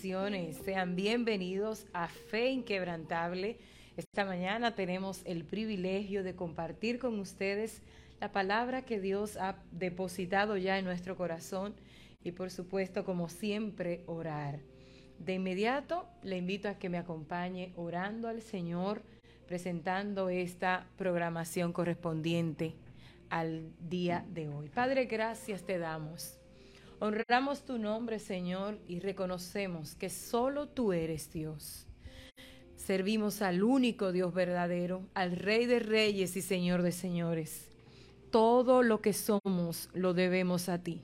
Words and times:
Sean 0.00 0.96
bienvenidos 0.96 1.84
a 1.92 2.08
Fe 2.08 2.48
Inquebrantable. 2.48 3.58
Esta 3.98 4.24
mañana 4.24 4.74
tenemos 4.74 5.20
el 5.26 5.44
privilegio 5.44 6.24
de 6.24 6.34
compartir 6.34 6.98
con 6.98 7.18
ustedes 7.18 7.82
la 8.18 8.32
palabra 8.32 8.80
que 8.80 8.98
Dios 8.98 9.36
ha 9.36 9.56
depositado 9.72 10.56
ya 10.56 10.78
en 10.78 10.86
nuestro 10.86 11.18
corazón 11.18 11.74
y 12.24 12.32
por 12.32 12.50
supuesto, 12.50 13.04
como 13.04 13.28
siempre, 13.28 14.02
orar. 14.06 14.60
De 15.18 15.34
inmediato 15.34 16.06
le 16.22 16.38
invito 16.38 16.70
a 16.70 16.78
que 16.78 16.88
me 16.88 16.96
acompañe 16.96 17.74
orando 17.76 18.28
al 18.28 18.40
Señor, 18.40 19.02
presentando 19.46 20.30
esta 20.30 20.86
programación 20.96 21.74
correspondiente 21.74 22.74
al 23.28 23.70
día 23.78 24.24
de 24.30 24.48
hoy. 24.48 24.70
Padre, 24.70 25.04
gracias 25.04 25.62
te 25.62 25.78
damos 25.78 26.39
Honramos 27.02 27.64
tu 27.64 27.78
nombre, 27.78 28.18
Señor, 28.18 28.78
y 28.86 29.00
reconocemos 29.00 29.94
que 29.94 30.10
solo 30.10 30.68
tú 30.68 30.92
eres 30.92 31.32
Dios. 31.32 31.86
Servimos 32.76 33.40
al 33.40 33.62
único 33.62 34.12
Dios 34.12 34.34
verdadero, 34.34 35.08
al 35.14 35.34
Rey 35.34 35.64
de 35.64 35.78
Reyes 35.78 36.36
y 36.36 36.42
Señor 36.42 36.82
de 36.82 36.92
Señores. 36.92 37.70
Todo 38.30 38.82
lo 38.82 39.00
que 39.00 39.14
somos 39.14 39.88
lo 39.94 40.12
debemos 40.12 40.68
a 40.68 40.82
ti. 40.82 41.00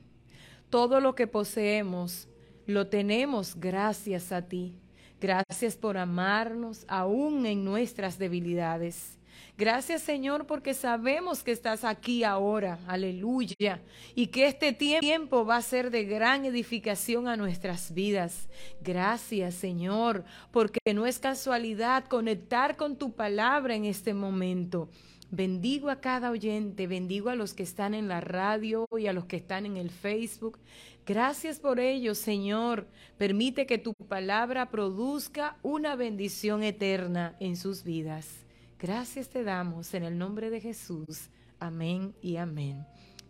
Todo 0.68 1.00
lo 1.00 1.14
que 1.14 1.26
poseemos 1.26 2.28
lo 2.66 2.88
tenemos 2.88 3.56
gracias 3.58 4.32
a 4.32 4.42
ti. 4.42 4.74
Gracias 5.18 5.76
por 5.76 5.96
amarnos 5.96 6.84
aún 6.88 7.46
en 7.46 7.64
nuestras 7.64 8.18
debilidades. 8.18 9.16
Gracias 9.58 10.02
Señor 10.02 10.46
porque 10.46 10.74
sabemos 10.74 11.42
que 11.42 11.50
estás 11.50 11.82
aquí 11.82 12.24
ahora, 12.24 12.78
aleluya, 12.86 13.80
y 14.14 14.26
que 14.26 14.48
este 14.48 14.74
tiempo 14.74 15.46
va 15.46 15.56
a 15.56 15.62
ser 15.62 15.90
de 15.90 16.04
gran 16.04 16.44
edificación 16.44 17.26
a 17.26 17.38
nuestras 17.38 17.94
vidas. 17.94 18.50
Gracias 18.82 19.54
Señor 19.54 20.24
porque 20.50 20.80
no 20.92 21.06
es 21.06 21.18
casualidad 21.18 22.04
conectar 22.04 22.76
con 22.76 22.96
tu 22.96 23.12
palabra 23.12 23.74
en 23.74 23.86
este 23.86 24.12
momento. 24.12 24.90
Bendigo 25.30 25.88
a 25.88 26.02
cada 26.02 26.30
oyente, 26.30 26.86
bendigo 26.86 27.30
a 27.30 27.34
los 27.34 27.54
que 27.54 27.62
están 27.62 27.94
en 27.94 28.08
la 28.08 28.20
radio 28.20 28.86
y 28.96 29.06
a 29.06 29.14
los 29.14 29.24
que 29.24 29.36
están 29.36 29.64
en 29.64 29.78
el 29.78 29.88
Facebook. 29.88 30.58
Gracias 31.06 31.60
por 31.60 31.80
ello, 31.80 32.14
Señor. 32.14 32.86
Permite 33.16 33.64
que 33.64 33.78
tu 33.78 33.94
palabra 33.94 34.70
produzca 34.70 35.56
una 35.62 35.96
bendición 35.96 36.62
eterna 36.62 37.36
en 37.40 37.56
sus 37.56 37.82
vidas. 37.82 38.45
Gracias 38.78 39.30
te 39.30 39.42
damos 39.42 39.94
en 39.94 40.02
el 40.02 40.18
nombre 40.18 40.50
de 40.50 40.60
Jesús. 40.60 41.30
Amén 41.58 42.14
y 42.20 42.36
amén. 42.36 42.86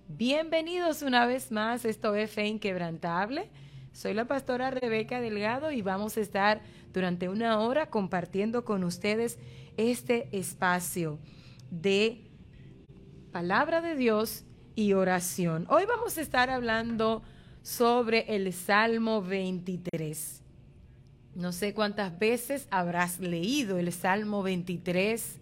Bienvenidos 0.08 1.02
una 1.02 1.24
vez 1.24 1.52
más. 1.52 1.84
Esto 1.84 2.16
es 2.16 2.32
Fe 2.32 2.48
Inquebrantable. 2.48 3.48
Soy 3.92 4.12
la 4.14 4.24
pastora 4.24 4.72
Rebeca 4.72 5.20
Delgado 5.20 5.70
y 5.70 5.82
vamos 5.82 6.16
a 6.16 6.20
estar 6.20 6.62
durante 6.92 7.28
una 7.28 7.60
hora 7.60 7.90
compartiendo 7.90 8.64
con 8.64 8.82
ustedes 8.82 9.38
este 9.76 10.28
espacio 10.36 11.20
de 11.70 12.28
palabra 13.30 13.80
de 13.80 13.94
Dios 13.94 14.42
y 14.74 14.94
oración. 14.94 15.64
Hoy 15.70 15.84
vamos 15.86 16.18
a 16.18 16.22
estar 16.22 16.50
hablando 16.50 17.22
sobre 17.62 18.34
el 18.34 18.52
Salmo 18.52 19.22
23. 19.22 20.42
No 21.36 21.52
sé 21.52 21.74
cuántas 21.74 22.18
veces 22.18 22.66
habrás 22.70 23.20
leído 23.20 23.78
el 23.78 23.92
Salmo 23.92 24.42
23 24.42 25.40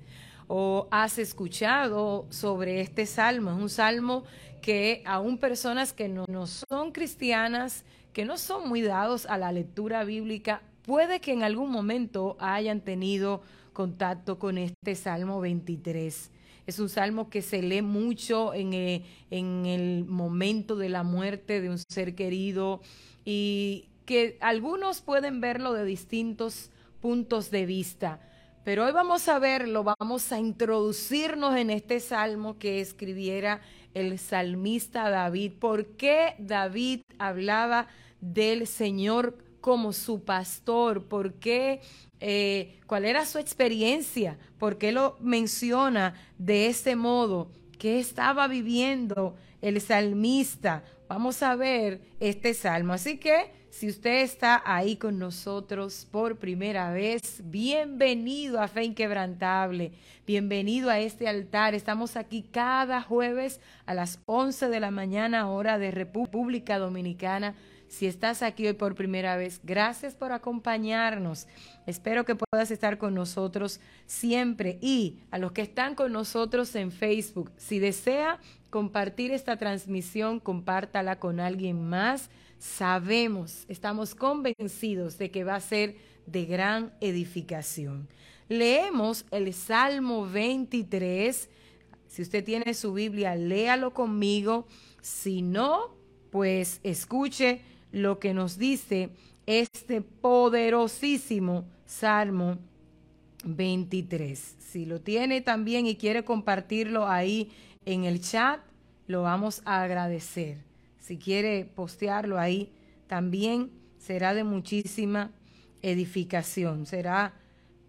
o 0.48 0.88
has 0.90 1.18
escuchado 1.18 2.26
sobre 2.30 2.80
este 2.80 3.06
salmo. 3.06 3.50
Es 3.50 3.56
un 3.56 3.70
salmo 3.70 4.24
que 4.60 5.02
aún 5.04 5.38
personas 5.38 5.92
que 5.92 6.08
no, 6.08 6.24
no, 6.28 6.46
son 6.46 6.92
cristianas, 6.92 7.84
que 8.12 8.24
no 8.24 8.38
son 8.38 8.68
muy 8.68 8.82
dados 8.82 9.26
a 9.26 9.36
la 9.38 9.52
lectura 9.52 10.04
bíblica, 10.04 10.62
puede 10.84 11.20
que 11.20 11.32
en 11.32 11.42
algún 11.42 11.70
momento 11.70 12.36
hayan 12.38 12.80
tenido 12.80 13.42
contacto 13.72 14.38
con 14.38 14.56
este 14.56 14.94
Salmo 14.94 15.40
23. 15.40 16.30
Es 16.66 16.78
un 16.78 16.88
salmo 16.88 17.28
que 17.28 17.42
se 17.42 17.60
lee 17.60 17.82
mucho 17.82 18.54
en, 18.54 18.72
eh, 18.72 19.04
en 19.30 19.66
el 19.66 20.06
momento 20.06 20.76
de 20.76 20.88
la 20.88 21.02
muerte 21.02 21.60
de 21.60 21.68
un 21.68 21.78
ser 21.78 22.14
querido 22.14 22.80
y 23.24 23.88
que 24.06 24.38
algunos 24.40 25.02
pueden 25.02 25.40
verlo 25.40 25.72
de 25.72 25.84
distintos 25.84 26.70
puntos 27.00 27.50
de 27.50 27.66
vista. 27.66 28.20
Pero 28.64 28.86
hoy 28.86 28.92
vamos 28.92 29.28
a 29.28 29.38
verlo, 29.38 29.84
vamos 29.84 30.32
a 30.32 30.38
introducirnos 30.38 31.54
en 31.54 31.68
este 31.68 32.00
salmo 32.00 32.58
que 32.58 32.80
escribiera 32.80 33.60
el 33.92 34.18
salmista 34.18 35.10
David. 35.10 35.52
¿Por 35.60 35.84
qué 35.96 36.34
David 36.38 37.02
hablaba 37.18 37.88
del 38.22 38.66
Señor 38.66 39.36
como 39.60 39.92
su 39.92 40.24
pastor? 40.24 41.04
¿Por 41.04 41.34
qué? 41.34 41.82
Eh, 42.20 42.80
¿Cuál 42.86 43.04
era 43.04 43.26
su 43.26 43.38
experiencia? 43.38 44.38
¿Por 44.58 44.78
qué 44.78 44.92
lo 44.92 45.18
menciona 45.20 46.14
de 46.38 46.68
ese 46.68 46.96
modo? 46.96 47.50
¿Qué 47.78 47.98
estaba 47.98 48.48
viviendo 48.48 49.36
el 49.60 49.78
salmista? 49.82 50.84
Vamos 51.06 51.42
a 51.42 51.54
ver 51.54 52.00
este 52.18 52.54
salmo. 52.54 52.94
Así 52.94 53.18
que 53.18 53.63
si 53.74 53.88
usted 53.88 54.22
está 54.22 54.62
ahí 54.64 54.94
con 54.94 55.18
nosotros 55.18 56.06
por 56.12 56.38
primera 56.38 56.92
vez, 56.92 57.40
bienvenido 57.42 58.60
a 58.60 58.68
Fe 58.68 58.84
Inquebrantable, 58.84 59.90
bienvenido 60.24 60.90
a 60.90 61.00
este 61.00 61.26
altar. 61.26 61.74
Estamos 61.74 62.14
aquí 62.14 62.48
cada 62.52 63.02
jueves 63.02 63.60
a 63.84 63.94
las 63.94 64.20
11 64.26 64.68
de 64.68 64.78
la 64.78 64.92
mañana, 64.92 65.50
hora 65.50 65.80
de 65.80 65.90
República 65.90 66.78
Dominicana. 66.78 67.56
Si 67.88 68.06
estás 68.06 68.42
aquí 68.42 68.64
hoy 68.64 68.74
por 68.74 68.94
primera 68.94 69.36
vez, 69.36 69.60
gracias 69.64 70.14
por 70.14 70.30
acompañarnos. 70.30 71.48
Espero 71.84 72.24
que 72.24 72.36
puedas 72.36 72.70
estar 72.70 72.96
con 72.96 73.12
nosotros 73.12 73.80
siempre. 74.06 74.78
Y 74.82 75.18
a 75.32 75.38
los 75.38 75.50
que 75.50 75.62
están 75.62 75.96
con 75.96 76.12
nosotros 76.12 76.76
en 76.76 76.92
Facebook, 76.92 77.50
si 77.56 77.80
desea 77.80 78.38
compartir 78.70 79.32
esta 79.32 79.56
transmisión, 79.56 80.38
compártala 80.38 81.18
con 81.18 81.40
alguien 81.40 81.84
más 81.88 82.30
sabemos, 82.58 83.64
estamos 83.68 84.14
convencidos 84.14 85.18
de 85.18 85.30
que 85.30 85.44
va 85.44 85.56
a 85.56 85.60
ser 85.60 85.96
de 86.26 86.44
gran 86.44 86.92
edificación. 87.00 88.08
Leemos 88.48 89.24
el 89.30 89.52
Salmo 89.54 90.26
23. 90.26 91.48
Si 92.06 92.22
usted 92.22 92.44
tiene 92.44 92.74
su 92.74 92.92
Biblia, 92.92 93.34
léalo 93.34 93.92
conmigo. 93.92 94.66
Si 95.00 95.42
no, 95.42 95.94
pues 96.30 96.80
escuche 96.82 97.62
lo 97.92 98.18
que 98.18 98.34
nos 98.34 98.58
dice 98.58 99.10
este 99.46 100.00
poderosísimo 100.00 101.64
Salmo 101.86 102.58
23. 103.44 104.56
Si 104.58 104.86
lo 104.86 105.00
tiene 105.00 105.40
también 105.40 105.86
y 105.86 105.96
quiere 105.96 106.24
compartirlo 106.24 107.06
ahí 107.06 107.50
en 107.84 108.04
el 108.04 108.20
chat, 108.20 108.60
lo 109.06 109.22
vamos 109.22 109.62
a 109.64 109.82
agradecer. 109.82 110.58
Si 111.04 111.18
quiere 111.18 111.66
postearlo 111.66 112.38
ahí, 112.38 112.72
también 113.08 113.70
será 113.98 114.32
de 114.32 114.42
muchísima 114.42 115.32
edificación, 115.82 116.86
será 116.86 117.34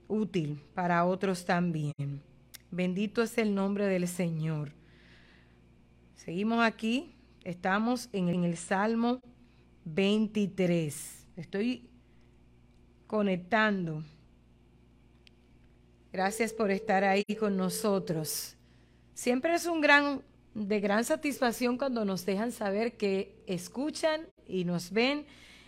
útil 0.10 0.62
para 0.74 1.06
otros 1.06 1.46
también. 1.46 1.94
Bendito 2.72 3.24
es 3.24 3.38
el 3.38 3.56
nombre 3.56 3.86
del 3.86 4.10
Señor. 4.10 4.74
Seguimos 6.16 6.62
aquí, 6.62 7.16
estamos 7.46 8.10
en, 8.12 8.44
el 8.44 8.58
Salmo 8.58 9.22
23. 9.86 11.26
Estoy 11.38 11.88
conectando. 13.08 14.04
Gracias 16.12 16.52
por 16.52 16.70
estar 16.70 17.06
ahí 17.06 17.24
con 17.40 17.56
nosotros. 17.56 18.58
Siempre 19.14 19.56
es 19.56 19.68
un 19.68 19.80
gran 19.80 20.22
de 20.56 20.80
gran 20.80 21.04
satisfacción 21.04 21.78
cuando 21.78 22.06
nos 22.06 22.26
dejan 22.26 22.52
saber 22.52 22.96
que 22.96 23.44
escuchan 23.46 24.22
y 24.48 24.64
nos 24.64 24.92
ven 24.92 25.26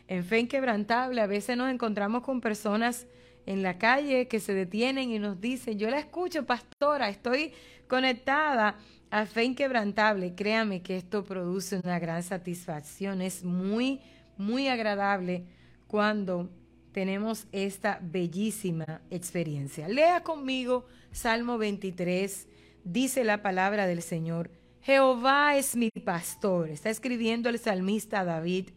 en 0.07 0.24
fe 0.24 0.39
inquebrantable. 0.39 1.22
A 1.22 1.28
veces 1.28 1.57
nos 1.57 1.69
encontramos 1.69 2.24
con 2.24 2.39
personas 2.42 3.06
en 3.45 3.63
la 3.63 3.78
calle 3.78 4.28
que 4.28 4.39
se 4.39 4.54
detienen 4.54 5.12
y 5.12 5.19
nos 5.19 5.39
dicen, 5.39 5.78
yo 5.78 5.89
la 5.89 6.00
escucho, 6.00 6.45
pastora, 6.45 7.10
estoy 7.10 7.54
conectada 7.88 8.78
a 9.12 9.25
fe 9.25 9.44
inquebrantable. 9.44 10.36
Créame 10.36 10.81
que 10.81 10.95
esto 10.95 11.24
produce 11.25 11.81
una 11.84 12.00
gran 12.00 12.24
satisfacción. 12.24 13.22
Es 13.22 13.44
muy, 13.44 14.00
muy 14.38 14.69
agradable 14.69 15.45
cuando 15.88 16.50
tenemos 16.94 17.45
esta 17.51 18.00
bellísima 18.01 19.01
experiencia. 19.12 19.89
Lea 19.89 20.24
conmigo 20.24 20.86
Salmo 21.12 21.57
23, 21.57 22.48
dice 22.86 23.25
la 23.25 23.42
palabra 23.42 23.86
del 23.86 24.01
Señor. 24.01 24.56
Jehová 24.88 25.57
es 25.57 25.75
mi 25.75 25.89
pastor. 25.89 26.69
Está 26.69 26.89
escribiendo 26.89 27.50
el 27.50 27.60
salmista 27.60 28.24
David. 28.24 28.69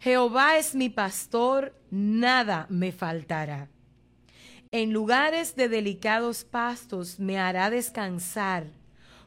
Jehová 0.00 0.58
es 0.58 0.74
mi 0.74 0.90
pastor, 0.90 1.74
nada 1.90 2.66
me 2.68 2.92
faltará. 2.92 3.70
En 4.70 4.92
lugares 4.92 5.56
de 5.56 5.70
delicados 5.70 6.44
pastos 6.44 7.18
me 7.18 7.38
hará 7.38 7.70
descansar. 7.70 8.66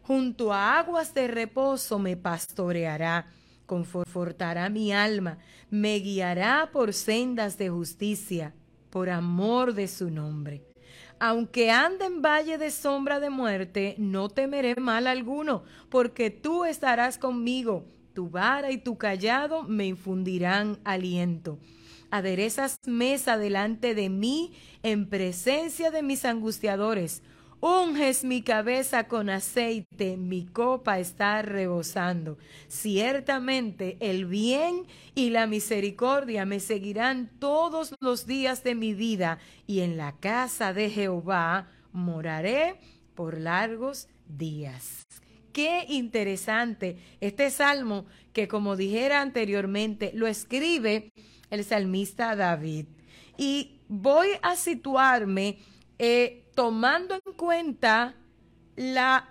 Junto 0.03 0.53
a 0.53 0.77
aguas 0.77 1.15
de 1.15 1.27
reposo 1.27 1.97
me 1.97 2.15
pastoreará. 2.15 3.25
confortará 3.65 4.69
mi 4.69 4.93
alma, 4.93 5.39
me 5.71 5.97
guiará 5.97 6.69
por 6.71 6.93
sendas 6.93 7.57
de 7.57 7.69
justicia, 7.69 8.53
por 8.91 9.09
amor 9.09 9.73
de 9.73 9.87
su 9.87 10.11
nombre. 10.11 10.68
Aunque 11.19 11.69
ande 11.69 12.05
en 12.05 12.21
valle 12.21 12.57
de 12.57 12.71
sombra 12.71 13.19
de 13.19 13.29
muerte, 13.29 13.95
no 13.97 14.29
temeré 14.29 14.75
mal 14.75 15.05
alguno, 15.05 15.63
porque 15.89 16.29
tú 16.29 16.63
estarás 16.63 17.17
conmigo, 17.17 17.85
tu 18.13 18.29
vara 18.29 18.71
y 18.71 18.77
tu 18.77 18.97
callado 18.97 19.63
me 19.63 19.85
infundirán 19.85 20.79
aliento. 20.85 21.59
Aderezas 22.09 22.79
mesa 22.85 23.37
delante 23.37 23.93
de 23.95 24.09
mí 24.09 24.53
en 24.81 25.09
presencia 25.09 25.91
de 25.91 26.03
mis 26.03 26.23
angustiadores 26.25 27.21
Unges 27.61 28.23
mi 28.23 28.41
cabeza 28.41 29.09
con 29.09 29.29
aceite, 29.29 30.15
mi 30.15 30.45
copa 30.45 30.97
está 30.97 31.41
rebosando. 31.41 32.37
Ciertamente 32.69 33.97
el 33.99 34.25
bien 34.25 34.87
y 35.13 35.29
la 35.29 35.45
misericordia 35.45 36.45
me 36.45 36.61
seguirán 36.61 37.29
todos 37.37 37.93
los 37.99 38.25
días 38.25 38.63
de 38.63 38.75
mi 38.75 38.93
vida, 38.93 39.39
y 39.67 39.81
en 39.81 39.97
la 39.97 40.15
casa 40.19 40.71
de 40.71 40.89
Jehová 40.89 41.67
moraré 41.91 42.79
por 43.13 43.37
largos 43.37 44.07
días. 44.25 45.03
Qué 45.51 45.85
interesante 45.89 46.97
este 47.19 47.49
salmo 47.49 48.05
que, 48.31 48.47
como 48.47 48.77
dijera 48.77 49.19
anteriormente, 49.19 50.11
lo 50.13 50.27
escribe 50.27 51.11
el 51.49 51.65
salmista 51.65 52.37
David. 52.37 52.85
Y 53.37 53.81
voy 53.89 54.29
a 54.43 54.55
situarme 54.55 55.57
eh, 55.99 56.49
tomando 56.55 57.15
en 57.15 57.33
cuenta 57.33 58.15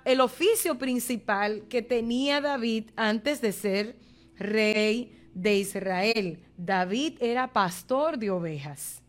el 0.05 0.21
oficio 0.21 0.77
principal 0.77 1.65
que 1.71 1.81
tenía 1.81 2.43
David 2.43 2.91
antes 2.97 3.41
de 3.41 3.53
ser 3.53 3.97
rey 4.37 5.31
de 5.33 5.57
Israel. 5.57 6.45
David 6.59 7.15
era 7.21 7.51
pastor 7.55 8.19
de 8.19 8.31
ovejas 8.31 9.03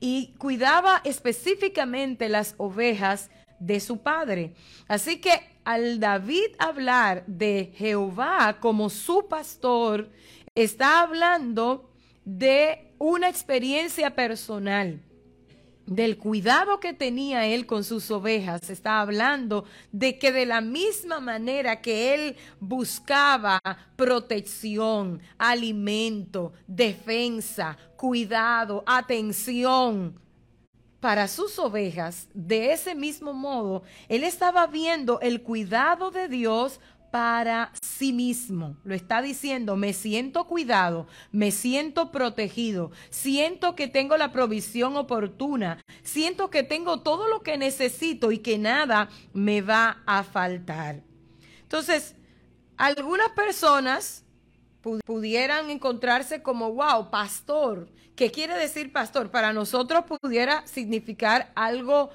y 0.00 0.34
cuidaba 0.38 1.02
específicamente 1.04 2.30
las 2.30 2.54
ovejas 2.56 3.30
de 3.58 3.80
su 3.80 3.98
padre. 3.98 4.54
Así 4.88 5.20
que 5.20 5.58
al 5.64 6.00
David 6.00 6.54
hablar 6.58 7.24
de 7.26 7.72
Jehová 7.76 8.56
como 8.60 8.88
su 8.88 9.28
pastor, 9.28 10.10
está 10.54 11.00
hablando 11.00 11.90
de 12.24 12.94
una 12.98 13.28
experiencia 13.28 14.14
personal 14.14 15.02
del 15.86 16.18
cuidado 16.18 16.80
que 16.80 16.92
tenía 16.92 17.46
él 17.46 17.66
con 17.66 17.84
sus 17.84 18.10
ovejas, 18.10 18.70
está 18.70 19.00
hablando 19.00 19.64
de 19.92 20.18
que 20.18 20.32
de 20.32 20.46
la 20.46 20.60
misma 20.60 21.20
manera 21.20 21.80
que 21.80 22.14
él 22.14 22.36
buscaba 22.60 23.60
protección, 23.94 25.20
alimento, 25.38 26.52
defensa, 26.66 27.78
cuidado, 27.96 28.82
atención 28.86 30.20
para 31.00 31.28
sus 31.28 31.58
ovejas, 31.58 32.28
de 32.34 32.72
ese 32.72 32.94
mismo 32.94 33.32
modo, 33.32 33.84
él 34.08 34.24
estaba 34.24 34.66
viendo 34.66 35.20
el 35.20 35.42
cuidado 35.42 36.10
de 36.10 36.26
Dios 36.26 36.80
para 37.10 37.72
sí 37.80 38.12
mismo. 38.12 38.76
Lo 38.84 38.94
está 38.94 39.22
diciendo, 39.22 39.76
me 39.76 39.92
siento 39.92 40.46
cuidado, 40.46 41.06
me 41.32 41.50
siento 41.50 42.12
protegido, 42.12 42.90
siento 43.10 43.74
que 43.74 43.88
tengo 43.88 44.16
la 44.16 44.32
provisión 44.32 44.96
oportuna, 44.96 45.78
siento 46.02 46.50
que 46.50 46.62
tengo 46.62 47.00
todo 47.00 47.28
lo 47.28 47.42
que 47.42 47.56
necesito 47.58 48.32
y 48.32 48.38
que 48.38 48.58
nada 48.58 49.08
me 49.32 49.60
va 49.60 50.02
a 50.06 50.24
faltar. 50.24 51.02
Entonces, 51.62 52.14
algunas 52.76 53.30
personas 53.30 54.24
pudieran 55.04 55.70
encontrarse 55.70 56.42
como, 56.42 56.72
wow, 56.72 57.10
pastor. 57.10 57.88
¿Qué 58.14 58.30
quiere 58.30 58.54
decir 58.54 58.92
pastor? 58.92 59.30
Para 59.30 59.52
nosotros 59.52 60.04
pudiera 60.04 60.66
significar 60.66 61.52
algo 61.54 62.10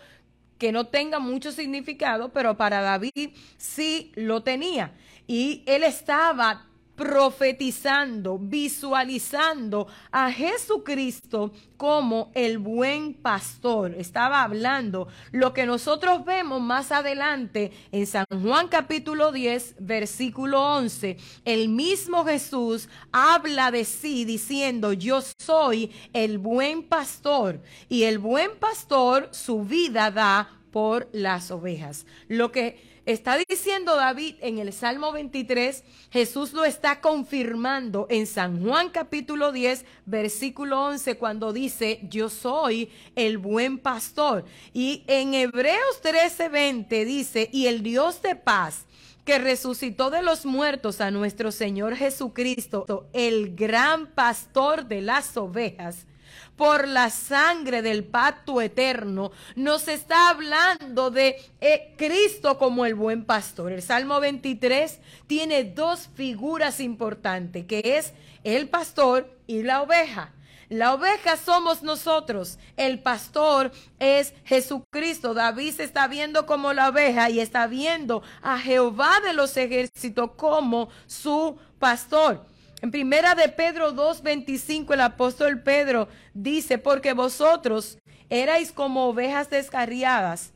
que 0.61 0.71
no 0.71 0.85
tenga 0.85 1.17
mucho 1.17 1.51
significado, 1.51 2.31
pero 2.31 2.55
para 2.55 2.81
David 2.81 3.31
sí 3.57 4.11
lo 4.13 4.43
tenía. 4.43 4.93
Y 5.25 5.63
él 5.65 5.81
estaba 5.81 6.67
profetizando, 7.01 8.37
visualizando 8.37 9.87
a 10.11 10.31
Jesucristo 10.31 11.51
como 11.75 12.31
el 12.35 12.59
buen 12.59 13.15
pastor. 13.15 13.95
Estaba 13.97 14.43
hablando 14.43 15.07
lo 15.31 15.51
que 15.51 15.65
nosotros 15.65 16.23
vemos 16.23 16.61
más 16.61 16.91
adelante 16.91 17.71
en 17.91 18.05
San 18.05 18.25
Juan 18.43 18.67
capítulo 18.67 19.31
10, 19.31 19.77
versículo 19.79 20.61
11. 20.61 21.17
El 21.43 21.69
mismo 21.69 22.23
Jesús 22.23 22.87
habla 23.11 23.71
de 23.71 23.83
sí 23.83 24.23
diciendo, 24.23 24.93
yo 24.93 25.21
soy 25.39 25.91
el 26.13 26.37
buen 26.37 26.83
pastor 26.83 27.63
y 27.89 28.03
el 28.03 28.19
buen 28.19 28.51
pastor 28.59 29.27
su 29.31 29.63
vida 29.63 30.11
da 30.11 30.61
por 30.69 31.09
las 31.13 31.49
ovejas. 31.49 32.05
Lo 32.27 32.51
que 32.51 33.01
está 33.05 33.37
diciendo 33.71 33.95
David 33.95 34.35
en 34.41 34.57
el 34.57 34.73
Salmo 34.73 35.13
23, 35.13 35.85
Jesús 36.09 36.51
lo 36.51 36.65
está 36.65 36.99
confirmando 36.99 38.05
en 38.09 38.27
San 38.27 38.61
Juan 38.61 38.89
capítulo 38.89 39.53
10, 39.53 39.85
versículo 40.05 40.87
11, 40.87 41.15
cuando 41.15 41.53
dice, 41.53 42.01
yo 42.09 42.27
soy 42.27 42.91
el 43.15 43.37
buen 43.37 43.77
pastor. 43.77 44.43
Y 44.73 45.05
en 45.07 45.33
Hebreos 45.33 46.01
13, 46.01 46.49
20 46.49 47.05
dice, 47.05 47.49
y 47.53 47.67
el 47.67 47.81
Dios 47.81 48.21
de 48.21 48.35
paz 48.35 48.87
que 49.23 49.39
resucitó 49.39 50.09
de 50.09 50.21
los 50.21 50.45
muertos 50.45 50.99
a 50.99 51.09
nuestro 51.09 51.53
Señor 51.53 51.95
Jesucristo, 51.95 53.07
el 53.13 53.55
gran 53.55 54.07
pastor 54.07 54.85
de 54.85 54.99
las 54.99 55.37
ovejas, 55.37 56.07
por 56.55 56.87
la 56.87 57.09
sangre 57.09 57.81
del 57.81 58.03
pacto 58.03 58.61
eterno, 58.61 59.31
nos 59.55 59.87
está 59.87 60.29
hablando 60.29 61.11
de 61.11 61.37
eh, 61.59 61.93
Cristo 61.97 62.57
como 62.57 62.85
el 62.85 62.95
buen 62.95 63.25
pastor. 63.25 63.71
El 63.71 63.81
Salmo 63.81 64.19
23 64.19 64.99
tiene 65.27 65.63
dos 65.63 66.09
figuras 66.15 66.79
importantes, 66.79 67.65
que 67.65 67.97
es 67.97 68.13
el 68.43 68.69
pastor 68.69 69.29
y 69.47 69.63
la 69.63 69.81
oveja. 69.81 70.33
La 70.71 70.93
oveja 70.93 71.35
somos 71.35 71.83
nosotros, 71.83 72.57
el 72.77 72.99
pastor 72.99 73.73
es 73.99 74.33
Jesucristo. 74.45 75.33
David 75.33 75.73
se 75.73 75.83
está 75.83 76.07
viendo 76.07 76.45
como 76.45 76.71
la 76.71 76.87
oveja 76.87 77.29
y 77.29 77.41
está 77.41 77.67
viendo 77.67 78.23
a 78.41 78.57
Jehová 78.57 79.19
de 79.19 79.33
los 79.33 79.57
ejércitos 79.57 80.31
como 80.37 80.87
su 81.07 81.57
pastor. 81.77 82.45
En 82.81 82.89
primera 82.89 83.35
de 83.35 83.47
Pedro 83.47 83.91
2:25 83.93 84.93
el 84.93 85.01
apóstol 85.01 85.61
Pedro 85.61 86.07
dice, 86.33 86.79
porque 86.79 87.13
vosotros 87.13 87.99
erais 88.29 88.71
como 88.71 89.05
ovejas 89.05 89.51
descarriadas, 89.51 90.51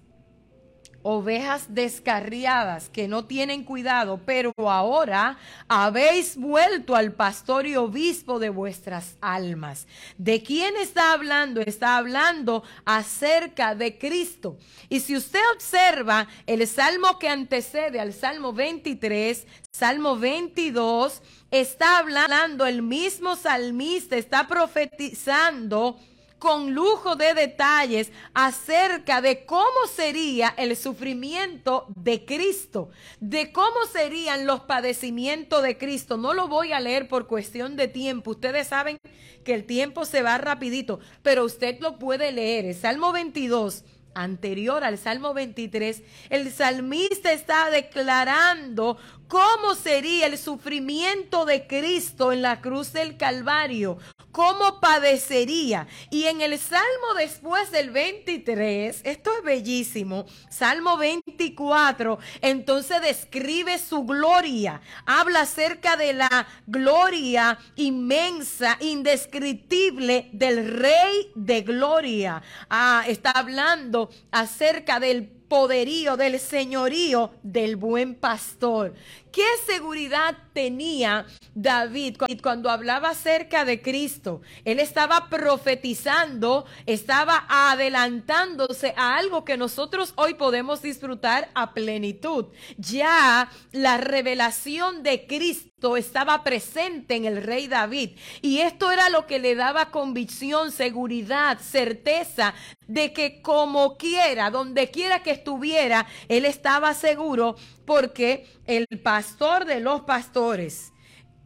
ovejas 1.04 1.68
descarriadas 1.76 2.90
que 2.90 3.08
no 3.08 3.26
tienen 3.26 3.64
cuidado, 3.64 4.20
pero 4.26 4.52
ahora 4.58 5.38
habéis 5.68 6.36
vuelto 6.36 6.96
al 6.96 7.14
pastor 7.14 7.68
y 7.68 7.76
obispo 7.76 8.40
de 8.40 8.50
vuestras 8.50 9.18
almas. 9.22 9.86
¿De 10.18 10.42
quién 10.42 10.76
está 10.78 11.14
hablando? 11.14 11.62
Está 11.62 11.98
hablando 11.98 12.64
acerca 12.86 13.76
de 13.76 14.00
Cristo. 14.00 14.58
Y 14.90 15.02
si 15.02 15.16
usted 15.16 15.42
observa 15.54 16.28
el 16.48 16.66
salmo 16.68 17.20
que 17.20 17.30
antecede 17.30 18.00
al 18.00 18.12
salmo 18.12 18.52
23, 18.52 19.46
salmo 19.72 20.18
22, 20.18 21.22
está 21.60 22.00
hablando 22.00 22.66
el 22.66 22.82
mismo 22.82 23.36
salmista, 23.36 24.18
está 24.18 24.48
profetizando 24.48 25.98
con 26.38 26.74
lujo 26.74 27.16
de 27.16 27.34
detalles 27.34 28.12
acerca 28.34 29.22
de 29.22 29.46
cómo 29.46 29.88
sería 29.94 30.54
el 30.58 30.76
sufrimiento 30.76 31.88
de 31.96 32.26
Cristo, 32.26 32.90
de 33.20 33.52
cómo 33.52 33.86
serían 33.92 34.46
los 34.46 34.62
padecimientos 34.62 35.64
de 35.64 35.78
Cristo. 35.78 36.18
No 36.18 36.34
lo 36.34 36.48
voy 36.48 36.74
a 36.74 36.80
leer 36.80 37.08
por 37.08 37.28
cuestión 37.28 37.76
de 37.76 37.88
tiempo. 37.88 38.32
Ustedes 38.32 38.68
saben 38.68 38.98
que 39.44 39.54
el 39.54 39.64
tiempo 39.64 40.06
se 40.06 40.22
va 40.22 40.38
rapidito, 40.38 41.00
pero 41.24 41.46
usted 41.46 41.80
lo 41.80 41.98
puede 41.98 42.32
leer. 42.32 42.66
El 42.66 42.76
Salmo 42.76 43.12
22 43.12 43.84
anterior 44.16 44.84
al 44.84 44.98
Salmo 44.98 45.34
23, 45.34 46.02
el 46.30 46.52
salmista 46.52 47.34
está 47.34 47.70
declarando 47.70 48.98
cómo 49.28 49.76
sería 49.76 50.28
el 50.28 50.38
sufrimiento 50.38 51.46
de 51.46 51.68
Cristo 51.68 52.32
en 52.32 52.42
la 52.42 52.62
cruz 52.62 52.94
del 52.94 53.18
Calvario, 53.18 53.98
cómo 54.32 54.80
padecería. 54.80 55.88
Y 56.10 56.26
en 56.26 56.42
el 56.42 56.60
Salmo 56.60 57.14
después 57.18 57.72
del 57.72 57.92
23, 57.92 59.02
esto 59.04 59.32
es 59.38 59.44
bellísimo, 59.44 60.26
Salmo 60.50 60.98
24, 60.98 62.20
entonces 62.42 63.02
describe 63.02 63.78
su 63.78 64.04
gloria, 64.04 64.82
habla 65.06 65.42
acerca 65.42 65.98
de 65.98 66.14
la 66.14 66.48
gloria 66.68 67.58
inmensa, 67.76 68.78
indescriptible 68.82 70.30
del 70.34 70.80
Rey 70.80 71.32
de 71.36 71.62
Gloria. 71.62 72.42
Ah, 72.70 73.04
está 73.08 73.32
hablando 73.32 74.10
acerca 74.32 75.00
del 75.00 75.35
poderío, 75.48 76.18
del 76.18 76.40
señorío 76.40 77.32
del 77.44 77.76
buen 77.76 78.16
pastor. 78.16 78.94
¿Qué 79.36 79.44
seguridad 79.68 80.38
tenía 80.54 81.26
David 81.54 82.16
cuando 82.42 82.70
hablaba 82.70 83.10
acerca 83.10 83.66
de 83.66 83.82
Cristo? 83.82 84.42
Él 84.64 84.80
estaba 84.80 85.28
profetizando, 85.28 86.66
estaba 86.86 87.46
adelantándose 87.50 88.94
a 88.96 89.18
algo 89.18 89.44
que 89.44 89.58
nosotros 89.58 90.14
hoy 90.16 90.36
podemos 90.36 90.82
disfrutar 90.82 91.50
a 91.54 91.74
plenitud. 91.74 92.46
Ya 92.78 93.52
la 93.74 93.98
revelación 93.98 95.04
de 95.04 95.28
Cristo 95.28 95.76
estaba 95.98 96.42
presente 96.46 97.18
en 97.18 97.26
el 97.26 97.44
rey 97.44 97.68
David. 97.68 98.12
Y 98.42 98.60
esto 98.60 98.90
era 98.90 99.10
lo 99.10 99.28
que 99.28 99.40
le 99.40 99.56
daba 99.56 99.92
convicción, 99.92 100.72
seguridad, 100.72 101.60
certeza 101.60 102.54
de 102.88 103.12
que 103.12 103.42
como 103.42 103.98
quiera, 103.98 104.50
donde 104.50 104.92
quiera 104.92 105.24
que 105.24 105.32
estuviera, 105.32 106.08
él 106.30 106.46
estaba 106.46 106.94
seguro 106.94 107.56
porque 107.86 108.48
el 108.66 108.88
pastor 109.26 109.66
de 109.66 109.80
los 109.80 110.02
pastores 110.02 110.94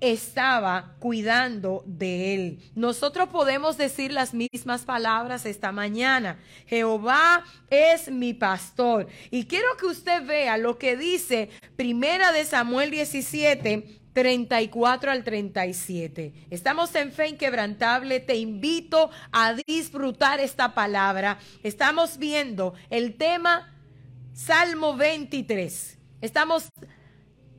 estaba 0.01 0.95
cuidando 1.00 1.81
de 1.86 2.36
él. 2.36 2.71
Nosotros 2.75 3.29
podemos 3.29 3.77
decir 3.77 4.12
las 4.12 4.33
mismas 4.33 4.83
palabras 4.83 5.45
esta 5.45 5.71
mañana. 5.71 6.38
Jehová 6.67 7.45
es 7.69 8.12
mi 8.12 8.33
pastor. 8.33 9.07
Y 9.31 9.45
quiero 9.45 9.77
que 9.77 9.86
usted 9.86 10.25
vea 10.25 10.57
lo 10.57 10.77
que 10.77 10.98
dice 10.98 11.51
Primera 11.77 12.33
de 12.33 12.43
Samuel 12.43 12.91
17, 12.91 14.01
34 14.12 15.12
al 15.12 15.24
37. 15.24 16.33
Estamos 16.50 16.93
en 16.95 17.13
fe 17.13 17.29
inquebrantable. 17.29 18.19
Te 18.19 18.36
invito 18.36 19.09
a 19.31 19.53
disfrutar 19.53 20.41
esta 20.41 20.74
palabra. 20.74 21.39
Estamos 21.63 22.17
viendo 22.17 22.74
el 22.89 23.15
tema 23.15 23.74
Salmo 24.33 24.98
23. 24.98 25.98
Estamos 26.21 26.69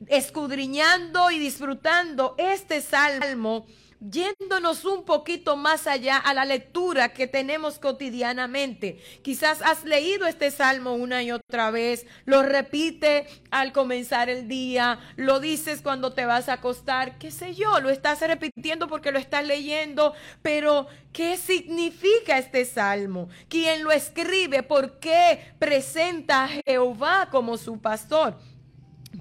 escudriñando 0.08 1.30
y 1.30 1.38
disfrutando 1.38 2.34
este 2.38 2.80
salmo 2.80 3.66
yéndonos 4.00 4.84
un 4.84 5.04
poquito 5.04 5.56
más 5.56 5.86
allá 5.86 6.16
a 6.16 6.32
la 6.32 6.44
lectura 6.44 7.12
que 7.12 7.26
tenemos 7.26 7.78
cotidianamente. 7.78 8.98
Quizás 9.22 9.60
has 9.62 9.84
leído 9.84 10.26
este 10.26 10.50
salmo 10.50 10.94
una 10.94 11.22
y 11.22 11.32
otra 11.32 11.70
vez, 11.70 12.06
lo 12.24 12.42
repite 12.42 13.26
al 13.50 13.72
comenzar 13.72 14.30
el 14.30 14.48
día, 14.48 14.98
lo 15.16 15.38
dices 15.40 15.82
cuando 15.82 16.12
te 16.12 16.24
vas 16.24 16.48
a 16.48 16.54
acostar, 16.54 17.18
qué 17.18 17.30
sé 17.30 17.54
yo, 17.54 17.80
lo 17.80 17.90
estás 17.90 18.20
repitiendo 18.20 18.88
porque 18.88 19.12
lo 19.12 19.18
estás 19.18 19.46
leyendo, 19.46 20.14
pero 20.40 20.86
¿qué 21.12 21.36
significa 21.36 22.38
este 22.38 22.64
salmo? 22.64 23.28
¿Quién 23.48 23.84
lo 23.84 23.92
escribe? 23.92 24.62
¿Por 24.62 24.98
qué 24.98 25.52
presenta 25.58 26.44
a 26.44 26.48
Jehová 26.48 27.28
como 27.30 27.58
su 27.58 27.78
pastor? 27.80 28.38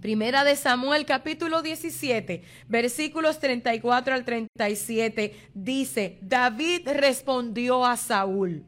Primera 0.01 0.45
de 0.45 0.55
Samuel 0.55 1.05
capítulo 1.05 1.61
17, 1.61 2.43
versículos 2.69 3.39
34 3.39 4.13
al 4.13 4.23
37, 4.23 5.49
dice, 5.53 6.19
David 6.21 6.87
respondió 6.87 7.85
a 7.85 7.97
Saúl, 7.97 8.63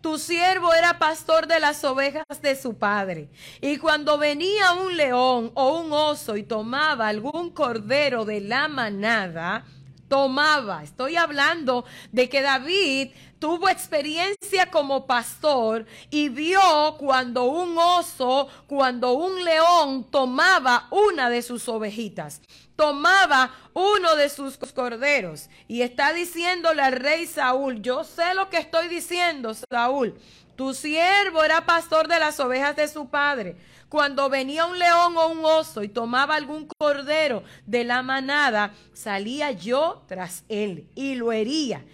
tu 0.00 0.18
siervo 0.18 0.74
era 0.74 0.98
pastor 0.98 1.46
de 1.46 1.60
las 1.60 1.84
ovejas 1.84 2.24
de 2.42 2.56
su 2.56 2.78
padre, 2.78 3.28
y 3.60 3.76
cuando 3.76 4.18
venía 4.18 4.72
un 4.72 4.96
león 4.96 5.52
o 5.54 5.78
un 5.78 5.92
oso 5.92 6.36
y 6.36 6.42
tomaba 6.42 7.06
algún 7.06 7.50
cordero 7.50 8.24
de 8.24 8.40
la 8.40 8.66
manada, 8.66 9.64
tomaba. 10.08 10.82
Estoy 10.82 11.16
hablando 11.16 11.84
de 12.12 12.28
que 12.28 12.42
David 12.42 13.10
tuvo 13.38 13.68
experiencia 13.68 14.70
como 14.70 15.06
pastor 15.06 15.86
y 16.10 16.28
vio 16.28 16.96
cuando 16.98 17.44
un 17.44 17.76
oso, 17.78 18.48
cuando 18.66 19.12
un 19.12 19.44
león 19.44 20.04
tomaba 20.10 20.88
una 20.90 21.30
de 21.30 21.42
sus 21.42 21.68
ovejitas, 21.68 22.40
tomaba 22.76 23.52
uno 23.74 24.16
de 24.16 24.28
sus 24.28 24.56
corderos. 24.74 25.48
Y 25.68 25.82
está 25.82 26.12
diciéndole 26.12 26.82
al 26.82 26.92
rey 26.92 27.26
Saúl, 27.26 27.82
yo 27.82 28.04
sé 28.04 28.34
lo 28.34 28.48
que 28.48 28.58
estoy 28.58 28.88
diciendo, 28.88 29.52
Saúl, 29.70 30.18
tu 30.56 30.72
siervo 30.72 31.44
era 31.44 31.66
pastor 31.66 32.08
de 32.08 32.18
las 32.18 32.40
ovejas 32.40 32.76
de 32.76 32.88
su 32.88 33.08
padre. 33.08 33.56
Cuando 33.88 34.28
venía 34.28 34.66
un 34.66 34.78
león 34.78 35.16
o 35.16 35.28
un 35.28 35.44
oso 35.44 35.84
y 35.84 35.88
tomaba 35.88 36.34
algún 36.34 36.66
cordero 36.78 37.44
de 37.66 37.84
la 37.84 38.02
manada, 38.02 38.74
salía 38.92 39.52
yo 39.52 40.02
tras 40.08 40.44
él 40.48 40.88
y 40.96 41.14
lo 41.14 41.30
hería 41.30 41.84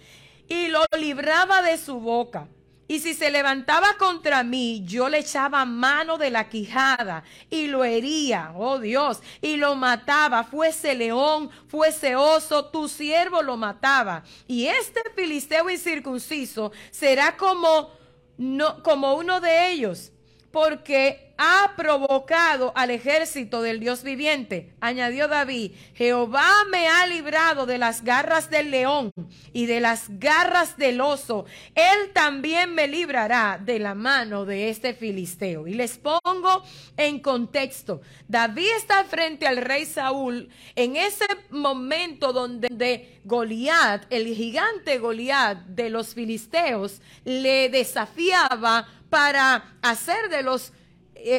y 0.53 0.67
lo 0.67 0.85
libraba 0.99 1.63
de 1.63 1.79
su 1.79 1.99
boca. 1.99 2.47
Y 2.87 2.99
si 2.99 3.15
se 3.15 3.31
levantaba 3.31 3.97
contra 3.97 4.43
mí, 4.43 4.83
yo 4.85 5.09
le 5.09 5.19
echaba 5.19 5.65
mano 5.65 6.19
de 6.19 6.29
la 6.29 6.47
quijada 6.47 7.23
y 7.49 7.65
lo 7.67 7.83
hería, 7.83 8.51
oh 8.55 8.77
Dios, 8.77 9.21
y 9.41 9.55
lo 9.55 9.73
mataba, 9.75 10.43
fuese 10.43 10.93
león, 10.93 11.49
fuese 11.67 12.15
oso, 12.15 12.65
tu 12.65 12.87
siervo 12.87 13.41
lo 13.41 13.57
mataba. 13.57 14.23
Y 14.45 14.67
este 14.67 15.01
filisteo 15.15 15.71
incircunciso 15.71 16.71
será 16.91 17.35
como, 17.35 17.89
no, 18.37 18.83
como 18.83 19.15
uno 19.15 19.41
de 19.41 19.71
ellos, 19.71 20.11
porque 20.51 21.32
ha 21.45 21.75
provocado 21.75 22.71
al 22.73 22.89
ejército 22.89 23.61
del 23.61 23.81
Dios 23.81 24.03
viviente. 24.03 24.73
Añadió 24.79 25.27
David, 25.27 25.73
Jehová 25.93 26.49
me 26.71 26.87
ha 26.87 27.05
librado 27.05 27.65
de 27.65 27.77
las 27.77 28.01
garras 28.05 28.49
del 28.49 28.71
león 28.71 29.11
y 29.51 29.65
de 29.65 29.81
las 29.81 30.05
garras 30.19 30.77
del 30.77 31.01
oso. 31.01 31.45
Él 31.75 32.11
también 32.13 32.73
me 32.73 32.87
librará 32.87 33.59
de 33.61 33.77
la 33.79 33.93
mano 33.93 34.45
de 34.45 34.69
este 34.69 34.93
filisteo. 34.93 35.67
Y 35.67 35.73
les 35.73 35.97
pongo 35.97 36.63
en 36.95 37.19
contexto. 37.19 37.99
David 38.29 38.69
está 38.77 39.03
frente 39.03 39.45
al 39.45 39.57
rey 39.57 39.85
Saúl 39.85 40.49
en 40.77 40.95
ese 40.95 41.25
momento 41.49 42.31
donde 42.31 43.19
Goliat, 43.25 44.05
el 44.09 44.33
gigante 44.33 44.97
Goliat 44.97 45.57
de 45.65 45.89
los 45.89 46.13
filisteos, 46.13 47.01
le 47.25 47.67
desafiaba 47.67 48.87
para 49.09 49.75
hacer 49.81 50.29
de 50.29 50.41
los 50.41 50.71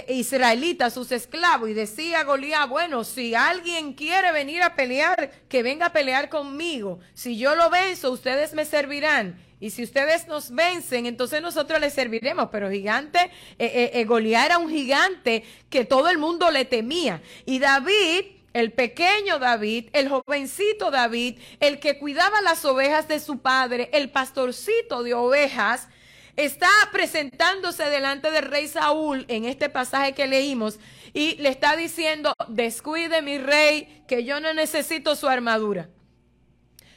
israelitas, 0.09 0.95
sus 0.95 1.13
esclavos, 1.13 1.69
y 1.69 1.75
decía 1.75 2.25
Goliat, 2.25 2.69
bueno, 2.69 3.05
si 3.05 3.35
alguien 3.35 3.95
quiere 3.95 4.33
venir 4.33 4.63
a 4.63 4.75
pelear, 4.75 5.31
que 5.49 5.63
venga 5.63 5.87
a 5.87 5.93
pelear 5.93 6.29
conmigo. 6.29 7.01
Si 7.15 7.37
yo 7.37 7.55
lo 7.55 7.71
venzo, 7.71 8.11
ustedes 8.11 8.55
me 8.55 8.65
servirán. 8.65 9.39
Y 9.61 9.71
si 9.71 9.83
ustedes 9.83 10.27
nos 10.27 10.51
vencen, 10.51 11.07
entonces 11.07 11.41
nosotros 11.41 11.81
les 11.81 11.95
serviremos. 11.95 12.49
Pero 12.51 12.71
gigante, 12.71 13.31
eh, 13.59 13.91
eh, 13.95 14.05
Goliat 14.05 14.47
era 14.47 14.59
un 14.59 14.69
gigante 14.69 15.45
que 15.71 15.85
todo 15.85 16.11
el 16.11 16.19
mundo 16.19 16.51
le 16.51 16.65
temía. 16.65 17.23
Y 17.47 17.59
David 17.59 18.27
el 18.55 18.73
pequeño 18.73 19.41
David, 19.41 19.89
el 19.93 20.09
jovencito 20.09 20.93
David, 20.93 21.39
el 21.59 21.81
que 21.81 21.99
cuidaba 21.99 22.41
las 22.41 22.65
ovejas 22.65 23.09
de 23.09 23.19
su 23.19 23.39
padre, 23.41 23.91
el 23.93 24.11
pastorcito 24.11 25.03
de 25.03 25.13
ovejas, 25.13 25.89
está 26.37 26.69
presentándose 26.93 27.85
delante 27.85 28.31
del 28.31 28.45
rey 28.45 28.69
Saúl 28.69 29.25
en 29.29 29.45
este 29.45 29.69
pasaje 29.69 30.13
que 30.13 30.27
leímos 30.27 30.79
y 31.13 31.37
le 31.37 31.49
está 31.49 31.77
diciendo, 31.77 32.35
descuide 32.49 33.23
mi 33.23 33.39
rey, 33.39 34.05
que 34.09 34.25
yo 34.25 34.41
no 34.41 34.53
necesito 34.53 35.17
su 35.17 35.29
armadura. 35.29 35.89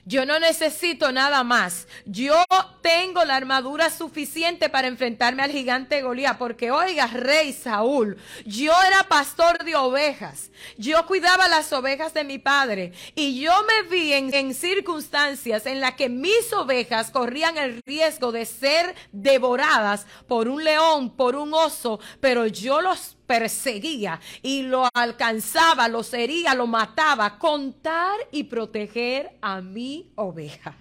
Yo 0.08 0.26
no 0.26 0.40
necesito 0.40 1.12
nada 1.12 1.44
más. 1.44 1.86
Yo 2.06 2.42
tengo 2.82 3.26
la 3.26 3.36
armadura 3.36 3.90
suficiente 3.90 4.70
para 4.70 4.88
enfrentarme 4.88 5.44
al 5.44 5.52
gigante 5.52 6.02
Goliat. 6.02 6.38
Porque 6.38 6.72
oiga, 6.72 7.08
rey 7.08 7.52
Saúl, 7.52 8.16
yo 8.46 8.72
era 8.88 9.04
pastor 9.10 9.66
de 9.66 9.76
ovejas. 9.76 10.50
Yo 10.78 11.06
cuidaba 11.08 11.50
las 11.50 11.74
ovejas 11.74 12.14
de 12.14 12.24
mi 12.24 12.40
padre. 12.40 12.94
Y 13.16 13.42
yo 13.42 13.52
me 13.64 13.90
vi 13.90 14.14
en, 14.14 14.34
en 14.34 14.54
circunstancias 14.54 15.66
en 15.66 15.82
las 15.82 15.96
que 15.96 16.08
mis 16.08 16.54
ovejas 16.54 17.12
corrían 17.12 17.58
el 17.58 17.82
riesgo 17.86 18.32
de 18.32 18.46
ser 18.46 18.96
devoradas 19.12 20.08
por 20.26 20.48
un 20.48 20.64
león, 20.64 21.10
por 21.10 21.36
un 21.36 21.54
oso. 21.54 22.00
Pero 22.22 22.48
yo 22.48 22.80
los 22.80 23.17
perseguía 23.28 24.20
y 24.42 24.64
lo 24.64 24.90
alcanzaba, 24.94 25.88
lo 25.88 26.02
sería, 26.04 26.56
lo 26.56 26.66
mataba, 26.66 27.38
contar 27.38 28.18
y 28.32 28.46
proteger 28.46 29.38
a 29.42 29.62
mi 29.62 30.12
oveja. 30.16 30.76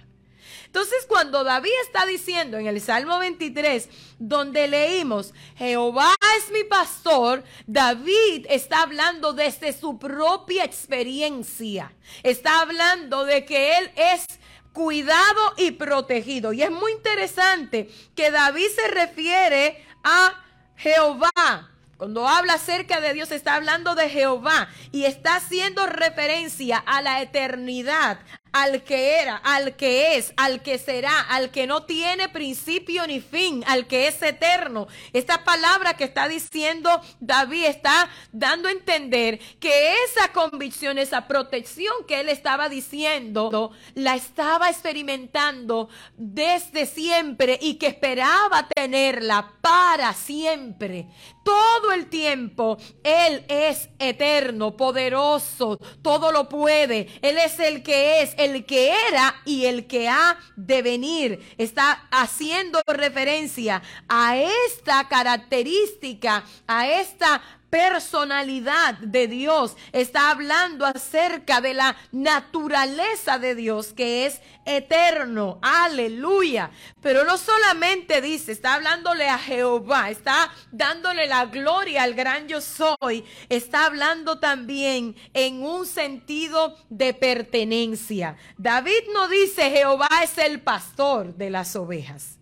Entonces 0.66 1.06
cuando 1.08 1.42
David 1.42 1.72
está 1.84 2.04
diciendo 2.06 2.58
en 2.58 2.66
el 2.66 2.80
Salmo 2.80 3.18
23, 3.18 3.88
donde 4.18 4.68
leímos, 4.68 5.32
Jehová 5.56 6.14
es 6.38 6.50
mi 6.50 6.64
pastor, 6.64 7.42
David 7.66 8.46
está 8.48 8.82
hablando 8.82 9.32
desde 9.32 9.72
su 9.72 9.98
propia 9.98 10.64
experiencia. 10.64 11.92
Está 12.22 12.60
hablando 12.60 13.24
de 13.24 13.44
que 13.44 13.78
él 13.78 13.90
es 13.96 14.26
cuidado 14.72 15.54
y 15.56 15.70
protegido. 15.70 16.52
Y 16.52 16.62
es 16.62 16.70
muy 16.70 16.92
interesante 16.92 17.88
que 18.14 18.30
David 18.30 18.66
se 18.74 18.88
refiere 18.88 19.82
a 20.04 20.44
Jehová 20.76 21.75
cuando 21.96 22.28
habla 22.28 22.54
acerca 22.54 23.00
de 23.00 23.14
Dios 23.14 23.30
está 23.30 23.54
hablando 23.54 23.94
de 23.94 24.10
Jehová 24.10 24.68
y 24.92 25.04
está 25.04 25.36
haciendo 25.36 25.86
referencia 25.86 26.76
a 26.78 27.00
la 27.00 27.22
eternidad, 27.22 28.18
al 28.56 28.84
que 28.84 29.20
era, 29.20 29.36
al 29.36 29.76
que 29.76 30.16
es, 30.16 30.32
al 30.38 30.62
que 30.62 30.78
será, 30.78 31.20
al 31.20 31.50
que 31.50 31.66
no 31.66 31.82
tiene 31.82 32.30
principio 32.30 33.06
ni 33.06 33.20
fin, 33.20 33.62
al 33.66 33.86
que 33.86 34.08
es 34.08 34.22
eterno. 34.22 34.88
Esta 35.12 35.44
palabra 35.44 35.94
que 35.94 36.04
está 36.04 36.26
diciendo 36.26 36.88
David 37.20 37.66
está 37.66 38.08
dando 38.32 38.68
a 38.68 38.72
entender 38.72 39.38
que 39.60 39.92
esa 40.04 40.32
convicción, 40.32 40.96
esa 40.96 41.28
protección 41.28 41.92
que 42.08 42.20
él 42.20 42.30
estaba 42.30 42.70
diciendo, 42.70 43.72
la 43.92 44.14
estaba 44.14 44.70
experimentando 44.70 45.90
desde 46.16 46.86
siempre 46.86 47.58
y 47.60 47.74
que 47.74 47.88
esperaba 47.88 48.68
tenerla 48.68 49.52
para 49.60 50.14
siempre. 50.14 51.08
Todo 51.46 51.92
el 51.92 52.08
tiempo 52.08 52.76
Él 53.04 53.44
es 53.48 53.88
eterno, 54.00 54.76
poderoso, 54.76 55.78
todo 56.02 56.32
lo 56.32 56.48
puede. 56.48 57.08
Él 57.22 57.38
es 57.38 57.60
el 57.60 57.84
que 57.84 58.22
es, 58.22 58.34
el 58.36 58.45
que 58.64 58.92
era 59.08 59.34
y 59.44 59.66
el 59.66 59.86
que 59.86 60.08
ha 60.08 60.38
de 60.56 60.82
venir. 60.82 61.54
Está 61.58 62.06
haciendo 62.10 62.80
referencia 62.86 63.82
a 64.08 64.36
esta 64.36 65.08
característica, 65.08 66.44
a 66.66 66.88
esta 66.88 67.42
personalidad 67.76 68.94
de 68.94 69.28
Dios, 69.28 69.76
está 69.92 70.30
hablando 70.30 70.86
acerca 70.86 71.60
de 71.60 71.74
la 71.74 71.94
naturaleza 72.10 73.38
de 73.38 73.54
Dios 73.54 73.92
que 73.92 74.24
es 74.24 74.40
eterno. 74.64 75.58
Aleluya. 75.60 76.70
Pero 77.02 77.24
no 77.24 77.36
solamente 77.36 78.22
dice, 78.22 78.52
está 78.52 78.72
hablándole 78.76 79.28
a 79.28 79.36
Jehová, 79.36 80.08
está 80.08 80.50
dándole 80.72 81.26
la 81.26 81.44
gloria 81.44 82.04
al 82.04 82.14
gran 82.14 82.48
yo 82.48 82.62
soy, 82.62 83.26
está 83.50 83.84
hablando 83.84 84.38
también 84.38 85.14
en 85.34 85.62
un 85.62 85.84
sentido 85.84 86.78
de 86.88 87.12
pertenencia. 87.12 88.38
David 88.56 89.02
no 89.12 89.28
dice 89.28 89.70
Jehová 89.70 90.08
es 90.24 90.38
el 90.38 90.62
pastor 90.62 91.34
de 91.34 91.50
las 91.50 91.76
ovejas. 91.76 92.38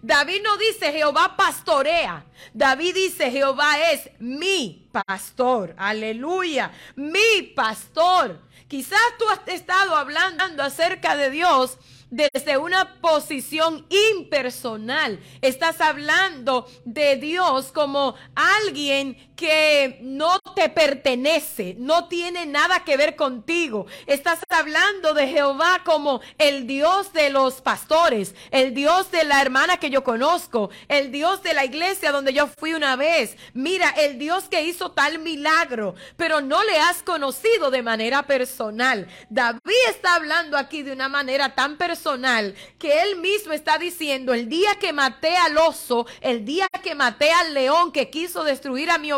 David 0.00 0.42
no 0.44 0.56
dice 0.56 0.92
Jehová 0.92 1.36
pastorea. 1.36 2.24
David 2.54 2.94
dice 2.94 3.30
Jehová 3.30 3.90
es 3.90 4.10
mi 4.20 4.88
pastor. 4.92 5.74
Aleluya. 5.76 6.70
Mi 6.94 7.42
pastor. 7.54 8.40
Quizás 8.68 9.00
tú 9.18 9.24
has 9.28 9.40
estado 9.48 9.96
hablando 9.96 10.62
acerca 10.62 11.16
de 11.16 11.30
Dios 11.30 11.78
desde 12.10 12.58
una 12.58 13.00
posición 13.00 13.86
impersonal. 14.16 15.20
Estás 15.40 15.80
hablando 15.80 16.68
de 16.84 17.16
Dios 17.16 17.72
como 17.72 18.14
alguien 18.34 19.16
que 19.38 19.98
no 20.00 20.40
te 20.56 20.68
pertenece, 20.68 21.76
no 21.78 22.08
tiene 22.08 22.44
nada 22.44 22.82
que 22.82 22.96
ver 22.96 23.14
contigo. 23.14 23.86
Estás 24.08 24.40
hablando 24.48 25.14
de 25.14 25.28
Jehová 25.28 25.82
como 25.84 26.20
el 26.38 26.66
Dios 26.66 27.12
de 27.12 27.30
los 27.30 27.60
pastores, 27.60 28.34
el 28.50 28.74
Dios 28.74 29.12
de 29.12 29.22
la 29.22 29.40
hermana 29.40 29.76
que 29.76 29.90
yo 29.90 30.02
conozco, 30.02 30.70
el 30.88 31.12
Dios 31.12 31.44
de 31.44 31.54
la 31.54 31.64
iglesia 31.64 32.10
donde 32.10 32.32
yo 32.32 32.48
fui 32.48 32.74
una 32.74 32.96
vez. 32.96 33.36
Mira, 33.54 33.90
el 33.90 34.18
Dios 34.18 34.48
que 34.50 34.64
hizo 34.64 34.90
tal 34.90 35.20
milagro, 35.20 35.94
pero 36.16 36.40
no 36.40 36.64
le 36.64 36.76
has 36.80 37.04
conocido 37.04 37.70
de 37.70 37.82
manera 37.82 38.26
personal. 38.26 39.06
David 39.30 39.60
está 39.88 40.16
hablando 40.16 40.56
aquí 40.56 40.82
de 40.82 40.90
una 40.90 41.08
manera 41.08 41.54
tan 41.54 41.76
personal 41.76 42.56
que 42.80 43.02
él 43.02 43.20
mismo 43.20 43.52
está 43.52 43.78
diciendo, 43.78 44.34
el 44.34 44.48
día 44.48 44.74
que 44.80 44.92
maté 44.92 45.36
al 45.36 45.58
oso, 45.58 46.08
el 46.22 46.44
día 46.44 46.66
que 46.82 46.96
maté 46.96 47.30
al 47.30 47.54
león 47.54 47.92
que 47.92 48.10
quiso 48.10 48.42
destruir 48.42 48.90
a 48.90 48.98
mi 48.98 49.12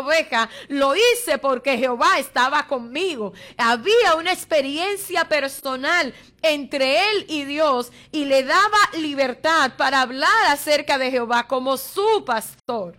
lo 0.67 0.93
hice 0.95 1.37
porque 1.37 1.77
Jehová 1.77 2.19
estaba 2.19 2.67
conmigo. 2.67 3.33
Había 3.57 4.15
una 4.17 4.31
experiencia 4.31 5.27
personal 5.27 6.13
entre 6.41 6.99
él 6.99 7.25
y 7.27 7.45
Dios 7.45 7.91
y 8.11 8.25
le 8.25 8.43
daba 8.43 8.77
libertad 8.97 9.73
para 9.77 10.01
hablar 10.01 10.45
acerca 10.49 10.97
de 10.97 11.11
Jehová 11.11 11.47
como 11.47 11.77
su 11.77 12.23
pastor. 12.25 12.97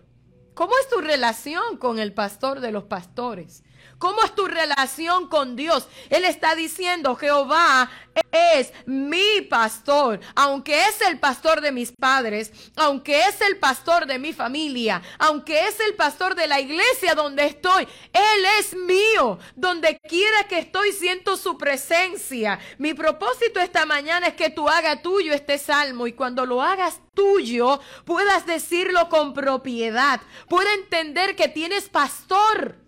¿Cómo 0.53 0.73
es 0.81 0.89
tu 0.89 1.01
relación 1.01 1.77
con 1.77 1.99
el 1.99 2.13
pastor 2.13 2.59
de 2.59 2.71
los 2.71 2.83
pastores? 2.83 3.63
¿Cómo 4.03 4.21
es 4.25 4.35
tu 4.35 4.47
relación 4.47 5.29
con 5.29 5.55
Dios? 5.55 5.87
Él 6.09 6.25
está 6.25 6.55
diciendo, 6.55 7.15
Jehová 7.15 7.89
es 8.33 8.73
mi 8.85 9.39
pastor, 9.49 10.19
aunque 10.35 10.89
es 10.89 10.99
el 10.99 11.19
pastor 11.19 11.61
de 11.61 11.71
mis 11.71 11.93
padres, 11.93 12.51
aunque 12.75 13.21
es 13.21 13.39
el 13.39 13.55
pastor 13.59 14.05
de 14.05 14.19
mi 14.19 14.33
familia, 14.33 15.01
aunque 15.19 15.69
es 15.69 15.79
el 15.79 15.95
pastor 15.95 16.35
de 16.35 16.47
la 16.47 16.59
iglesia 16.59 17.15
donde 17.15 17.45
estoy, 17.45 17.87
Él 18.11 18.45
es 18.59 18.75
mío. 18.75 19.39
Donde 19.55 19.97
quiera 19.99 20.49
que 20.49 20.59
estoy, 20.59 20.91
siento 20.91 21.37
su 21.37 21.57
presencia. 21.57 22.59
Mi 22.79 22.93
propósito 22.93 23.61
esta 23.61 23.85
mañana 23.85 24.27
es 24.27 24.33
que 24.33 24.49
tú 24.49 24.67
hagas 24.67 25.01
tuyo 25.01 25.31
este 25.31 25.57
salmo 25.57 26.07
y 26.07 26.11
cuando 26.11 26.45
lo 26.45 26.61
hagas 26.61 26.99
tuyo, 27.13 27.79
puedas 28.03 28.45
decirlo 28.45 29.07
con 29.07 29.33
propiedad, 29.33 30.19
pueda 30.49 30.73
entender 30.73 31.37
que 31.37 31.47
tienes 31.47 31.87
pastor 31.87 32.82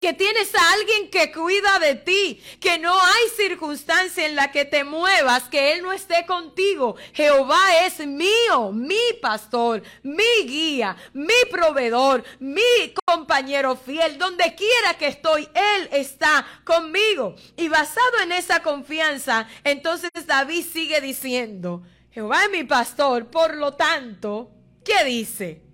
que 0.00 0.12
tienes 0.12 0.54
a 0.54 0.72
alguien 0.72 1.10
que 1.10 1.32
cuida 1.32 1.78
de 1.78 1.96
ti, 1.96 2.40
que 2.60 2.78
no 2.78 2.94
hay 2.94 3.28
circunstancia 3.36 4.26
en 4.26 4.36
la 4.36 4.50
que 4.50 4.64
te 4.64 4.84
muevas, 4.84 5.44
que 5.44 5.72
Él 5.72 5.82
no 5.82 5.92
esté 5.92 6.24
contigo. 6.26 6.96
Jehová 7.12 7.84
es 7.84 8.06
mío, 8.06 8.72
mi 8.72 8.96
pastor, 9.20 9.82
mi 10.02 10.44
guía, 10.44 10.96
mi 11.12 11.34
proveedor, 11.50 12.24
mi 12.38 12.94
compañero 13.06 13.76
fiel. 13.76 14.18
Donde 14.18 14.54
quiera 14.54 14.94
que 14.98 15.08
estoy, 15.08 15.48
Él 15.54 15.88
está 15.92 16.46
conmigo. 16.64 17.34
Y 17.56 17.68
basado 17.68 18.20
en 18.22 18.32
esa 18.32 18.62
confianza, 18.62 19.48
entonces 19.64 20.10
David 20.26 20.64
sigue 20.72 21.00
diciendo, 21.00 21.82
Jehová 22.10 22.44
es 22.44 22.50
mi 22.50 22.64
pastor, 22.64 23.26
por 23.26 23.56
lo 23.56 23.74
tanto, 23.74 24.50
¿qué 24.84 25.04
dice? 25.04 25.67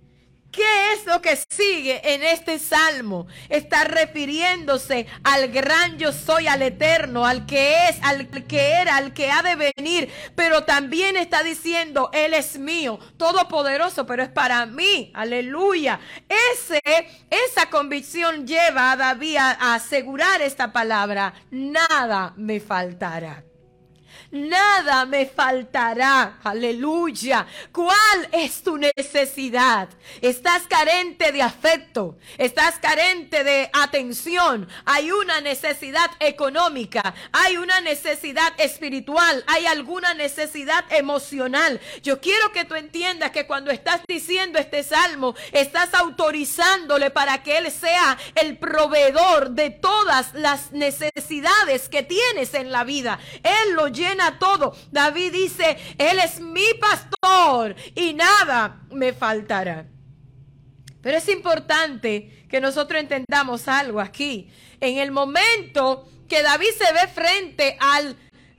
¿Qué 0.55 0.93
es 0.93 1.05
lo 1.05 1.21
que 1.21 1.35
sigue 1.35 2.13
en 2.13 2.23
este 2.23 2.59
salmo? 2.59 3.27
Está 3.49 3.83
refiriéndose 3.83 5.05
al 5.25 5.49
gran 5.49 5.97
yo 5.97 6.13
soy, 6.13 6.47
al 6.47 6.61
eterno, 6.61 7.25
al 7.25 7.45
que 7.45 7.89
es, 7.89 7.97
al 8.01 8.29
que 8.47 8.71
era, 8.71 8.95
al 8.95 9.13
que 9.13 9.29
ha 9.29 9.43
de 9.43 9.73
venir. 9.75 10.09
Pero 10.33 10.63
también 10.63 11.17
está 11.17 11.43
diciendo, 11.43 12.09
Él 12.13 12.33
es 12.33 12.57
mío, 12.57 12.99
todopoderoso, 13.17 14.05
pero 14.05 14.23
es 14.23 14.29
para 14.29 14.65
mí. 14.65 15.11
Aleluya. 15.13 15.99
Ese, 16.53 16.79
esa 17.29 17.69
convicción 17.69 18.47
lleva 18.47 18.93
a 18.93 18.95
David 18.95 19.35
a 19.35 19.75
asegurar 19.75 20.41
esta 20.41 20.71
palabra. 20.71 21.33
Nada 21.51 22.33
me 22.37 22.61
faltará 22.61 23.43
nada 24.35 25.05
me 25.05 25.25
faltará. 25.25 26.39
Aleluya. 26.43 27.47
¿Cuál 27.71 28.27
es 28.31 28.61
tu 28.61 28.77
necesidad? 28.77 29.89
¿Estás 30.21 30.63
carente 30.67 31.31
de 31.31 31.41
afecto? 31.41 32.17
¿Estás 32.37 32.77
carente 32.79 33.43
de 33.43 33.69
atención? 33.73 34.67
Hay 34.85 35.11
una 35.11 35.41
necesidad 35.41 36.11
económica, 36.19 37.13
hay 37.31 37.57
una 37.57 37.81
necesidad 37.81 38.53
espiritual, 38.57 39.43
hay 39.47 39.65
alguna 39.65 40.13
necesidad 40.13 40.85
emocional. 40.91 41.79
Yo 42.03 42.19
quiero 42.19 42.51
que 42.51 42.65
tú 42.65 42.75
entiendas 42.75 43.31
que 43.31 43.47
cuando 43.47 43.71
estás 43.71 44.01
diciendo 44.07 44.59
este 44.59 44.83
salmo, 44.83 45.35
estás 45.51 45.93
autorizándole 45.93 47.09
para 47.09 47.41
que 47.41 47.57
Él 47.57 47.71
sea 47.71 48.17
el 48.35 48.57
proveedor 48.57 49.51
de 49.51 49.69
todas 49.69 50.33
las 50.33 50.71
necesidades 50.71 51.87
que 51.89 52.03
tienes 52.03 52.53
en 52.53 52.71
la 52.71 52.83
vida. 52.83 53.19
Él 53.43 53.73
lo 53.73 53.87
llena 53.87 54.24
todo. 54.39 54.75
David 54.91 55.31
dice, 55.31 55.77
Él 55.97 56.19
es 56.19 56.39
mi 56.39 56.65
pastor 56.79 57.75
y 57.95 58.13
nada 58.13 58.81
me 58.91 59.13
faltará. 59.13 59.87
Pero 61.01 61.17
es 61.17 61.29
importante 61.29 62.45
que 62.49 62.59
nosotros 62.59 62.99
entendamos 62.99 63.67
algo 63.67 63.99
aquí. 63.99 64.49
En 64.79 64.97
el 64.97 65.11
momento 65.11 66.09
que 66.27 66.41
David 66.41 66.69
se 66.77 66.93
ve 66.93 67.07
frente 67.07 67.77
al 67.79 68.15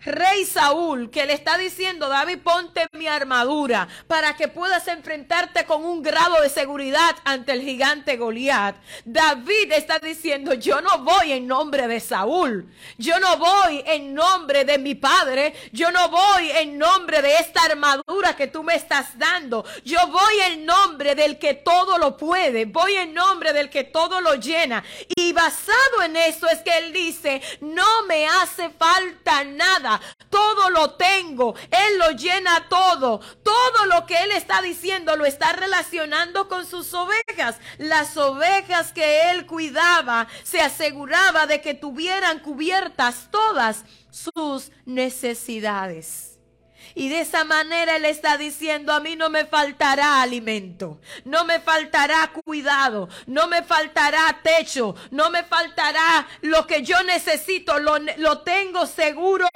rey 0.06 0.44
Saúl 0.44 1.10
que 1.10 1.26
le 1.26 1.32
está 1.32 1.58
diciendo, 1.58 2.08
David, 2.08 2.38
ponte 2.38 2.86
mi 2.92 3.06
armadura 3.06 3.88
para 4.06 4.36
que 4.36 4.48
puedas 4.48 4.88
enfrentarte 4.88 5.66
con 5.66 5.84
un 5.84 6.02
grado 6.02 6.40
de 6.40 6.48
seguridad 6.48 7.16
ante 7.24 7.52
el 7.52 7.62
gigante 7.62 8.16
Goliat. 8.16 8.76
David 9.04 9.72
está 9.72 9.98
diciendo, 9.98 10.54
yo 10.54 10.80
no 10.80 10.98
voy 10.98 11.32
en 11.32 11.46
nombre 11.46 11.88
de 11.88 12.00
Saúl, 12.00 12.72
yo 12.96 13.18
no 13.20 13.36
voy 13.36 13.82
en 13.86 14.14
nombre 14.14 14.64
de 14.64 14.78
mi 14.78 14.94
padre, 14.94 15.54
yo 15.72 15.90
no 15.90 16.08
voy 16.08 16.50
en 16.52 16.78
nombre 16.78 17.20
de 17.22 17.36
esta 17.36 17.64
armadura 17.64 18.36
que 18.36 18.46
tú 18.46 18.62
me 18.62 18.74
estás 18.74 19.18
dando, 19.18 19.64
yo 19.84 19.98
voy 20.08 20.34
en 20.50 20.64
nombre 20.64 21.14
del 21.14 21.38
que 21.38 21.54
todo 21.54 21.98
lo 21.98 22.16
puede, 22.16 22.64
voy 22.64 22.94
en 22.94 23.12
nombre 23.12 23.52
del 23.52 23.68
que 23.70 23.84
todo 23.84 24.20
lo 24.20 24.34
llena. 24.34 24.84
Y 25.16 25.32
basado 25.32 26.02
en 26.04 26.16
eso 26.16 26.48
es 26.48 26.60
que 26.60 26.78
él 26.78 26.92
dice, 26.92 27.42
no 27.60 28.04
me 28.04 28.26
hace 28.26 28.70
falta 28.70 29.44
nada 29.44 29.95
todo 30.30 30.70
lo 30.70 30.92
tengo, 30.92 31.54
Él 31.70 31.98
lo 31.98 32.10
llena 32.12 32.68
todo, 32.68 33.20
todo 33.42 33.86
lo 33.86 34.06
que 34.06 34.22
Él 34.22 34.32
está 34.32 34.62
diciendo 34.62 35.16
lo 35.16 35.24
está 35.26 35.52
relacionando 35.52 36.48
con 36.48 36.66
sus 36.66 36.92
ovejas. 36.94 37.56
Las 37.78 38.16
ovejas 38.16 38.92
que 38.92 39.30
Él 39.30 39.46
cuidaba 39.46 40.28
se 40.42 40.60
aseguraba 40.60 41.46
de 41.46 41.60
que 41.60 41.74
tuvieran 41.74 42.40
cubiertas 42.40 43.28
todas 43.30 43.84
sus 44.10 44.70
necesidades. 44.84 46.35
Y 46.96 47.10
de 47.10 47.20
esa 47.20 47.44
manera 47.44 47.96
Él 47.96 48.06
está 48.06 48.38
diciendo, 48.38 48.90
a 48.94 49.00
mí 49.00 49.16
no 49.16 49.28
me 49.28 49.44
faltará 49.44 50.22
alimento, 50.22 50.98
no 51.26 51.44
me 51.44 51.60
faltará 51.60 52.32
cuidado, 52.32 53.10
no 53.26 53.48
me 53.48 53.62
faltará 53.62 54.40
techo, 54.42 54.94
no 55.10 55.28
me 55.28 55.44
faltará 55.44 56.26
lo 56.40 56.66
que 56.66 56.82
yo 56.82 57.02
necesito, 57.02 57.78
lo, 57.80 57.98
lo 58.16 58.38
tengo 58.38 58.86
seguro 58.86 59.46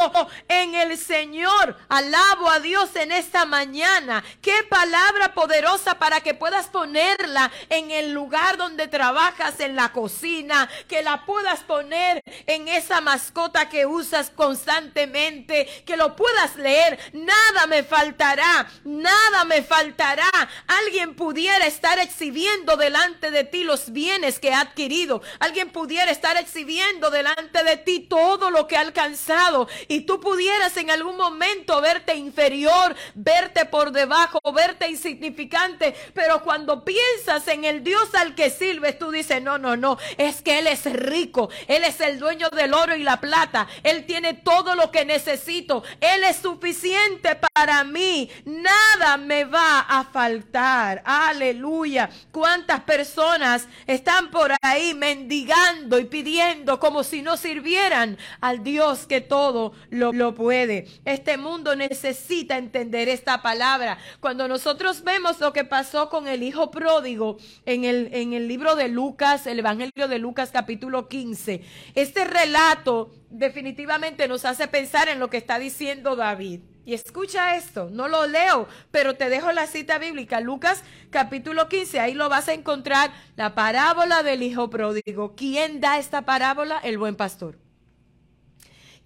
en 0.48 0.74
el 0.74 0.98
Señor. 0.98 1.78
Alabo 1.88 2.50
a 2.50 2.60
Dios 2.60 2.94
en 2.96 3.10
esta 3.10 3.46
mañana. 3.46 4.22
Qué 4.42 4.62
palabra 4.68 5.32
poderosa 5.32 5.98
para 5.98 6.20
que 6.20 6.34
puedas 6.34 6.66
ponerla 6.66 7.50
en 7.70 7.90
el 7.90 8.12
lugar 8.12 8.58
donde 8.58 8.86
trabajas, 8.86 9.60
en 9.60 9.76
la 9.76 9.92
cocina, 9.92 10.68
que 10.88 11.02
la 11.02 11.24
puedas 11.24 11.60
poner 11.60 12.22
en 12.46 12.68
esa 12.68 13.00
mascota 13.00 13.70
que 13.70 13.86
usas 13.86 14.28
constantemente, 14.28 15.66
que 15.86 15.96
lo 15.96 16.16
puedas 16.16 16.56
leer 16.56 16.98
nada 17.30 17.66
me 17.66 17.82
faltará, 17.82 18.68
nada 18.84 19.44
me 19.44 19.62
faltará. 19.62 20.30
Alguien 20.66 21.14
pudiera 21.14 21.66
estar 21.66 21.98
exhibiendo 21.98 22.76
delante 22.76 23.30
de 23.30 23.44
ti 23.44 23.64
los 23.64 23.92
bienes 23.92 24.38
que 24.38 24.52
ha 24.52 24.60
adquirido. 24.60 25.22
Alguien 25.38 25.70
pudiera 25.70 26.10
estar 26.10 26.36
exhibiendo 26.36 27.10
delante 27.10 27.62
de 27.62 27.76
ti 27.76 28.00
todo 28.00 28.50
lo 28.50 28.66
que 28.66 28.76
ha 28.76 28.80
alcanzado. 28.80 29.68
Y 29.88 30.02
tú 30.02 30.20
pudieras 30.20 30.76
en 30.76 30.90
algún 30.90 31.16
momento 31.16 31.80
verte 31.80 32.14
inferior, 32.14 32.96
verte 33.14 33.64
por 33.66 33.92
debajo, 33.92 34.40
verte 34.52 34.88
insignificante. 34.88 35.94
Pero 36.14 36.42
cuando 36.42 36.84
piensas 36.84 37.46
en 37.48 37.64
el 37.64 37.84
Dios 37.84 38.14
al 38.14 38.34
que 38.34 38.50
sirves, 38.50 38.98
tú 38.98 39.10
dices, 39.10 39.42
no, 39.42 39.58
no, 39.58 39.76
no, 39.76 39.98
es 40.18 40.42
que 40.42 40.58
Él 40.58 40.66
es 40.66 40.84
rico. 40.84 41.50
Él 41.68 41.84
es 41.84 42.00
el 42.00 42.18
dueño 42.18 42.48
del 42.50 42.74
oro 42.74 42.96
y 42.96 43.02
la 43.02 43.20
plata. 43.20 43.68
Él 43.82 44.06
tiene 44.06 44.34
todo 44.34 44.74
lo 44.74 44.90
que 44.90 45.04
necesito. 45.04 45.84
Él 46.00 46.24
es 46.24 46.36
suficiente 46.36 47.19
para 47.20 47.84
mí. 47.84 48.30
Nada 48.44 49.16
me 49.16 49.44
va 49.44 49.80
a 49.80 50.04
faltar. 50.04 51.02
Aleluya. 51.04 52.10
¿Cuántas 52.32 52.80
personas 52.80 53.68
están 53.86 54.30
por 54.30 54.52
ahí 54.62 54.94
mendigando 54.94 55.98
y 55.98 56.04
pidiendo 56.04 56.80
como 56.80 57.04
si 57.04 57.22
no 57.22 57.36
sirvieran 57.36 58.18
al 58.40 58.62
Dios 58.62 59.06
que 59.06 59.20
todo 59.20 59.72
lo, 59.90 60.12
lo 60.12 60.34
puede? 60.34 60.88
Este 61.04 61.36
mundo 61.36 61.76
necesita 61.76 62.58
entender 62.58 63.08
esta 63.08 63.42
palabra. 63.42 63.98
Cuando 64.20 64.48
nosotros 64.48 65.02
vemos 65.02 65.40
lo 65.40 65.52
que 65.52 65.64
pasó 65.64 66.08
con 66.08 66.28
el 66.28 66.42
hijo 66.42 66.70
pródigo 66.70 67.36
en 67.66 67.84
el, 67.84 68.10
en 68.12 68.32
el 68.32 68.48
libro 68.48 68.74
de 68.74 68.88
Lucas, 68.88 69.46
el 69.46 69.58
Evangelio 69.58 70.08
de 70.08 70.18
Lucas 70.18 70.50
capítulo 70.52 71.08
15, 71.08 71.62
este 71.94 72.24
relato 72.24 73.10
definitivamente 73.30 74.28
nos 74.28 74.44
hace 74.44 74.68
pensar 74.68 75.08
en 75.08 75.20
lo 75.20 75.30
que 75.30 75.36
está 75.36 75.58
diciendo 75.58 76.16
David. 76.16 76.60
Y 76.84 76.94
escucha 76.94 77.56
esto, 77.56 77.88
no 77.90 78.08
lo 78.08 78.26
leo, 78.26 78.66
pero 78.90 79.14
te 79.14 79.28
dejo 79.28 79.52
la 79.52 79.66
cita 79.66 79.98
bíblica, 79.98 80.40
Lucas 80.40 80.82
capítulo 81.10 81.68
15, 81.68 82.00
ahí 82.00 82.14
lo 82.14 82.28
vas 82.28 82.48
a 82.48 82.54
encontrar, 82.54 83.12
la 83.36 83.54
parábola 83.54 84.22
del 84.22 84.42
hijo 84.42 84.70
pródigo. 84.70 85.34
¿Quién 85.36 85.80
da 85.80 85.98
esta 85.98 86.22
parábola? 86.22 86.78
El 86.78 86.98
buen 86.98 87.16
pastor. 87.16 87.58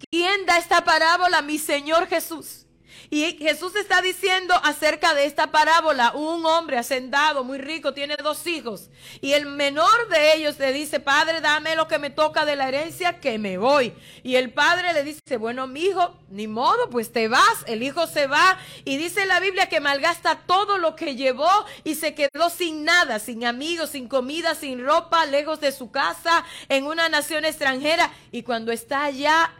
¿Quién 0.09 0.45
da 0.45 0.57
esta 0.57 0.83
parábola? 0.83 1.41
Mi 1.41 1.57
Señor 1.57 2.07
Jesús. 2.07 2.64
Y 3.09 3.37
Jesús 3.37 3.75
está 3.75 4.01
diciendo 4.01 4.53
acerca 4.63 5.13
de 5.13 5.25
esta 5.25 5.51
parábola, 5.51 6.13
un 6.13 6.45
hombre 6.45 6.77
hacendado, 6.77 7.43
muy 7.43 7.57
rico, 7.57 7.93
tiene 7.93 8.15
dos 8.17 8.45
hijos. 8.47 8.89
Y 9.21 9.33
el 9.33 9.45
menor 9.45 10.07
de 10.09 10.35
ellos 10.35 10.57
le 10.59 10.73
dice, 10.73 10.99
Padre, 10.99 11.41
dame 11.41 11.75
lo 11.75 11.87
que 11.87 11.99
me 11.99 12.09
toca 12.09 12.45
de 12.45 12.55
la 12.55 12.67
herencia, 12.67 13.19
que 13.19 13.37
me 13.37 13.57
voy. 13.57 13.93
Y 14.23 14.35
el 14.35 14.51
padre 14.51 14.93
le 14.93 15.03
dice, 15.03 15.37
bueno, 15.37 15.67
mi 15.67 15.81
hijo, 15.81 16.17
ni 16.29 16.47
modo, 16.47 16.89
pues 16.89 17.11
te 17.11 17.27
vas. 17.27 17.63
El 17.67 17.83
hijo 17.83 18.07
se 18.07 18.27
va 18.27 18.57
y 18.83 18.97
dice 18.97 19.25
la 19.25 19.39
Biblia 19.39 19.69
que 19.69 19.79
malgasta 19.79 20.41
todo 20.47 20.77
lo 20.77 20.95
que 20.95 21.15
llevó 21.15 21.49
y 21.83 21.95
se 21.95 22.15
quedó 22.15 22.49
sin 22.49 22.83
nada, 22.83 23.19
sin 23.19 23.45
amigos, 23.45 23.91
sin 23.91 24.07
comida, 24.07 24.55
sin 24.55 24.83
ropa, 24.83 25.25
lejos 25.25 25.59
de 25.59 25.71
su 25.71 25.91
casa, 25.91 26.43
en 26.69 26.85
una 26.85 27.09
nación 27.09 27.45
extranjera. 27.45 28.11
Y 28.31 28.43
cuando 28.43 28.71
está 28.71 29.03
allá 29.03 29.53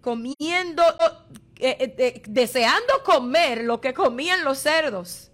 comiendo 0.00 0.82
eh, 1.60 1.94
eh, 1.98 2.22
deseando 2.26 3.02
comer 3.04 3.64
lo 3.64 3.80
que 3.80 3.94
comían 3.94 4.44
los 4.44 4.58
cerdos, 4.58 5.30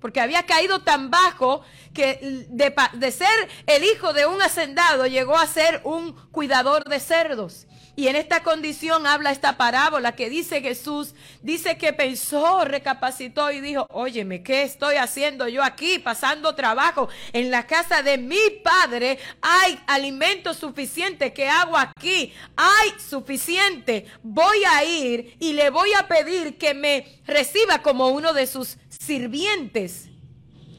porque 0.00 0.20
había 0.20 0.44
caído 0.44 0.82
tan 0.82 1.10
bajo 1.10 1.62
que 1.94 2.46
de, 2.48 2.74
de 2.94 3.12
ser 3.12 3.48
el 3.66 3.84
hijo 3.84 4.12
de 4.12 4.26
un 4.26 4.40
hacendado 4.42 5.06
llegó 5.06 5.36
a 5.36 5.46
ser 5.46 5.80
un 5.84 6.14
cuidador 6.30 6.84
de 6.84 7.00
cerdos. 7.00 7.65
Y 7.98 8.08
en 8.08 8.16
esta 8.16 8.42
condición 8.42 9.06
habla 9.06 9.32
esta 9.32 9.56
parábola 9.56 10.14
que 10.14 10.28
dice 10.28 10.60
Jesús, 10.60 11.14
dice 11.40 11.78
que 11.78 11.94
pensó, 11.94 12.62
recapacitó 12.66 13.50
y 13.50 13.62
dijo, 13.62 13.86
óyeme, 13.88 14.42
¿qué 14.42 14.64
estoy 14.64 14.96
haciendo 14.96 15.48
yo 15.48 15.64
aquí 15.64 15.98
pasando 15.98 16.54
trabajo? 16.54 17.08
En 17.32 17.50
la 17.50 17.66
casa 17.66 18.02
de 18.02 18.18
mi 18.18 18.50
padre 18.62 19.18
hay 19.40 19.80
alimento 19.86 20.52
suficiente. 20.52 21.32
¿Qué 21.32 21.48
hago 21.48 21.74
aquí? 21.74 22.34
Hay 22.54 22.90
suficiente. 23.00 24.04
Voy 24.22 24.58
a 24.68 24.84
ir 24.84 25.34
y 25.40 25.54
le 25.54 25.70
voy 25.70 25.94
a 25.94 26.06
pedir 26.06 26.58
que 26.58 26.74
me 26.74 27.22
reciba 27.24 27.80
como 27.80 28.08
uno 28.08 28.34
de 28.34 28.46
sus 28.46 28.76
sirvientes. 28.90 30.10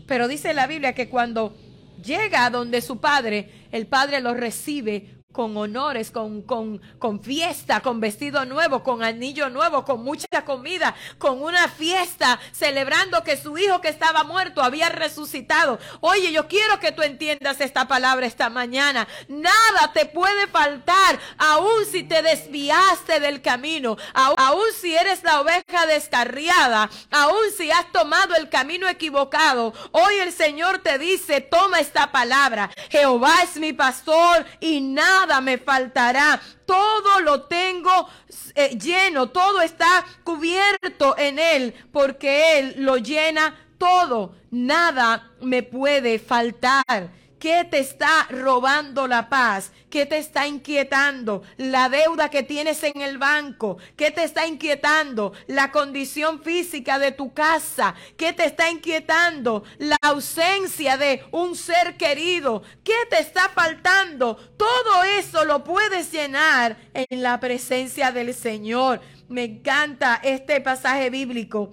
Pero 0.05 0.27
dice 0.27 0.53
la 0.53 0.67
Biblia 0.67 0.93
que 0.93 1.09
cuando 1.09 1.57
llega 2.03 2.47
donde 2.51 2.83
su 2.83 2.99
padre, 2.99 3.67
el 3.71 3.87
padre 3.87 4.21
lo 4.21 4.35
recibe 4.35 5.16
con 5.37 5.55
honores, 5.55 6.09
con, 6.09 6.41
con, 6.41 6.81
con 6.97 7.21
fiesta, 7.21 7.81
con 7.81 7.99
vestido 7.99 8.43
nuevo, 8.45 8.81
con 8.81 9.03
anillo 9.03 9.51
nuevo, 9.51 9.85
con 9.85 10.03
mucha 10.03 10.43
comida, 10.43 10.95
con 11.19 11.43
una 11.43 11.67
fiesta, 11.67 12.39
celebrando 12.51 13.23
que 13.23 13.37
su 13.37 13.55
hijo 13.55 13.79
que 13.79 13.89
estaba 13.89 14.23
muerto 14.23 14.63
había 14.63 14.89
resucitado. 14.89 15.77
Oye, 16.01 16.31
yo 16.31 16.47
quiero 16.47 16.79
que 16.79 16.91
tú 16.91 17.03
entiendas 17.03 17.61
esta 17.61 17.87
palabra 17.87 18.25
esta 18.25 18.49
mañana. 18.49 19.07
Nada 19.27 19.93
te 19.93 20.07
puede 20.07 20.47
faltar, 20.47 21.19
aun 21.37 21.85
si 21.85 22.01
te 22.01 22.23
desviaste 22.23 23.19
del 23.19 23.43
camino, 23.43 23.95
aun 24.15 24.73
si 24.81 24.95
eres 24.95 25.21
la 25.21 25.41
oveja 25.41 25.85
descarriada, 25.85 26.89
aun 27.11 27.51
si 27.55 27.69
has 27.69 27.91
tomado 27.91 28.33
el 28.33 28.49
camino 28.49 28.89
equivocado. 28.89 29.71
Hoy 29.91 30.15
el 30.15 30.33
Señor 30.33 30.79
te 30.79 30.97
dice, 30.97 31.41
toma 31.41 31.79
esta 31.79 32.11
palabra. 32.11 32.71
Jehová 32.89 33.43
es 33.43 33.57
mi 33.57 33.71
pastor 33.71 34.43
y 34.59 34.81
nada 34.81 35.26
me 35.41 35.57
faltará. 35.57 36.39
Todo 36.65 37.19
lo 37.21 37.43
tengo 37.43 38.09
eh, 38.55 38.77
lleno, 38.77 39.29
todo 39.29 39.61
está 39.61 40.05
cubierto 40.23 41.15
en 41.17 41.39
Él, 41.39 41.73
porque 41.91 42.59
Él 42.59 42.75
lo 42.77 42.97
llena 42.97 43.55
todo. 43.77 44.35
Nada 44.51 45.31
me 45.41 45.63
puede 45.63 46.19
faltar. 46.19 47.11
¿Qué 47.39 47.65
te 47.65 47.79
está 47.79 48.27
robando 48.31 49.07
la 49.07 49.29
paz? 49.29 49.71
¿Qué 49.91 50.07
te 50.07 50.17
está 50.17 50.47
inquietando? 50.47 51.43
La 51.57 51.87
deuda 51.87 52.29
que 52.29 52.41
tienes 52.41 52.83
en 52.83 52.99
el 53.01 53.19
banco. 53.19 53.77
¿Qué 53.95 54.09
te 54.09 54.23
está 54.23 54.47
inquietando? 54.47 55.33
La 55.45 55.71
condición 55.71 56.41
física 56.41 56.97
de 56.97 57.11
tu 57.11 57.33
casa. 57.33 57.93
¿Qué 58.17 58.33
te 58.33 58.45
está 58.45 58.71
inquietando? 58.71 59.63
La 59.77 59.97
ausencia 60.01 60.97
de 60.97 61.23
un 61.31 61.55
ser 61.55 61.95
querido. 61.95 62.63
¿Qué 62.83 63.05
te 63.09 63.19
está 63.19 63.49
faltando? 63.49 64.35
Todo 64.57 65.03
eso 65.03 65.45
lo 65.45 65.63
puedes 65.63 66.11
llenar 66.11 66.77
en 66.93 67.21
la 67.21 67.39
presencia 67.39 68.11
del 68.11 68.33
Señor. 68.33 68.99
Me 69.29 69.43
encanta 69.43 70.19
este 70.23 70.59
pasaje 70.59 71.11
bíblico 71.11 71.71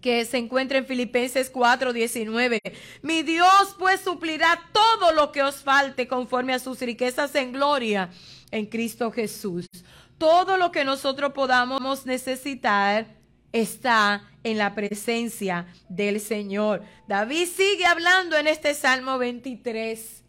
que 0.00 0.24
se 0.24 0.38
encuentra 0.38 0.78
en 0.78 0.86
Filipenses 0.86 1.52
4:19. 1.52 2.60
Mi 3.02 3.22
Dios 3.22 3.74
pues 3.78 4.00
suplirá 4.00 4.60
todo 4.72 5.12
lo 5.12 5.32
que 5.32 5.42
os 5.42 5.56
falte 5.56 6.08
conforme 6.08 6.54
a 6.54 6.58
sus 6.58 6.80
riquezas 6.80 7.34
en 7.34 7.52
gloria 7.52 8.10
en 8.50 8.66
Cristo 8.66 9.10
Jesús. 9.10 9.66
Todo 10.18 10.56
lo 10.56 10.72
que 10.72 10.84
nosotros 10.84 11.32
podamos 11.32 12.06
necesitar 12.06 13.06
está 13.52 14.22
en 14.44 14.58
la 14.58 14.74
presencia 14.74 15.66
del 15.88 16.20
Señor. 16.20 16.82
David 17.06 17.46
sigue 17.46 17.84
hablando 17.86 18.36
en 18.36 18.46
este 18.46 18.74
Salmo 18.74 19.18
23. 19.18 20.22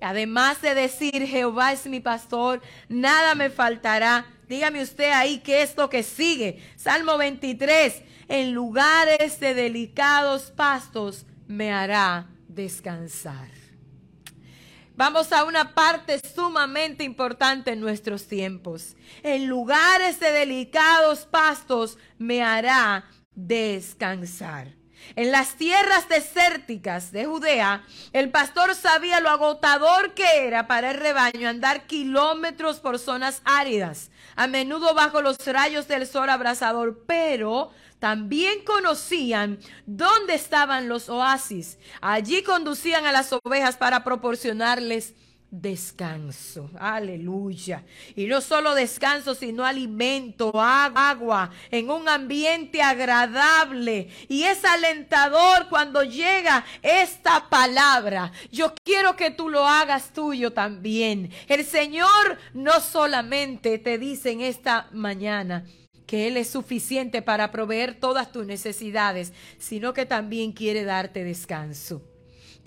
Además 0.00 0.62
de 0.62 0.74
decir, 0.74 1.26
Jehová 1.26 1.72
es 1.72 1.86
mi 1.86 1.98
pastor, 1.98 2.62
nada 2.88 3.34
me 3.34 3.50
faltará. 3.50 4.26
Dígame 4.48 4.82
usted 4.82 5.10
ahí 5.10 5.38
qué 5.38 5.62
es 5.62 5.76
lo 5.76 5.90
que 5.90 6.02
sigue. 6.02 6.62
Salmo 6.76 7.18
23 7.18 8.02
en 8.28 8.52
lugares 8.52 9.40
de 9.40 9.54
delicados 9.54 10.50
pastos 10.50 11.26
me 11.46 11.72
hará 11.72 12.28
descansar. 12.46 13.48
Vamos 14.94 15.32
a 15.32 15.44
una 15.44 15.74
parte 15.74 16.18
sumamente 16.18 17.04
importante 17.04 17.72
en 17.72 17.80
nuestros 17.80 18.26
tiempos. 18.26 18.96
En 19.22 19.46
lugares 19.46 20.18
de 20.18 20.32
delicados 20.32 21.20
pastos 21.24 21.98
me 22.18 22.42
hará 22.42 23.04
descansar. 23.32 24.78
En 25.16 25.32
las 25.32 25.54
tierras 25.54 26.08
desérticas 26.08 27.12
de 27.12 27.26
Judea, 27.26 27.84
el 28.12 28.30
pastor 28.30 28.74
sabía 28.74 29.20
lo 29.20 29.30
agotador 29.30 30.14
que 30.14 30.46
era 30.46 30.66
para 30.66 30.90
el 30.90 30.98
rebaño 30.98 31.48
andar 31.48 31.86
kilómetros 31.86 32.80
por 32.80 32.98
zonas 32.98 33.40
áridas, 33.44 34.10
a 34.36 34.46
menudo 34.48 34.94
bajo 34.94 35.22
los 35.22 35.38
rayos 35.46 35.88
del 35.88 36.06
sol 36.06 36.28
abrasador, 36.28 37.04
pero 37.06 37.70
también 37.98 38.64
conocían 38.64 39.58
dónde 39.86 40.34
estaban 40.34 40.88
los 40.88 41.08
oasis. 41.08 41.78
Allí 42.00 42.42
conducían 42.42 43.06
a 43.06 43.12
las 43.12 43.32
ovejas 43.32 43.76
para 43.76 44.04
proporcionarles 44.04 45.14
descanso. 45.50 46.70
Aleluya. 46.78 47.84
Y 48.14 48.26
no 48.26 48.40
solo 48.40 48.74
descanso, 48.74 49.34
sino 49.34 49.64
alimento, 49.64 50.52
agua, 50.60 51.50
en 51.70 51.90
un 51.90 52.08
ambiente 52.08 52.82
agradable. 52.82 54.08
Y 54.28 54.42
es 54.42 54.64
alentador 54.64 55.68
cuando 55.68 56.02
llega 56.02 56.64
esta 56.82 57.48
palabra. 57.48 58.32
Yo 58.52 58.74
quiero 58.84 59.16
que 59.16 59.30
tú 59.30 59.48
lo 59.48 59.66
hagas 59.66 60.12
tuyo 60.12 60.52
también. 60.52 61.30
El 61.48 61.64
Señor 61.64 62.38
no 62.52 62.80
solamente 62.80 63.78
te 63.78 63.98
dice 63.98 64.30
en 64.30 64.42
esta 64.42 64.88
mañana, 64.92 65.64
que 66.08 66.26
Él 66.26 66.38
es 66.38 66.48
suficiente 66.48 67.20
para 67.20 67.52
proveer 67.52 67.94
todas 67.94 68.32
tus 68.32 68.46
necesidades, 68.46 69.34
sino 69.58 69.92
que 69.92 70.06
también 70.06 70.52
quiere 70.52 70.82
darte 70.82 71.22
descanso 71.22 72.02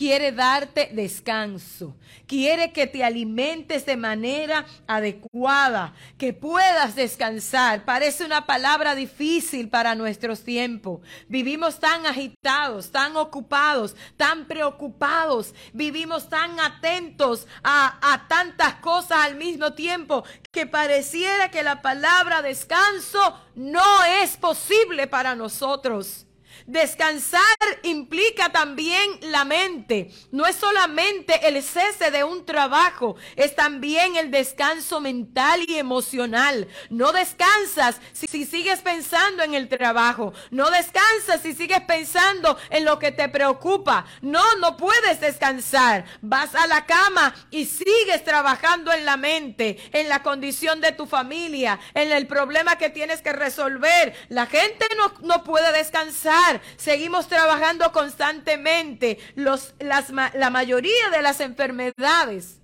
quiere 0.02 0.32
darte 0.32 0.90
descanso, 0.94 1.96
quiere 2.26 2.72
que 2.74 2.88
te 2.88 3.04
alimentes 3.04 3.86
de 3.86 3.96
manera 3.96 4.66
adecuada, 4.88 5.94
que 6.18 6.34
puedas 6.34 6.96
descansar. 6.96 7.86
Parece 7.86 8.26
una 8.26 8.48
palabra 8.48 8.96
difícil 8.96 9.70
para 9.70 9.94
nuestros 9.94 10.44
tiempos. 10.44 11.02
Vivimos 11.28 11.80
tan 11.80 12.08
agitados, 12.08 12.92
tan 12.92 13.16
ocupados, 13.16 13.96
tan 14.18 14.46
preocupados, 14.46 15.54
vivimos 15.72 16.28
tan 16.30 16.60
atentos 16.60 17.46
a, 17.64 18.00
a 18.02 18.28
tantas 18.28 18.74
cosas 18.78 19.20
al 19.24 19.36
mismo 19.36 19.74
tiempo 19.74 20.24
que 20.52 20.66
pareciera 20.66 21.52
que 21.52 21.62
la 21.62 21.84
palabra 21.84 22.42
descanso 22.42 23.40
no 23.54 24.04
es 24.24 24.36
posible 24.36 25.06
para 25.06 25.36
nosotros. 25.36 26.26
Descansar 26.72 27.42
implica 27.84 28.50
también 28.50 29.20
la 29.24 29.44
mente. 29.44 30.10
No 30.32 30.46
es 30.46 30.56
solamente 30.56 31.46
el 31.46 31.62
cese 31.62 32.12
de 32.12 32.24
un 32.24 32.46
trabajo, 32.46 33.18
es 33.36 33.58
también 33.58 34.16
el 34.16 34.32
descanso 34.32 35.02
mental 35.02 35.66
y 35.68 35.76
emocional. 35.76 36.70
No 36.90 37.12
descansas 37.12 38.00
si, 38.14 38.46
sigues 38.46 38.80
pensando 38.80 39.44
en 39.44 39.54
el 39.54 39.68
trabajo. 39.68 40.32
No 40.50 40.72
descansas 40.72 41.42
si 41.42 41.54
sigues 41.54 41.82
pensando 41.82 42.58
en 42.70 42.86
lo 42.86 43.00
que 43.00 43.12
te 43.12 43.28
preocupa. 43.28 44.06
No, 44.22 44.56
no 44.56 44.78
puedes 44.78 45.20
descansar. 45.20 46.06
Vas 46.22 46.56
a 46.56 46.68
la 46.68 46.86
cama 46.86 47.36
y 47.50 47.66
sigues 47.66 48.24
trabajando 48.24 48.94
en 48.94 49.04
la 49.04 49.18
mente, 49.18 49.78
en 49.92 50.08
la 50.08 50.24
condición 50.24 50.80
de 50.80 50.94
tu 50.94 51.06
familia, 51.06 51.82
en 51.94 52.14
el 52.14 52.28
problema 52.28 52.78
que 52.78 52.90
tienes 52.90 53.22
que 53.22 53.34
resolver. 53.34 54.16
La 54.30 54.46
gente 54.46 54.88
no, 54.96 55.14
no 55.20 55.44
puede 55.44 55.70
descansar 55.74 56.61
seguimos 56.78 57.28
trabajando 57.28 57.92
constantemente. 57.92 59.18
Los, 59.36 59.74
las, 59.80 60.10
la 60.10 60.50
mayoría 60.50 61.10
de 61.12 61.22
las 61.22 61.40
enfermedades 61.40 62.60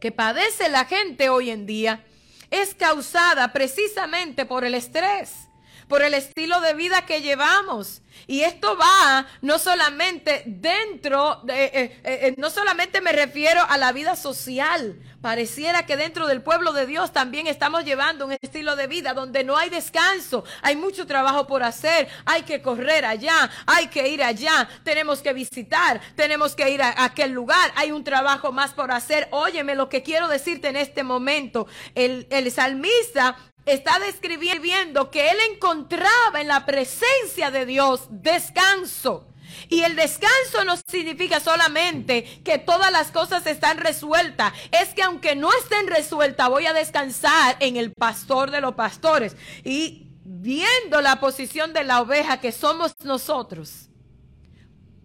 que 0.00 0.12
padece 0.12 0.68
la 0.68 0.84
gente 0.84 1.28
hoy 1.28 1.50
en 1.50 1.66
día 1.66 2.04
es 2.50 2.74
causada 2.74 3.52
precisamente 3.52 4.44
por 4.44 4.64
el 4.64 4.74
estrés, 4.74 5.48
por 5.92 6.00
el 6.00 6.14
estilo 6.14 6.58
de 6.62 6.72
vida 6.72 7.04
que 7.04 7.20
llevamos. 7.20 8.00
Y 8.26 8.44
esto 8.44 8.78
va 8.78 9.26
no 9.42 9.58
solamente 9.58 10.42
dentro, 10.46 11.40
de, 11.44 11.64
eh, 11.64 11.70
eh, 11.74 12.00
eh, 12.04 12.34
no 12.38 12.48
solamente 12.48 13.02
me 13.02 13.12
refiero 13.12 13.60
a 13.68 13.76
la 13.76 13.92
vida 13.92 14.16
social, 14.16 14.98
pareciera 15.20 15.84
que 15.84 15.98
dentro 15.98 16.26
del 16.26 16.40
pueblo 16.40 16.72
de 16.72 16.86
Dios 16.86 17.12
también 17.12 17.46
estamos 17.46 17.84
llevando 17.84 18.24
un 18.24 18.32
estilo 18.40 18.74
de 18.74 18.86
vida 18.86 19.12
donde 19.12 19.44
no 19.44 19.58
hay 19.58 19.68
descanso, 19.68 20.44
hay 20.62 20.76
mucho 20.76 21.06
trabajo 21.06 21.46
por 21.46 21.62
hacer, 21.62 22.08
hay 22.24 22.42
que 22.42 22.62
correr 22.62 23.04
allá, 23.04 23.50
hay 23.66 23.88
que 23.88 24.08
ir 24.08 24.22
allá, 24.22 24.68
tenemos 24.84 25.20
que 25.20 25.34
visitar, 25.34 26.00
tenemos 26.16 26.54
que 26.54 26.70
ir 26.70 26.80
a, 26.80 27.04
aquel 27.04 27.32
lugar, 27.32 27.70
hay 27.76 27.92
un 27.92 28.02
trabajo 28.02 28.50
más 28.50 28.72
por 28.72 28.92
hacer. 28.92 29.28
Óyeme 29.30 29.74
lo 29.74 29.90
que 29.90 30.02
quiero 30.02 30.28
decirte 30.28 30.68
en 30.68 30.76
este 30.76 31.02
momento, 31.02 31.66
el, 31.94 32.26
el 32.30 32.50
salmista 32.50 33.36
está 33.66 33.98
describiendo 33.98 35.10
que 35.10 35.30
él 35.30 35.36
encontraba 35.52 36.40
en 36.40 36.48
la 36.48 36.66
presencia 36.66 37.50
de 37.50 37.66
Dios 37.66 38.06
descanso. 38.10 39.26
Y 39.68 39.82
el 39.82 39.96
descanso 39.96 40.64
no 40.64 40.76
significa 40.76 41.40
solamente 41.40 42.24
que 42.44 42.58
todas 42.58 42.90
las 42.90 43.10
cosas 43.10 43.46
están 43.46 43.78
resueltas. 43.78 44.52
Es 44.70 44.90
que 44.94 45.02
aunque 45.02 45.36
no 45.36 45.50
estén 45.52 45.86
resueltas, 45.86 46.48
voy 46.48 46.66
a 46.66 46.72
descansar 46.72 47.56
en 47.60 47.76
el 47.76 47.92
pastor 47.92 48.50
de 48.50 48.60
los 48.60 48.74
pastores. 48.74 49.36
Y 49.64 50.08
viendo 50.24 51.00
la 51.00 51.20
posición 51.20 51.72
de 51.72 51.84
la 51.84 52.00
oveja 52.00 52.40
que 52.40 52.52
somos 52.52 52.94
nosotros, 53.04 53.88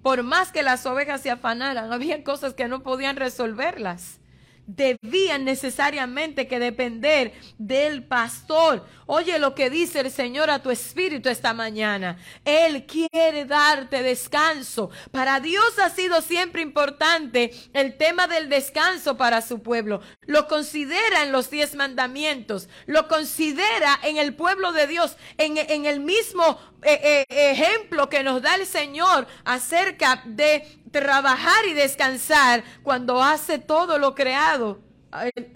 por 0.01 0.23
más 0.23 0.51
que 0.51 0.63
las 0.63 0.85
ovejas 0.85 1.21
se 1.21 1.31
afanaran, 1.31 1.91
había 1.91 2.23
cosas 2.23 2.53
que 2.53 2.67
no 2.67 2.83
podían 2.83 3.17
resolverlas 3.17 4.19
debían 4.67 5.45
necesariamente 5.45 6.47
que 6.47 6.59
depender 6.59 7.33
del 7.57 8.03
pastor. 8.03 8.85
Oye 9.05 9.39
lo 9.39 9.55
que 9.55 9.69
dice 9.69 10.01
el 10.01 10.11
Señor 10.11 10.49
a 10.49 10.61
tu 10.61 10.69
espíritu 10.69 11.29
esta 11.29 11.53
mañana. 11.53 12.19
Él 12.43 12.85
quiere 12.85 13.45
darte 13.45 14.03
descanso. 14.03 14.91
Para 15.11 15.39
Dios 15.39 15.79
ha 15.79 15.89
sido 15.89 16.21
siempre 16.21 16.61
importante 16.61 17.51
el 17.73 17.97
tema 17.97 18.27
del 18.27 18.49
descanso 18.49 19.17
para 19.17 19.41
su 19.41 19.63
pueblo. 19.63 20.01
Lo 20.21 20.47
considera 20.47 21.23
en 21.23 21.31
los 21.31 21.49
diez 21.49 21.75
mandamientos. 21.75 22.67
Lo 22.85 23.07
considera 23.07 23.97
en 24.03 24.17
el 24.17 24.35
pueblo 24.35 24.73
de 24.73 24.87
Dios, 24.87 25.15
en, 25.37 25.57
en 25.57 25.85
el 25.85 26.01
mismo 26.01 26.59
eh, 26.83 27.25
eh, 27.29 27.51
ejemplo 27.51 28.09
que 28.09 28.23
nos 28.23 28.41
da 28.41 28.55
el 28.55 28.65
Señor 28.65 29.27
acerca 29.43 30.21
de 30.25 30.63
trabajar 30.91 31.65
y 31.65 31.73
descansar 31.73 32.63
cuando 32.83 33.21
hace 33.21 33.59
todo 33.59 33.97
lo 33.97 34.15
creado. 34.15 34.79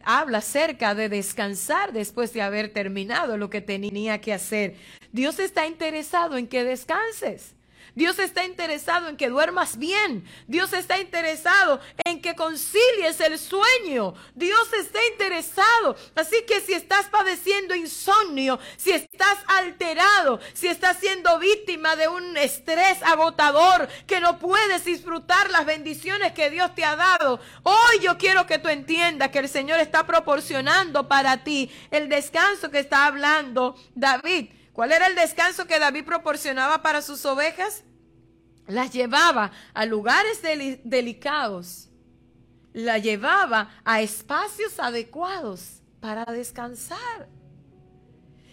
habla 0.04 0.40
acerca 0.40 0.96
de 0.96 1.10
descansar 1.10 1.92
después 1.94 2.34
de 2.34 2.42
haber 2.42 2.74
terminado 2.74 3.38
lo 3.38 3.50
que 3.50 3.62
tenía 3.62 4.20
que 4.22 4.34
hacer. 4.34 4.76
Dios 5.12 5.40
está 5.40 5.68
interesado 5.68 6.38
en 6.38 6.48
que 6.48 6.64
descanses. 6.64 7.54
Dios 7.94 8.20
está 8.20 8.46
interesado 8.46 9.10
en 9.10 9.18
que 9.18 9.30
duermas 9.30 9.78
bien. 9.78 10.24
Dios 10.48 10.72
está 10.72 11.00
interesado 11.00 11.80
en 12.06 12.22
que 12.22 12.36
concilies 12.36 13.20
el 13.20 13.38
sueño. 13.38 14.14
Dios 14.34 14.72
está 14.74 15.00
interesado. 15.12 15.96
Así 16.16 16.44
que 16.48 16.62
si 16.62 16.74
estás 16.74 17.08
padeciendo 17.08 17.76
insomnio, 17.76 18.60
si 18.78 18.92
estás 18.92 19.40
alterado, 19.48 20.40
si 20.54 20.68
estás 20.68 20.98
siendo 21.00 21.38
víctima 21.40 21.96
de 21.96 22.08
un 22.08 22.38
estrés 22.38 23.04
agotador, 23.04 23.90
que 24.08 24.22
no 24.22 24.40
puedes 24.40 24.86
disfrutar 24.86 25.50
las 25.50 25.66
bendiciones 25.66 26.32
que 26.32 26.50
Dios 26.50 26.74
te 26.74 26.86
ha 26.86 26.96
dado, 26.96 27.40
hoy 27.64 28.00
yo 28.02 28.18
quiero 28.18 28.48
que 28.48 28.60
tú 28.60 28.70
entiendas 28.70 29.30
que 29.30 29.40
el 29.40 29.50
Señor 29.50 29.80
está 29.80 30.06
proporcionando 30.06 31.08
para 31.08 31.44
ti 31.44 31.70
el 31.92 32.08
descanso 32.08 32.72
que 32.72 32.80
está 32.80 33.06
hablando 33.06 33.76
David. 33.96 34.61
¿Cuál 34.82 34.94
era 34.94 35.06
el 35.06 35.14
descanso 35.14 35.68
que 35.68 35.78
David 35.78 36.06
proporcionaba 36.06 36.82
para 36.82 37.04
sus 37.04 37.24
ovejas? 37.28 37.84
Las 38.66 38.92
llevaba 38.92 39.52
a 39.76 39.86
lugares 39.86 40.42
delicados. 40.84 41.92
La 42.74 42.98
llevaba 42.98 43.70
a 43.86 44.02
espacios 44.02 44.80
adecuados 44.80 45.84
para 46.00 46.26
descansar. 46.26 47.30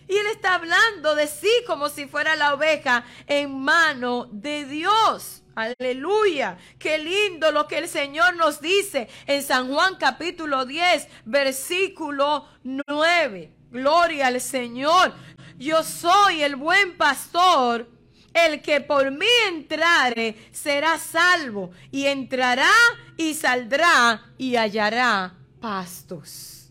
Y 0.07 0.19
él 0.19 0.27
está 0.27 0.57
hablando 0.57 1.15
de 1.15 1.29
sí 1.29 1.49
como 1.67 1.89
si 1.89 2.07
fuera 2.07 2.37
la 2.37 2.53
oveja 2.53 3.07
en 3.27 3.63
mano 3.63 4.29
de 4.31 4.67
Dios. 4.67 5.43
Aleluya. 5.59 6.57
Qué 6.79 6.99
lindo 6.99 7.51
lo 7.51 7.67
que 7.67 7.79
el 7.79 7.89
Señor 7.89 8.37
nos 8.37 8.61
dice 8.61 9.09
en 9.27 9.43
San 9.43 9.67
Juan 9.67 9.97
capítulo 9.97 10.65
10, 10.65 11.09
versículo 11.25 12.47
9. 12.63 13.53
Gloria 13.73 14.29
al 14.29 14.41
Señor. 14.41 15.13
Yo 15.59 15.83
soy 15.83 16.45
el 16.45 16.55
buen 16.55 16.97
pastor. 16.97 17.91
El 18.33 18.63
que 18.63 18.81
por 18.81 19.11
mí 19.11 19.27
entrare 19.49 20.37
será 20.53 20.97
salvo 20.97 21.73
y 21.91 22.07
entrará 22.07 22.71
y 23.17 23.35
saldrá 23.35 24.31
y 24.39 24.55
hallará 24.55 25.35
pastos. 25.61 26.71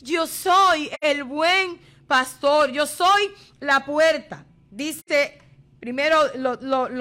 Yo 0.00 0.28
soy 0.28 0.92
el 1.00 1.24
buen 1.24 1.80
pastor, 2.06 2.70
yo 2.70 2.86
soy 2.86 3.34
la 3.58 3.84
puerta. 3.84 4.46
Dice, 4.70 5.40
primero 5.80 6.18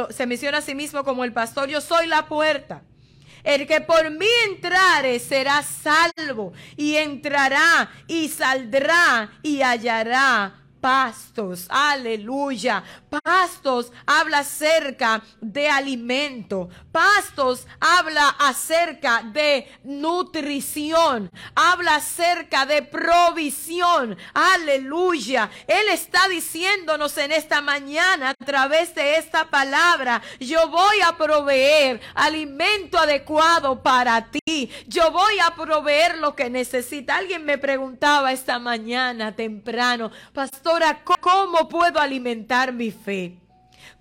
se 0.09 0.25
menciona 0.25 0.59
a 0.59 0.61
sí 0.61 0.75
mismo 0.75 1.03
como 1.03 1.23
el 1.23 1.33
pastor, 1.33 1.69
yo 1.69 1.81
soy 1.81 2.07
la 2.07 2.27
puerta. 2.27 2.83
El 3.43 3.65
que 3.65 3.79
por 3.81 4.09
mí 4.11 4.25
entrare 4.49 5.19
será 5.19 5.63
salvo 5.63 6.53
y 6.75 6.95
entrará 6.95 7.89
y 8.07 8.27
saldrá 8.27 9.31
y 9.41 9.61
hallará 9.61 10.66
pastos. 10.79 11.67
Aleluya. 11.69 12.83
Pastos 13.23 13.91
habla 14.05 14.39
acerca 14.39 15.21
de 15.41 15.69
alimento. 15.69 16.69
Pastos 16.91 17.67
habla 17.79 18.29
acerca 18.39 19.23
de 19.23 19.67
nutrición. 19.83 21.29
Habla 21.55 21.95
acerca 21.95 22.65
de 22.65 22.81
provisión. 22.83 24.17
Aleluya. 24.33 25.49
Él 25.67 25.89
está 25.89 26.27
diciéndonos 26.27 27.17
en 27.17 27.31
esta 27.31 27.61
mañana 27.61 28.29
a 28.29 28.45
través 28.45 28.93
de 28.95 29.17
esta 29.17 29.49
palabra, 29.49 30.21
yo 30.39 30.67
voy 30.69 31.01
a 31.05 31.17
proveer 31.17 31.99
alimento 32.15 32.97
adecuado 32.97 33.81
para 33.81 34.29
ti. 34.29 34.71
Yo 34.87 35.11
voy 35.11 35.39
a 35.39 35.55
proveer 35.55 36.17
lo 36.17 36.35
que 36.35 36.49
necesita. 36.49 37.17
Alguien 37.17 37.45
me 37.45 37.57
preguntaba 37.57 38.31
esta 38.31 38.59
mañana 38.59 39.35
temprano, 39.35 40.11
pastora, 40.67 41.01
¿cómo 41.21 41.69
puedo 41.69 41.97
alimentar 41.97 42.73
mi 42.73 42.91
fe? 42.91 43.37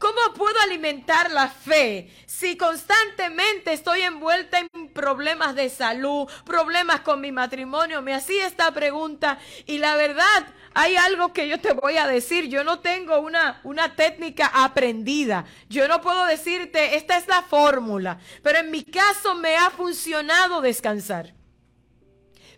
¿Cómo 0.00 0.34
puedo 0.36 0.58
alimentar 0.60 1.30
la 1.30 1.48
fe 1.48 2.10
si 2.26 2.56
constantemente 2.56 3.72
estoy 3.72 4.02
envuelta 4.02 4.58
en 4.58 4.92
problemas 4.92 5.54
de 5.54 5.70
salud, 5.70 6.28
problemas 6.44 7.02
con 7.02 7.20
mi 7.20 7.30
matrimonio? 7.30 8.02
Me 8.02 8.14
hacía 8.14 8.48
esta 8.48 8.72
pregunta 8.72 9.38
y 9.64 9.78
la 9.78 9.94
verdad, 9.94 10.46
hay 10.74 10.96
algo 10.96 11.32
que 11.32 11.46
yo 11.46 11.60
te 11.60 11.72
voy 11.72 11.98
a 11.98 12.08
decir. 12.08 12.48
Yo 12.48 12.64
no 12.64 12.80
tengo 12.80 13.20
una, 13.20 13.60
una 13.62 13.94
técnica 13.94 14.50
aprendida. 14.52 15.44
Yo 15.68 15.86
no 15.86 16.00
puedo 16.00 16.26
decirte, 16.26 16.96
esta 16.96 17.16
es 17.16 17.28
la 17.28 17.42
fórmula. 17.42 18.18
Pero 18.42 18.58
en 18.58 18.72
mi 18.72 18.82
caso 18.82 19.36
me 19.36 19.56
ha 19.56 19.70
funcionado 19.70 20.60
descansar. 20.60 21.32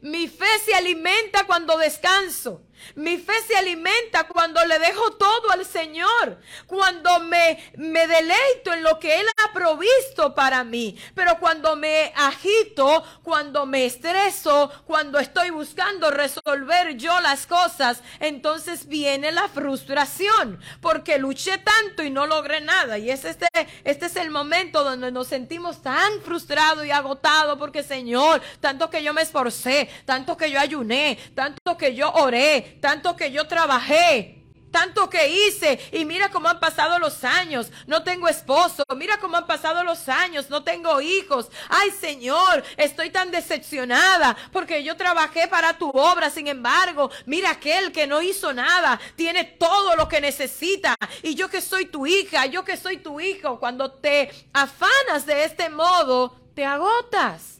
Mi 0.00 0.28
fe 0.28 0.46
se 0.64 0.74
alimenta 0.74 1.44
cuando 1.44 1.76
descanso. 1.76 2.62
Mi 2.94 3.18
fe 3.18 3.32
se 3.46 3.56
alimenta 3.56 4.24
cuando 4.24 4.64
le 4.64 4.78
dejo 4.78 5.12
todo 5.12 5.50
al 5.50 5.64
Señor, 5.64 6.38
cuando 6.66 7.20
me, 7.20 7.72
me 7.76 8.06
deleito 8.06 8.72
en 8.72 8.82
lo 8.82 8.98
que 8.98 9.20
Él 9.20 9.26
ha 9.36 9.52
provisto 9.52 10.34
para 10.34 10.64
mí. 10.64 10.98
Pero 11.14 11.38
cuando 11.38 11.76
me 11.76 12.12
agito, 12.16 13.04
cuando 13.22 13.66
me 13.66 13.84
estreso, 13.84 14.70
cuando 14.86 15.18
estoy 15.18 15.50
buscando 15.50 16.10
resolver 16.10 16.96
yo 16.96 17.20
las 17.20 17.46
cosas, 17.46 18.02
entonces 18.20 18.86
viene 18.86 19.32
la 19.32 19.48
frustración, 19.48 20.60
porque 20.80 21.18
luché 21.18 21.58
tanto 21.58 22.02
y 22.02 22.10
no 22.10 22.26
logré 22.26 22.60
nada. 22.60 22.98
Y 22.98 23.10
es 23.10 23.24
este, 23.24 23.48
este 23.84 24.06
es 24.06 24.16
el 24.16 24.30
momento 24.30 24.84
donde 24.84 25.12
nos 25.12 25.28
sentimos 25.28 25.82
tan 25.82 26.20
frustrados 26.22 26.84
y 26.84 26.90
agotados, 26.90 27.58
porque 27.58 27.82
Señor, 27.82 28.40
tanto 28.60 28.90
que 28.90 29.02
yo 29.02 29.12
me 29.14 29.22
esforcé, 29.22 29.88
tanto 30.04 30.36
que 30.36 30.50
yo 30.50 30.60
ayuné, 30.60 31.18
tanto 31.34 31.76
que 31.76 31.94
yo 31.94 32.10
oré, 32.12 32.67
tanto 32.80 33.16
que 33.16 33.30
yo 33.32 33.46
trabajé, 33.46 34.38
tanto 34.70 35.08
que 35.08 35.28
hice 35.28 35.78
y 35.92 36.04
mira 36.04 36.30
cómo 36.30 36.48
han 36.48 36.60
pasado 36.60 36.98
los 36.98 37.24
años, 37.24 37.70
no 37.86 38.02
tengo 38.02 38.28
esposo, 38.28 38.84
mira 38.96 39.18
cómo 39.18 39.36
han 39.36 39.46
pasado 39.46 39.82
los 39.84 40.08
años, 40.08 40.50
no 40.50 40.62
tengo 40.62 41.00
hijos. 41.00 41.48
Ay 41.68 41.90
Señor, 41.90 42.62
estoy 42.76 43.10
tan 43.10 43.30
decepcionada 43.30 44.36
porque 44.52 44.82
yo 44.84 44.96
trabajé 44.96 45.48
para 45.48 45.78
tu 45.78 45.88
obra, 45.90 46.30
sin 46.30 46.46
embargo, 46.46 47.10
mira 47.26 47.50
aquel 47.50 47.92
que 47.92 48.06
no 48.06 48.22
hizo 48.22 48.52
nada, 48.52 49.00
tiene 49.16 49.44
todo 49.44 49.96
lo 49.96 50.08
que 50.08 50.20
necesita 50.20 50.94
y 51.22 51.34
yo 51.34 51.48
que 51.48 51.60
soy 51.60 51.86
tu 51.86 52.06
hija, 52.06 52.46
yo 52.46 52.64
que 52.64 52.76
soy 52.76 52.98
tu 52.98 53.20
hijo, 53.20 53.58
cuando 53.58 53.92
te 53.92 54.30
afanas 54.52 55.26
de 55.26 55.44
este 55.44 55.68
modo, 55.68 56.36
te 56.54 56.64
agotas. 56.64 57.56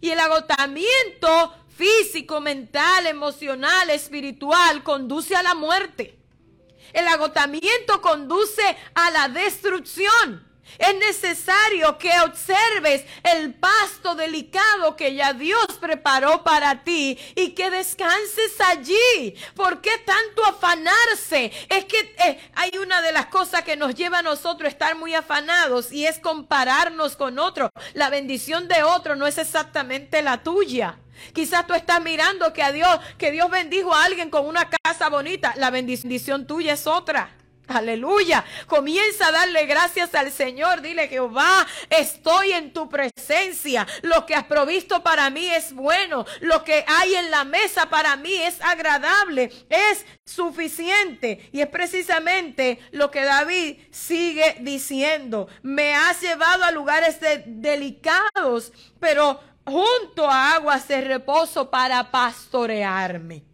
Y 0.00 0.10
el 0.10 0.20
agotamiento 0.20 1.52
físico, 1.78 2.40
mental, 2.40 3.06
emocional, 3.06 3.88
espiritual, 3.90 4.82
conduce 4.82 5.36
a 5.36 5.44
la 5.44 5.54
muerte. 5.54 6.18
El 6.92 7.06
agotamiento 7.06 8.00
conduce 8.02 8.76
a 8.94 9.10
la 9.12 9.28
destrucción. 9.28 10.47
Es 10.76 10.94
necesario 10.96 11.96
que 11.98 12.12
observes 12.20 13.04
el 13.22 13.54
pasto 13.54 14.14
delicado 14.14 14.96
que 14.96 15.14
ya 15.14 15.32
Dios 15.32 15.66
preparó 15.80 16.44
para 16.44 16.84
ti 16.84 17.18
y 17.34 17.50
que 17.50 17.70
descanses 17.70 18.60
allí. 18.60 19.34
¿Por 19.54 19.80
qué 19.80 19.98
tanto 19.98 20.44
afanarse? 20.44 21.52
Es 21.68 21.84
que 21.86 21.98
eh, 22.24 22.50
hay 22.54 22.76
una 22.78 23.00
de 23.00 23.12
las 23.12 23.26
cosas 23.26 23.62
que 23.62 23.76
nos 23.76 23.94
lleva 23.94 24.18
a 24.18 24.22
nosotros 24.22 24.68
estar 24.68 24.96
muy 24.96 25.14
afanados 25.14 25.90
y 25.92 26.06
es 26.06 26.18
compararnos 26.18 27.16
con 27.16 27.38
otro. 27.38 27.70
La 27.94 28.10
bendición 28.10 28.68
de 28.68 28.82
otro 28.82 29.16
no 29.16 29.26
es 29.26 29.38
exactamente 29.38 30.22
la 30.22 30.42
tuya. 30.42 30.98
Quizás 31.32 31.66
tú 31.66 31.74
estás 31.74 32.02
mirando 32.02 32.52
que 32.52 32.62
a 32.62 32.72
Dios, 32.72 33.00
que 33.16 33.30
Dios 33.32 33.50
bendijo 33.50 33.94
a 33.94 34.04
alguien 34.04 34.30
con 34.30 34.46
una 34.46 34.68
casa 34.68 35.08
bonita. 35.08 35.54
La 35.56 35.70
bendición 35.70 36.46
tuya 36.46 36.74
es 36.74 36.86
otra. 36.86 37.37
Aleluya. 37.68 38.44
Comienza 38.66 39.28
a 39.28 39.32
darle 39.32 39.66
gracias 39.66 40.14
al 40.14 40.32
Señor. 40.32 40.80
Dile, 40.80 41.06
Jehová, 41.08 41.66
estoy 41.90 42.52
en 42.52 42.72
tu 42.72 42.88
presencia. 42.88 43.86
Lo 44.02 44.24
que 44.24 44.34
has 44.34 44.44
provisto 44.44 45.02
para 45.02 45.28
mí 45.28 45.46
es 45.46 45.74
bueno. 45.74 46.24
Lo 46.40 46.64
que 46.64 46.84
hay 46.86 47.14
en 47.14 47.30
la 47.30 47.44
mesa 47.44 47.90
para 47.90 48.16
mí 48.16 48.32
es 48.32 48.60
agradable. 48.62 49.52
Es 49.68 50.06
suficiente. 50.24 51.50
Y 51.52 51.60
es 51.60 51.68
precisamente 51.68 52.78
lo 52.90 53.10
que 53.10 53.24
David 53.24 53.78
sigue 53.90 54.56
diciendo. 54.60 55.48
Me 55.62 55.94
has 55.94 56.22
llevado 56.22 56.64
a 56.64 56.70
lugares 56.70 57.18
delicados, 57.44 58.72
pero 58.98 59.40
junto 59.66 60.28
a 60.28 60.54
aguas 60.54 60.88
de 60.88 61.02
reposo 61.02 61.70
para 61.70 62.10
pastorearme. 62.10 63.47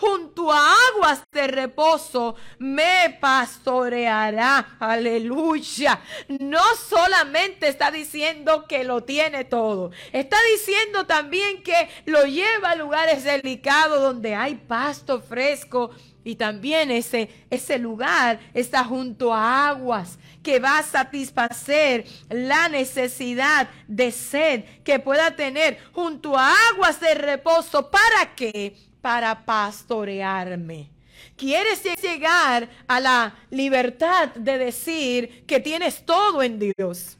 Junto 0.00 0.50
a 0.50 0.76
aguas 0.88 1.22
de 1.30 1.46
reposo 1.46 2.34
me 2.58 3.18
pastoreará. 3.20 4.78
Aleluya. 4.80 6.00
No 6.26 6.62
solamente 6.88 7.68
está 7.68 7.90
diciendo 7.90 8.66
que 8.66 8.82
lo 8.84 9.02
tiene 9.02 9.44
todo. 9.44 9.90
Está 10.10 10.38
diciendo 10.56 11.04
también 11.04 11.62
que 11.62 11.90
lo 12.06 12.24
lleva 12.24 12.70
a 12.70 12.76
lugares 12.76 13.24
delicados 13.24 14.00
donde 14.00 14.34
hay 14.34 14.54
pasto 14.54 15.20
fresco. 15.20 15.90
Y 16.24 16.36
también 16.36 16.90
ese, 16.90 17.28
ese 17.50 17.78
lugar 17.78 18.40
está 18.54 18.84
junto 18.84 19.34
a 19.34 19.68
aguas 19.68 20.18
que 20.42 20.60
va 20.60 20.78
a 20.78 20.82
satisfacer 20.82 22.06
la 22.30 22.70
necesidad 22.70 23.68
de 23.86 24.12
sed 24.12 24.64
que 24.82 24.98
pueda 24.98 25.36
tener 25.36 25.78
junto 25.92 26.38
a 26.38 26.54
aguas 26.72 27.00
de 27.00 27.14
reposo. 27.14 27.90
¿Para 27.90 28.34
qué? 28.34 28.89
Para 29.00 29.44
pastorearme. 29.44 30.90
¿Quieres 31.36 31.82
llegar 32.02 32.68
a 32.86 33.00
la 33.00 33.34
libertad 33.50 34.28
de 34.34 34.58
decir 34.58 35.44
que 35.46 35.60
tienes 35.60 36.04
todo 36.04 36.42
en 36.42 36.58
Dios? 36.58 37.16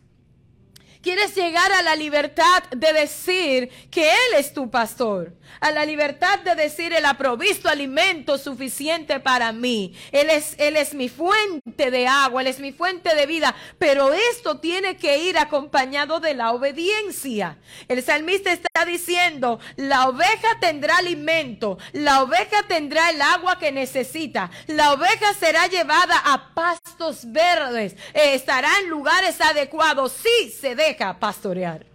¿Quieres 1.03 1.35
llegar 1.35 1.73
a 1.73 1.83
la 1.83 1.97
libertad 1.97 2.63
de 2.77 2.93
decir 2.93 3.71
que 3.91 4.03
Él 4.03 4.39
es 4.39 4.53
tu 4.53 4.71
pastor? 4.71 5.33
a 5.61 5.71
la 5.71 5.85
libertad 5.85 6.39
de 6.41 6.55
decir, 6.55 6.93
Él 6.93 7.05
ha 7.05 7.15
provisto 7.15 7.69
alimento 7.69 8.39
suficiente 8.39 9.21
para 9.21 9.53
mí. 9.53 9.95
Él 10.13 10.31
es, 10.31 10.55
él 10.59 10.77
es 10.77 10.95
mi 10.95 11.09
fuente 11.09 11.91
de 11.91 12.07
agua, 12.07 12.43
Él 12.43 12.49
es 12.49 12.61
mi 12.61 12.73
fuente 12.73 13.15
de 13.15 13.27
vida. 13.27 13.55
Pero 13.79 14.13
esto 14.13 14.59
tiene 14.59 14.97
que 14.97 15.19
ir 15.19 15.39
acompañado 15.39 16.21
de 16.21 16.35
la 16.35 16.53
obediencia. 16.53 17.59
El 17.89 18.03
salmista 18.03 18.53
está 18.53 18.85
diciendo, 18.87 19.61
la 19.77 20.09
oveja 20.09 20.59
tendrá 20.61 20.99
alimento, 20.99 21.79
la 21.93 22.23
oveja 22.23 22.63
tendrá 22.69 23.11
el 23.11 23.21
agua 23.21 23.59
que 23.59 23.73
necesita, 23.73 24.51
la 24.67 24.93
oveja 24.93 25.35
será 25.35 25.67
llevada 25.67 26.17
a 26.25 26.55
pastos 26.55 27.31
verdes, 27.31 27.95
eh, 28.15 28.35
estará 28.35 28.69
en 28.81 28.89
lugares 28.89 29.41
adecuados 29.41 30.13
si 30.13 30.51
se 30.51 30.75
deja 30.91 31.15
pastorear. 31.15 31.90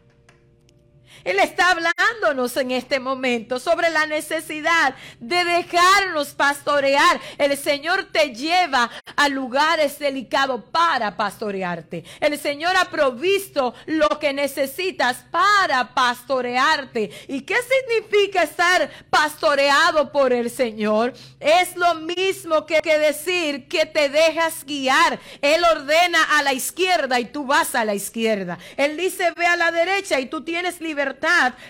Él 1.26 1.40
está 1.40 1.72
hablándonos 1.72 2.56
en 2.56 2.70
este 2.70 3.00
momento 3.00 3.60
sobre 3.60 3.90
la 3.90 4.06
necesidad 4.06 4.96
de 5.20 5.44
dejarnos 5.44 6.30
pastorear. 6.30 7.20
El 7.40 7.58
Señor 7.58 8.10
te 8.12 8.30
lleva 8.36 8.92
a 9.16 9.28
lugares 9.28 9.98
delicados 9.98 10.62
para 10.72 11.18
pastorearte. 11.18 12.04
El 12.20 12.38
Señor 12.38 12.78
ha 12.78 12.92
provisto 12.92 13.74
lo 13.88 14.08
que 14.20 14.34
necesitas 14.34 15.26
para 15.32 15.96
pastorearte. 15.96 17.10
¿Y 17.28 17.42
qué 17.42 17.56
significa 17.56 18.44
estar 18.44 18.88
pastoreado 19.10 20.12
por 20.12 20.32
el 20.32 20.52
Señor? 20.52 21.14
Es 21.40 21.76
lo 21.76 21.96
mismo 21.96 22.68
que, 22.68 22.82
decir 23.00 23.68
que 23.68 23.88
te 23.88 24.10
dejas 24.10 24.64
guiar. 24.64 25.20
Él 25.42 25.64
ordena 25.64 26.22
a 26.38 26.44
la 26.44 26.54
izquierda 26.54 27.20
y 27.20 27.26
tú 27.26 27.48
vas 27.48 27.74
a 27.74 27.84
la 27.84 27.96
izquierda. 27.96 28.60
Él 28.78 28.96
dice 28.96 29.32
ve 29.36 29.48
a 29.48 29.56
la 29.56 29.72
derecha 29.72 30.20
y 30.20 30.28
tú 30.28 30.44
tienes 30.44 30.82
libertad 30.82 31.15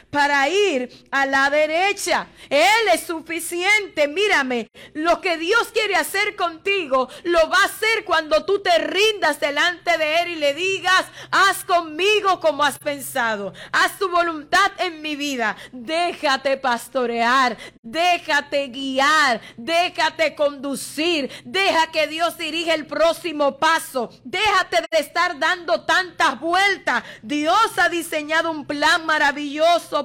para 0.10 0.50
ir 0.50 1.06
a 1.12 1.26
la 1.26 1.50
derecha. 1.50 2.28
Él 2.50 2.88
es 2.94 3.02
suficiente. 3.02 4.08
Mírame, 4.08 4.70
lo 4.94 5.22
que 5.22 5.38
Dios 5.38 5.70
quiere 5.74 5.96
hacer 5.96 6.36
contigo, 6.36 7.10
lo 7.24 7.50
va 7.50 7.62
a 7.62 7.66
hacer 7.66 8.06
cuando 8.06 8.46
tú 8.46 8.62
te 8.62 8.78
rindas 8.78 9.40
delante 9.40 9.98
de 9.98 10.22
Él 10.22 10.30
y 10.30 10.36
le 10.36 10.54
digas, 10.54 11.06
haz 11.32 11.64
conmigo 11.64 12.40
como 12.40 12.64
has 12.64 12.80
pensado, 12.80 13.54
haz 13.72 13.98
tu 13.98 14.10
voluntad 14.10 14.72
en 14.80 15.02
mi 15.02 15.16
vida, 15.16 15.56
déjate 15.72 16.58
pastorear, 16.58 17.58
déjate 17.82 18.68
guiar, 18.68 19.42
déjate 19.58 20.36
conducir, 20.36 21.32
deja 21.44 21.92
que 21.92 22.08
Dios 22.08 22.38
dirija 22.38 22.74
el 22.74 22.86
próximo 22.86 23.58
paso, 23.58 24.10
déjate 24.24 24.86
de 24.92 25.00
estar 25.00 25.40
dando 25.40 25.82
tantas 25.86 26.40
vueltas. 26.40 27.04
Dios 27.22 27.78
ha 27.78 27.90
diseñado 27.90 28.52
un 28.52 28.66
plan 28.66 29.06
maravilloso 29.06 29.35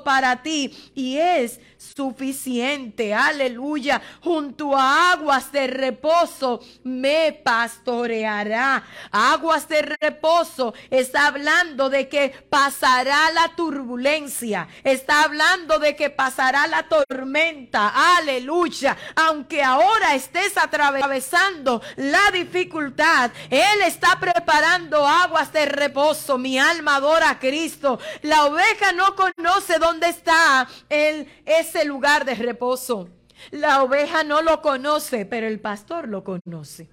para 0.04 0.42
ti 0.42 0.74
y 0.94 1.16
es 1.16 1.60
suficiente. 1.80 3.14
Aleluya. 3.14 4.02
Junto 4.22 4.76
a 4.76 5.12
aguas 5.12 5.50
de 5.50 5.66
reposo 5.66 6.60
me 6.84 7.32
pastoreará. 7.32 8.84
Aguas 9.10 9.66
de 9.66 9.82
reposo 9.82 10.74
está 10.90 11.26
hablando 11.26 11.88
de 11.88 12.08
que 12.08 12.28
pasará 12.50 13.30
la 13.32 13.48
turbulencia. 13.56 14.68
Está 14.84 15.24
hablando 15.24 15.78
de 15.78 15.96
que 15.96 16.10
pasará 16.10 16.66
la 16.66 16.86
tormenta. 16.86 18.16
Aleluya. 18.18 18.96
Aunque 19.16 19.62
ahora 19.62 20.14
estés 20.14 20.58
atravesando 20.58 21.80
la 21.96 22.30
dificultad, 22.30 23.30
Él 23.48 23.82
está 23.86 24.20
preparando 24.20 25.06
aguas 25.06 25.50
de 25.52 25.64
reposo. 25.64 26.36
Mi 26.36 26.58
alma 26.58 26.96
adora 26.96 27.30
a 27.30 27.38
Cristo. 27.38 27.98
La 28.20 28.44
oveja 28.44 28.92
no 28.92 29.16
conoce 29.16 29.78
dónde 29.78 30.08
está 30.08 30.68
el, 30.88 31.26
ese 31.70 31.84
lugar 31.84 32.24
de 32.24 32.34
reposo. 32.34 33.08
La 33.50 33.82
oveja 33.82 34.24
no 34.24 34.42
lo 34.42 34.60
conoce, 34.60 35.24
pero 35.24 35.46
el 35.46 35.60
pastor 35.60 36.08
lo 36.08 36.24
conoce. 36.24 36.90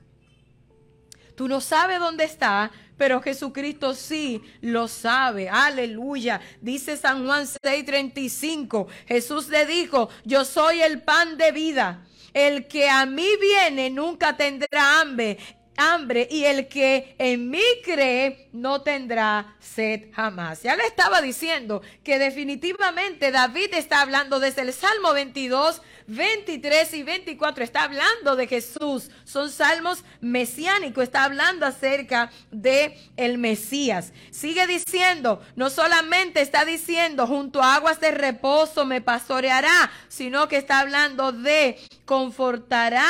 Tú 1.36 1.48
no 1.48 1.62
sabes 1.62 2.00
dónde 2.00 2.24
está, 2.24 2.72
pero 2.96 3.22
Jesucristo 3.22 3.94
sí 3.94 4.42
lo 4.62 4.88
sabe. 4.88 5.50
Aleluya. 5.50 6.42
Dice 6.62 6.98
San 6.98 7.26
Juan 7.26 7.46
6:35. 7.46 8.88
Jesús 9.08 9.50
le 9.50 9.66
dijo, 9.66 10.10
yo 10.24 10.46
soy 10.46 10.82
el 10.82 11.02
pan 11.02 11.38
de 11.38 11.52
vida. 11.52 12.04
El 12.34 12.68
que 12.68 12.90
a 12.90 13.06
mí 13.06 13.28
viene 13.40 13.90
nunca 13.90 14.38
tendrá 14.38 15.02
hambre 15.02 15.38
hambre 15.78 16.28
y 16.30 16.44
el 16.44 16.68
que 16.68 17.16
en 17.18 17.50
mí 17.50 17.64
cree 17.84 18.50
no 18.52 18.82
tendrá 18.82 19.56
sed 19.60 20.12
jamás. 20.14 20.64
Ya 20.64 20.76
le 20.76 20.86
estaba 20.86 21.22
diciendo 21.22 21.82
que 22.04 22.20
definitivamente 22.20 23.32
David 23.32 23.74
está 23.74 24.02
hablando 24.02 24.40
desde 24.40 24.64
el 24.64 24.74
Salmo 24.74 25.14
22, 25.14 25.82
23 26.08 26.94
y 26.94 27.04
24, 27.04 27.64
está 27.64 27.84
hablando 27.84 28.36
de 28.36 28.48
Jesús. 28.48 29.10
Son 29.24 29.52
salmos 29.52 30.04
mesiánicos, 30.22 31.04
está 31.04 31.24
hablando 31.24 31.66
acerca 31.66 32.32
de 32.52 32.98
el 33.16 33.38
Mesías. 33.38 34.14
Sigue 34.32 34.66
diciendo, 34.68 35.42
no 35.56 35.70
solamente 35.70 36.42
está 36.42 36.66
diciendo 36.66 37.28
junto 37.28 37.62
a 37.62 37.76
aguas 37.76 38.00
de 38.00 38.12
reposo 38.12 38.86
me 38.86 39.02
pastoreará, 39.02 39.92
sino 40.08 40.48
que 40.48 40.58
está 40.58 40.80
hablando 40.80 41.32
de 41.32 41.78
confortará 42.06 43.08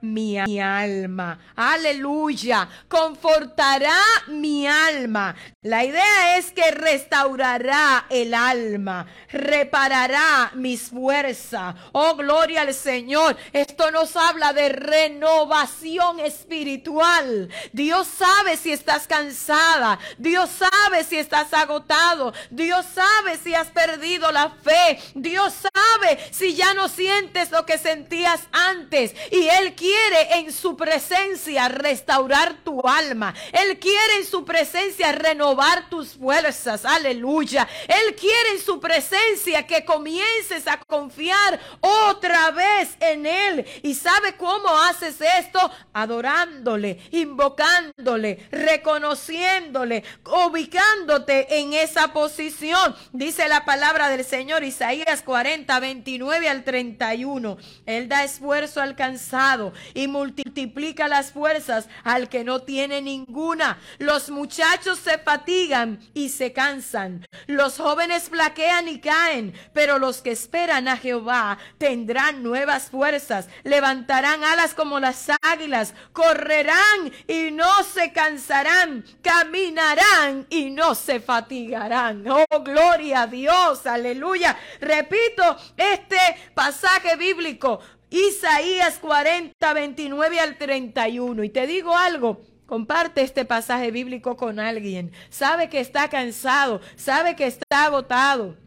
mi, 0.00 0.38
alma. 0.60 1.38
Aleluya. 1.56 2.68
Confortará 2.88 3.96
mi 4.28 4.66
alma. 4.66 5.34
La 5.62 5.84
idea 5.84 6.38
es 6.38 6.52
que 6.52 6.70
restaurará 6.70 8.06
el 8.08 8.32
alma, 8.32 9.06
reparará 9.30 10.52
mis 10.54 10.90
fuerzas. 10.90 11.74
Oh, 11.92 12.14
gloria 12.14 12.62
al 12.62 12.74
Señor. 12.74 13.36
Esto 13.52 13.90
nos 13.90 14.14
habla 14.16 14.52
de 14.52 14.68
renovación 14.68 16.20
espiritual. 16.20 17.50
Dios 17.72 18.06
sabe 18.06 18.56
si 18.56 18.72
estás 18.72 19.06
cansada. 19.06 19.98
Dios 20.16 20.48
sabe 20.50 21.04
si 21.04 21.18
estás 21.18 21.52
agotado. 21.52 22.32
Dios 22.50 22.86
sabe 22.94 23.36
si 23.36 23.54
has 23.54 23.68
perdido 23.68 24.30
la 24.30 24.50
fe. 24.50 25.00
Dios 25.14 25.54
sabe 25.54 26.18
si 26.30 26.54
ya 26.54 26.72
no 26.74 26.88
sientes 26.88 27.50
lo 27.50 27.66
que 27.66 27.78
sentías 27.78 28.40
antes. 28.52 29.14
Y 29.32 29.48
Él 29.48 29.74
quiere 29.74 29.87
quiere 29.88 30.40
en 30.40 30.52
su 30.52 30.76
presencia 30.76 31.66
restaurar 31.68 32.56
tu 32.62 32.86
alma. 32.86 33.34
Él 33.52 33.78
quiere 33.78 34.16
en 34.18 34.26
su 34.26 34.44
presencia 34.44 35.12
renovar 35.12 35.88
tus 35.88 36.10
fuerzas. 36.10 36.84
Aleluya. 36.84 37.66
Él 37.86 38.14
quiere 38.14 38.50
en 38.52 38.60
su 38.60 38.80
presencia 38.80 39.66
que 39.66 39.86
comiences 39.86 40.66
a 40.66 40.76
confiar 40.78 41.58
otra 41.80 42.50
vez 42.50 42.96
en 43.00 43.24
Él. 43.24 43.64
¿Y 43.82 43.94
sabe 43.94 44.36
cómo 44.36 44.68
haces 44.78 45.16
esto? 45.38 45.58
Adorándole, 45.94 47.00
invocándole, 47.10 48.46
reconociéndole, 48.50 50.04
ubicándote 50.46 51.60
en 51.60 51.72
esa 51.72 52.12
posición. 52.12 52.94
Dice 53.12 53.48
la 53.48 53.64
palabra 53.64 54.10
del 54.10 54.24
Señor 54.26 54.64
Isaías 54.64 55.22
40, 55.22 55.80
29 55.80 56.48
al 56.48 56.64
31. 56.64 57.56
Él 57.86 58.08
da 58.10 58.24
esfuerzo 58.24 58.82
alcanzado 58.82 59.72
y 59.94 60.08
multiplica 60.08 61.08
las 61.08 61.32
fuerzas 61.32 61.88
al 62.04 62.28
que 62.28 62.44
no 62.44 62.62
tiene 62.62 63.02
ninguna. 63.02 63.78
Los 63.98 64.30
muchachos 64.30 64.98
se 64.98 65.18
fatigan 65.18 66.00
y 66.14 66.28
se 66.30 66.52
cansan. 66.52 67.26
Los 67.46 67.78
jóvenes 67.78 68.28
flaquean 68.28 68.88
y 68.88 69.00
caen, 69.00 69.54
pero 69.72 69.98
los 69.98 70.22
que 70.22 70.30
esperan 70.30 70.88
a 70.88 70.96
Jehová 70.96 71.58
tendrán 71.78 72.42
nuevas 72.42 72.90
fuerzas, 72.90 73.48
levantarán 73.64 74.44
alas 74.44 74.74
como 74.74 75.00
las 75.00 75.26
águilas, 75.42 75.94
correrán 76.12 77.12
y 77.26 77.50
no 77.50 77.82
se 77.84 78.12
cansarán, 78.12 79.04
caminarán 79.22 80.46
y 80.50 80.70
no 80.70 80.94
se 80.94 81.20
fatigarán. 81.20 82.24
Oh, 82.28 82.62
gloria 82.62 83.22
a 83.22 83.26
Dios, 83.26 83.86
aleluya. 83.86 84.56
Repito 84.80 85.56
este 85.76 86.18
pasaje 86.54 87.16
bíblico. 87.16 87.80
Isaías 88.10 88.98
40, 88.98 89.72
29 89.72 90.40
al 90.40 90.56
31. 90.56 91.44
Y 91.44 91.50
te 91.50 91.66
digo 91.66 91.96
algo, 91.96 92.40
Comparte 92.68 93.22
este 93.22 93.46
pasaje 93.46 93.90
bíblico 93.90 94.36
con 94.36 94.60
alguien. 94.60 95.10
Sabe 95.30 95.70
que 95.70 95.80
está 95.80 96.10
cansado, 96.10 96.82
sabe 96.96 97.34
que 97.34 97.46
está 97.46 97.86
agotado. 97.86 98.58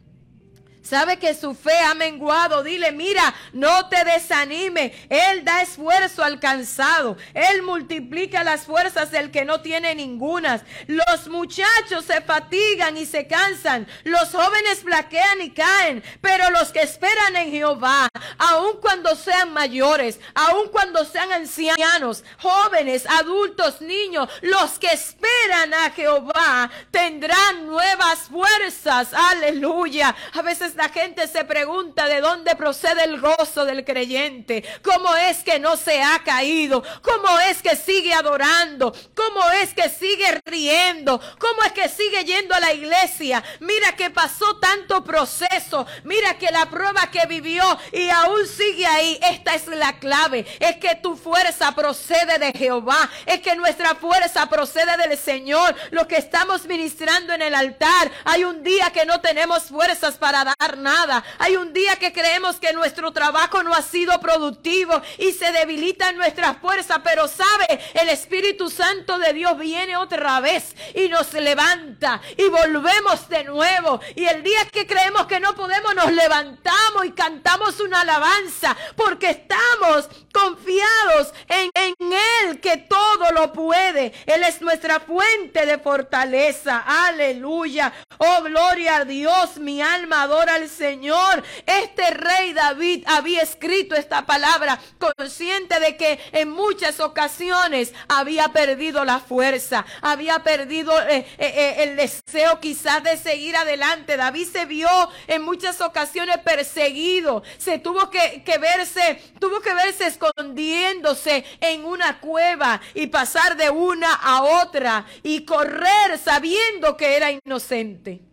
Sabe 0.91 1.19
que 1.19 1.33
su 1.33 1.55
fe 1.55 1.79
ha 1.79 1.93
menguado. 1.93 2.63
Dile, 2.63 2.91
mira, 2.91 3.33
no 3.53 3.87
te 3.87 4.03
desanime. 4.03 4.93
Él 5.07 5.45
da 5.45 5.61
esfuerzo 5.61 6.21
al 6.21 6.41
cansado. 6.41 7.15
Él 7.33 7.61
multiplica 7.61 8.43
las 8.43 8.65
fuerzas 8.65 9.09
del 9.09 9.31
que 9.31 9.45
no 9.45 9.61
tiene 9.61 9.95
ningunas. 9.95 10.63
Los 10.87 11.29
muchachos 11.29 12.03
se 12.03 12.19
fatigan 12.19 12.97
y 12.97 13.05
se 13.05 13.25
cansan. 13.25 13.87
Los 14.03 14.31
jóvenes 14.31 14.79
flaquean 14.83 15.39
y 15.39 15.51
caen. 15.51 16.03
Pero 16.19 16.49
los 16.49 16.73
que 16.73 16.81
esperan 16.81 17.37
en 17.37 17.51
Jehová, 17.51 18.09
aun 18.37 18.81
cuando 18.81 19.15
sean 19.15 19.53
mayores, 19.53 20.19
aun 20.33 20.67
cuando 20.73 21.05
sean 21.05 21.31
ancianos, 21.31 22.25
jóvenes, 22.41 23.05
adultos, 23.05 23.79
niños, 23.79 24.27
los 24.41 24.77
que 24.77 24.91
esperan 24.91 25.73
a 25.73 25.91
Jehová 25.91 26.69
tendrán 26.91 27.65
nuevas 27.65 28.27
fuerzas. 28.29 29.13
Aleluya. 29.13 30.13
A 30.33 30.41
veces 30.41 30.75
la 30.81 30.89
gente 30.89 31.27
se 31.27 31.45
pregunta 31.45 32.07
de 32.07 32.21
dónde 32.21 32.55
procede 32.55 33.03
el 33.03 33.21
gozo 33.21 33.65
del 33.65 33.85
creyente. 33.85 34.63
¿Cómo 34.81 35.15
es 35.15 35.43
que 35.43 35.59
no 35.59 35.77
se 35.77 36.01
ha 36.01 36.23
caído? 36.23 36.83
¿Cómo 37.03 37.37
es 37.41 37.61
que 37.61 37.75
sigue 37.75 38.11
adorando? 38.15 38.91
¿Cómo 39.13 39.47
es 39.61 39.75
que 39.75 39.89
sigue 39.89 40.41
riendo? 40.43 41.21
¿Cómo 41.37 41.63
es 41.65 41.71
que 41.73 41.87
sigue 41.87 42.25
yendo 42.25 42.55
a 42.55 42.59
la 42.59 42.73
iglesia? 42.73 43.43
Mira 43.59 43.95
que 43.95 44.09
pasó 44.09 44.57
tanto 44.57 45.03
proceso. 45.03 45.85
Mira 46.03 46.39
que 46.39 46.49
la 46.49 46.65
prueba 46.65 47.11
que 47.11 47.27
vivió 47.27 47.63
y 47.91 48.09
aún 48.09 48.47
sigue 48.47 48.87
ahí. 48.87 49.19
Esta 49.21 49.53
es 49.53 49.67
la 49.67 49.99
clave. 49.99 50.47
Es 50.59 50.77
que 50.77 50.95
tu 50.95 51.15
fuerza 51.15 51.75
procede 51.75 52.39
de 52.39 52.53
Jehová. 52.53 53.07
Es 53.27 53.39
que 53.41 53.55
nuestra 53.55 53.93
fuerza 53.93 54.49
procede 54.49 54.97
del 54.97 55.15
Señor. 55.15 55.75
Lo 55.91 56.07
que 56.07 56.17
estamos 56.17 56.65
ministrando 56.65 57.33
en 57.33 57.43
el 57.43 57.53
altar. 57.53 58.11
Hay 58.25 58.45
un 58.45 58.63
día 58.63 58.89
que 58.89 59.05
no 59.05 59.21
tenemos 59.21 59.65
fuerzas 59.65 60.17
para 60.17 60.43
dar 60.43 60.55
nada. 60.69 61.23
Hay 61.39 61.55
un 61.55 61.73
día 61.73 61.97
que 61.97 62.13
creemos 62.13 62.57
que 62.57 62.73
nuestro 62.73 63.11
trabajo 63.11 63.63
no 63.63 63.73
ha 63.73 63.81
sido 63.81 64.19
productivo 64.19 65.01
y 65.17 65.31
se 65.31 65.51
debilita 65.51 66.11
nuestra 66.13 66.55
fuerza, 66.55 67.01
pero 67.03 67.27
sabe, 67.27 67.79
el 67.93 68.09
Espíritu 68.09 68.69
Santo 68.69 69.17
de 69.17 69.33
Dios 69.33 69.57
viene 69.57 69.97
otra 69.97 70.39
vez 70.39 70.75
y 70.95 71.09
nos 71.09 71.33
levanta 71.33 72.21
y 72.37 72.47
volvemos 72.49 73.27
de 73.29 73.43
nuevo. 73.43 73.99
Y 74.15 74.25
el 74.25 74.43
día 74.43 74.65
que 74.71 74.87
creemos 74.87 75.25
que 75.25 75.39
no 75.39 75.55
podemos, 75.55 75.95
nos 75.95 76.11
levantamos 76.11 77.05
y 77.05 77.11
cantamos 77.11 77.79
una 77.79 78.01
alabanza 78.01 78.75
porque 78.95 79.29
estamos 79.29 80.09
confiados 80.33 81.33
en, 81.47 81.69
en 81.73 82.13
Él 82.43 82.59
que 82.59 82.77
todo 82.77 83.31
lo 83.33 83.51
puede. 83.53 84.13
Él 84.25 84.43
es 84.43 84.61
nuestra 84.61 84.99
fuente 84.99 85.65
de 85.65 85.77
fortaleza. 85.77 86.83
Aleluya. 86.85 87.93
Oh, 88.17 88.41
gloria 88.43 88.97
a 88.97 89.05
Dios. 89.05 89.57
Mi 89.57 89.81
alma 89.81 90.23
adora 90.23 90.50
al 90.51 90.69
Señor. 90.69 91.43
Este 91.65 92.11
rey 92.11 92.53
David 92.53 93.03
había 93.07 93.41
escrito 93.41 93.95
esta 93.95 94.25
palabra 94.25 94.79
consciente 94.97 95.79
de 95.79 95.97
que 95.97 96.19
en 96.31 96.49
muchas 96.49 96.99
ocasiones 96.99 97.93
había 98.07 98.49
perdido 98.49 99.05
la 99.05 99.19
fuerza, 99.19 99.85
había 100.01 100.43
perdido 100.43 100.91
eh, 101.01 101.25
eh, 101.37 101.53
eh, 101.55 101.75
el 101.83 101.95
deseo 101.95 102.59
quizás 102.59 103.03
de 103.03 103.17
seguir 103.17 103.55
adelante. 103.55 104.17
David 104.17 104.47
se 104.51 104.65
vio 104.65 104.89
en 105.27 105.41
muchas 105.43 105.81
ocasiones 105.81 106.37
perseguido, 106.39 107.43
se 107.57 107.79
tuvo 107.79 108.09
que, 108.09 108.43
que 108.43 108.57
verse, 108.57 109.21
tuvo 109.39 109.59
que 109.61 109.73
verse 109.73 110.07
escondiéndose 110.07 111.45
en 111.59 111.85
una 111.85 112.19
cueva 112.19 112.81
y 112.93 113.07
pasar 113.07 113.57
de 113.57 113.69
una 113.69 114.13
a 114.13 114.43
otra 114.43 115.05
y 115.23 115.45
correr 115.45 116.17
sabiendo 116.23 116.97
que 116.97 117.15
era 117.15 117.31
inocente. 117.31 118.30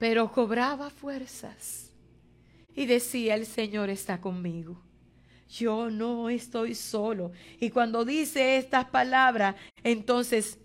Pero 0.00 0.32
cobraba 0.32 0.88
fuerzas 0.88 1.92
y 2.74 2.86
decía, 2.86 3.34
el 3.34 3.44
Señor 3.44 3.90
está 3.90 4.18
conmigo. 4.18 4.80
Yo 5.50 5.90
no 5.90 6.30
estoy 6.30 6.74
solo. 6.74 7.32
Y 7.60 7.68
cuando 7.68 8.06
dice 8.06 8.56
estas 8.56 8.86
palabras, 8.86 9.56
entonces 9.84 10.58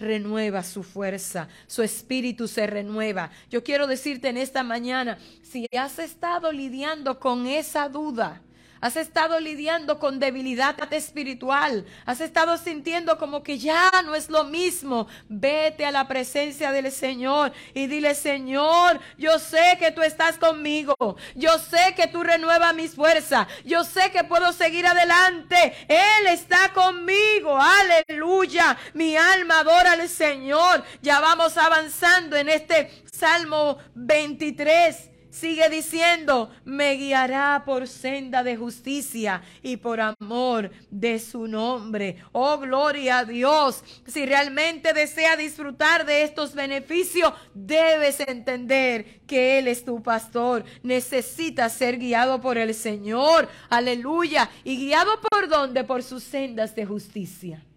renueva 0.00 0.62
su 0.62 0.82
fuerza, 0.82 1.48
su 1.66 1.82
espíritu 1.82 2.48
se 2.48 2.66
renueva. 2.66 3.30
Yo 3.50 3.62
quiero 3.62 3.86
decirte 3.86 4.28
en 4.28 4.38
esta 4.38 4.62
mañana, 4.62 5.18
si 5.42 5.66
has 5.76 5.98
estado 5.98 6.50
lidiando 6.50 7.20
con 7.20 7.46
esa 7.46 7.90
duda, 7.90 8.40
Has 8.80 8.96
estado 8.96 9.40
lidiando 9.40 9.98
con 9.98 10.20
debilidad 10.20 10.76
espiritual. 10.92 11.84
Has 12.06 12.20
estado 12.20 12.56
sintiendo 12.58 13.18
como 13.18 13.42
que 13.42 13.58
ya 13.58 13.90
no 14.04 14.14
es 14.14 14.30
lo 14.30 14.44
mismo. 14.44 15.08
Vete 15.28 15.84
a 15.84 15.90
la 15.90 16.06
presencia 16.06 16.70
del 16.70 16.92
Señor 16.92 17.52
y 17.74 17.86
dile, 17.86 18.14
Señor, 18.14 19.00
yo 19.16 19.38
sé 19.38 19.76
que 19.78 19.90
tú 19.90 20.02
estás 20.02 20.38
conmigo. 20.38 20.94
Yo 21.34 21.58
sé 21.58 21.94
que 21.96 22.06
tú 22.06 22.22
renuevas 22.22 22.74
mis 22.74 22.94
fuerzas. 22.94 23.48
Yo 23.64 23.82
sé 23.84 24.10
que 24.12 24.24
puedo 24.24 24.52
seguir 24.52 24.86
adelante. 24.86 25.74
Él 25.88 26.26
está 26.28 26.72
conmigo. 26.72 27.58
Aleluya. 27.58 28.76
Mi 28.94 29.16
alma 29.16 29.60
adora 29.60 29.92
al 29.92 30.08
Señor. 30.08 30.84
Ya 31.02 31.20
vamos 31.20 31.56
avanzando 31.56 32.36
en 32.36 32.48
este 32.48 33.02
Salmo 33.10 33.78
23. 33.94 35.17
Sigue 35.30 35.68
diciendo, 35.68 36.50
me 36.64 36.94
guiará 36.94 37.62
por 37.66 37.86
senda 37.86 38.42
de 38.42 38.56
justicia 38.56 39.42
y 39.62 39.76
por 39.76 40.00
amor 40.00 40.70
de 40.90 41.18
su 41.18 41.46
nombre. 41.46 42.16
Oh, 42.32 42.58
gloria 42.58 43.18
a 43.18 43.24
Dios. 43.24 43.84
Si 44.06 44.24
realmente 44.24 44.94
desea 44.94 45.36
disfrutar 45.36 46.06
de 46.06 46.22
estos 46.22 46.54
beneficios, 46.54 47.34
debes 47.52 48.20
entender 48.20 49.20
que 49.26 49.58
Él 49.58 49.68
es 49.68 49.84
tu 49.84 50.02
pastor. 50.02 50.64
Necesitas 50.82 51.74
ser 51.74 51.98
guiado 51.98 52.40
por 52.40 52.56
el 52.56 52.74
Señor. 52.74 53.48
Aleluya. 53.68 54.48
¿Y 54.64 54.78
guiado 54.78 55.20
por 55.20 55.48
dónde? 55.48 55.84
Por 55.84 56.02
sus 56.02 56.22
sendas 56.22 56.74
de 56.74 56.86
justicia 56.86 57.67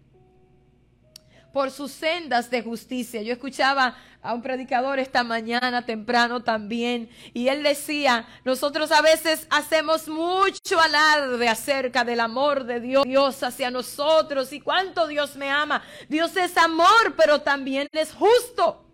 por 1.52 1.70
sus 1.70 1.92
sendas 1.92 2.50
de 2.50 2.62
justicia. 2.62 3.22
Yo 3.22 3.32
escuchaba 3.32 3.96
a 4.22 4.34
un 4.34 4.42
predicador 4.42 4.98
esta 4.98 5.24
mañana 5.24 5.84
temprano 5.84 6.42
también 6.42 7.10
y 7.34 7.48
él 7.48 7.62
decía, 7.62 8.26
nosotros 8.44 8.92
a 8.92 9.02
veces 9.02 9.46
hacemos 9.50 10.08
mucho 10.08 10.80
alarde 10.80 11.48
acerca 11.48 12.04
del 12.04 12.20
amor 12.20 12.64
de 12.64 12.80
Dios, 12.80 13.04
Dios 13.04 13.42
hacia 13.42 13.70
nosotros 13.70 14.52
y 14.52 14.60
cuánto 14.60 15.06
Dios 15.06 15.36
me 15.36 15.50
ama. 15.50 15.82
Dios 16.08 16.36
es 16.36 16.56
amor, 16.56 17.14
pero 17.16 17.40
también 17.40 17.88
es 17.92 18.12
justo. 18.12 18.91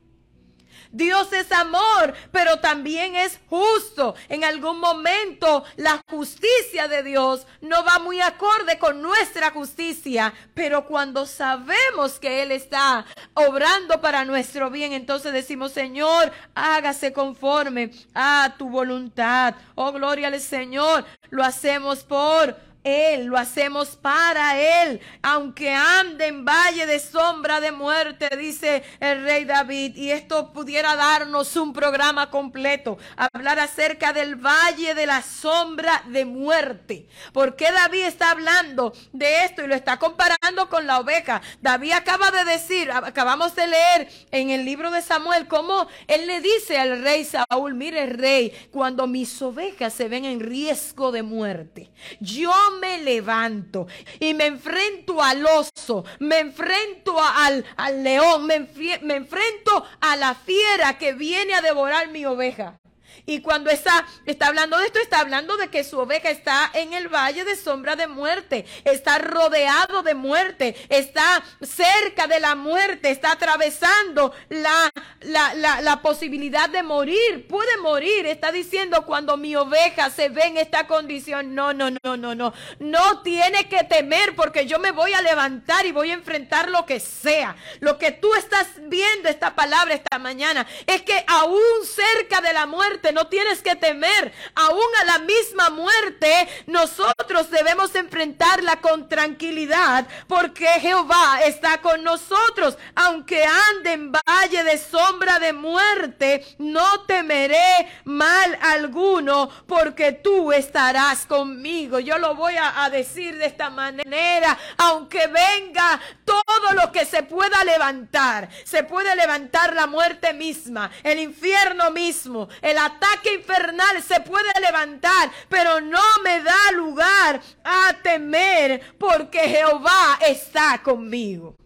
Dios 0.93 1.33
es 1.33 1.51
amor, 1.53 2.15
pero 2.33 2.59
también 2.61 3.17
es 3.17 3.39
justo. 3.49 4.15
En 4.29 4.45
algún 4.45 4.81
momento 4.81 5.65
la 5.77 6.01
justicia 6.11 6.89
de 6.89 7.03
Dios 7.03 7.47
no 7.61 7.85
va 7.85 7.99
muy 7.99 8.21
acorde 8.21 8.79
con 8.79 9.03
nuestra 9.03 9.51
justicia, 9.51 10.33
pero 10.55 10.87
cuando 10.87 11.27
sabemos 11.27 12.19
que 12.19 12.43
Él 12.43 12.53
está 12.53 13.05
obrando 13.35 14.01
para 14.01 14.25
nuestro 14.25 14.71
bien, 14.71 14.93
entonces 14.93 15.33
decimos, 15.33 15.73
Señor, 15.73 16.33
hágase 16.55 17.13
conforme 17.13 17.91
a 18.15 18.55
tu 18.59 18.69
voluntad. 18.69 19.55
Oh, 19.75 19.93
gloria 19.93 20.29
al 20.29 20.41
Señor. 20.41 21.05
Lo 21.31 21.45
hacemos 21.45 22.05
por 22.05 22.68
él, 22.89 23.27
lo 23.27 23.37
hacemos 23.37 23.97
para 23.97 24.59
Él. 24.59 25.01
Aunque 25.23 25.73
ande 25.73 26.27
en 26.27 26.45
valle 26.45 26.87
de 26.87 26.99
sombra 26.99 27.61
de 27.61 27.73
muerte, 27.73 28.29
dice 28.37 28.83
el 29.01 29.23
rey 29.23 29.45
David. 29.45 29.97
Y 29.97 30.11
esto 30.11 30.53
pudiera 30.53 30.97
darnos 30.97 31.55
un 31.57 31.73
programa 31.73 32.31
completo. 32.31 32.99
Hablar 33.17 33.59
acerca 33.61 34.13
del 34.13 34.37
valle 34.37 34.95
de 34.95 35.07
la 35.07 35.23
sombra 35.23 36.03
de 36.07 36.25
muerte. 36.25 37.09
¿Por 37.33 37.57
qué 37.57 37.71
David 37.71 38.05
está 38.05 38.31
hablando 38.31 38.93
de 39.13 39.45
esto 39.45 39.63
y 39.63 39.67
lo 39.67 39.75
está 39.75 39.99
comparando 39.99 40.69
con 40.69 40.87
la 40.87 41.01
oveja? 41.01 41.43
David 41.61 41.93
acaba 41.93 42.31
de 42.31 42.45
decir, 42.45 42.91
acabamos 42.91 43.55
de 43.55 43.67
leer 43.67 44.09
en 44.31 44.51
el 44.51 44.65
libro 44.65 44.91
de 44.91 45.03
Samuel, 45.03 45.47
cómo 45.47 45.89
él 46.07 46.27
le 46.27 46.41
dice 46.41 46.79
al 46.79 47.03
rey 47.03 47.25
Saúl, 47.25 47.75
mire 47.75 48.07
rey, 48.07 48.53
cuando 48.71 49.07
mis 49.07 49.41
ovejas 49.43 49.93
se 49.93 50.09
ven 50.09 50.25
en 50.25 50.41
riesgo 50.41 51.13
de 51.13 51.23
muerte, 51.23 51.91
yo 52.21 52.53
me 52.81 52.99
levanto 53.03 53.87
y 54.21 54.35
me 54.35 54.47
enfrento 54.47 55.23
al 55.23 55.45
oso, 55.47 56.05
me 56.19 56.39
enfrento 56.39 57.21
al, 57.21 57.65
al 57.77 58.03
león, 58.03 58.47
me, 58.47 58.69
me 59.03 59.17
enfrento 59.17 59.85
a 60.01 60.17
la 60.17 60.35
fiera 60.35 60.99
que 60.99 61.13
viene 61.13 61.55
a 61.55 61.61
devorar 61.61 62.09
mi 62.09 62.25
oveja. 62.25 62.79
Y 63.27 63.41
cuando 63.41 63.71
está, 63.71 64.07
está 64.27 64.47
hablando 64.49 64.79
de 64.79 64.87
esto, 64.87 64.99
está 65.01 65.21
hablando 65.21 65.57
de 65.57 65.69
que 65.69 65.85
su 65.85 65.99
oveja 65.99 66.31
está 66.31 66.71
en 66.75 66.93
el 66.93 67.09
valle 67.09 67.45
de 67.45 67.57
sombra 67.57 67.97
de 67.97 68.07
muerte, 68.07 68.65
está 68.85 69.19
rodeado 69.19 70.03
de 70.03 70.15
muerte, 70.15 70.77
está 70.89 71.43
cerca 71.61 72.27
de 72.27 72.41
la 72.41 72.55
muerte, 72.55 73.11
está 73.11 73.33
atravesando 73.33 74.33
la, 74.49 74.91
la, 75.21 75.55
la, 75.55 76.03
posibilidad 76.03 76.69
de 76.69 76.83
morir, 76.83 77.47
puede 77.49 77.77
morir. 77.79 78.27
Está 78.27 78.53
diciendo 78.53 79.05
cuando 79.05 79.37
mi 79.37 79.55
oveja 79.57 80.11
se 80.11 80.29
ve 80.29 80.43
en 80.45 80.57
esta 80.57 80.87
condición, 80.87 81.55
no, 81.55 81.75
no, 81.75 81.91
no, 81.91 82.17
no, 82.17 82.35
no, 82.35 82.55
no 82.79 83.23
tiene 83.23 83.69
que 83.69 83.85
temer 83.85 84.35
porque 84.37 84.67
yo 84.67 84.79
me 84.79 84.93
voy 84.93 85.13
a 85.13 85.23
levantar 85.23 85.87
y 85.87 85.93
voy 85.93 86.11
a 86.11 86.15
enfrentar 86.15 86.71
lo 86.71 86.87
que 86.87 87.01
sea. 87.01 87.57
Lo 87.81 87.99
que 87.99 88.13
tú 88.13 88.35
estás 88.35 88.69
viendo 88.83 89.29
esta 89.29 89.55
palabra 89.55 89.95
esta 89.95 90.19
mañana 90.19 90.67
es 90.87 91.03
que 91.03 91.25
aún 91.27 91.61
cerca 91.85 92.41
de 92.41 92.53
la 92.53 92.67
muerte, 92.67 92.98
no 93.13 93.27
tienes 93.29 93.63
que 93.63 93.77
temer. 93.77 94.33
Aún 94.55 94.89
a 95.01 95.05
la 95.05 95.19
misma 95.21 95.71
muerte, 95.71 96.49
nosotros 96.67 97.51
debemos 97.51 97.95
enfrentarla 97.95 98.81
con 98.81 99.09
tranquilidad, 99.09 100.07
porque 100.27 100.67
Jehová 100.81 101.41
está 101.45 101.81
con 101.81 102.03
nosotros. 102.03 102.77
Aunque 102.95 103.45
ande 103.45 103.93
en 103.93 104.13
valle 104.13 104.65
de 104.65 104.79
sombra 104.79 105.39
de 105.39 105.53
muerte, 105.53 106.45
no 106.59 107.03
temeré 107.03 107.89
mal 108.05 108.59
alguno, 108.63 109.51
porque 109.67 110.13
tú 110.13 110.53
estarás 110.53 111.27
conmigo. 111.27 111.99
Yo 111.99 112.19
lo 112.19 112.35
voy 112.35 112.55
a, 112.57 112.89
decir 112.89 113.37
de 113.37 113.47
esta 113.47 113.69
manera, 113.71 114.59
aunque 114.79 115.27
venga 115.27 116.01
todo 116.25 116.73
lo 116.75 116.91
que 116.91 117.05
se 117.05 117.23
pueda 117.23 117.63
levantar, 117.65 118.49
se 118.65 118.83
puede 118.83 119.15
levantar 119.15 119.75
la 119.75 119.87
muerte 119.87 120.33
misma, 120.33 120.91
el 121.03 121.19
infierno 121.19 121.91
mismo, 121.91 122.49
el 122.63 122.79
ataque 122.89 123.19
que 123.23 123.35
infernal 123.35 124.03
se 124.03 124.21
puede 124.21 124.53
levantar, 124.61 125.31
pero 125.49 125.81
no 125.81 126.01
me 126.23 126.41
da 126.43 126.73
lugar 126.75 127.41
a 127.65 127.93
temer 128.03 128.97
porque 128.99 129.41
Jehová 129.41 130.19
está 130.27 130.81
conmigo. 130.83 131.57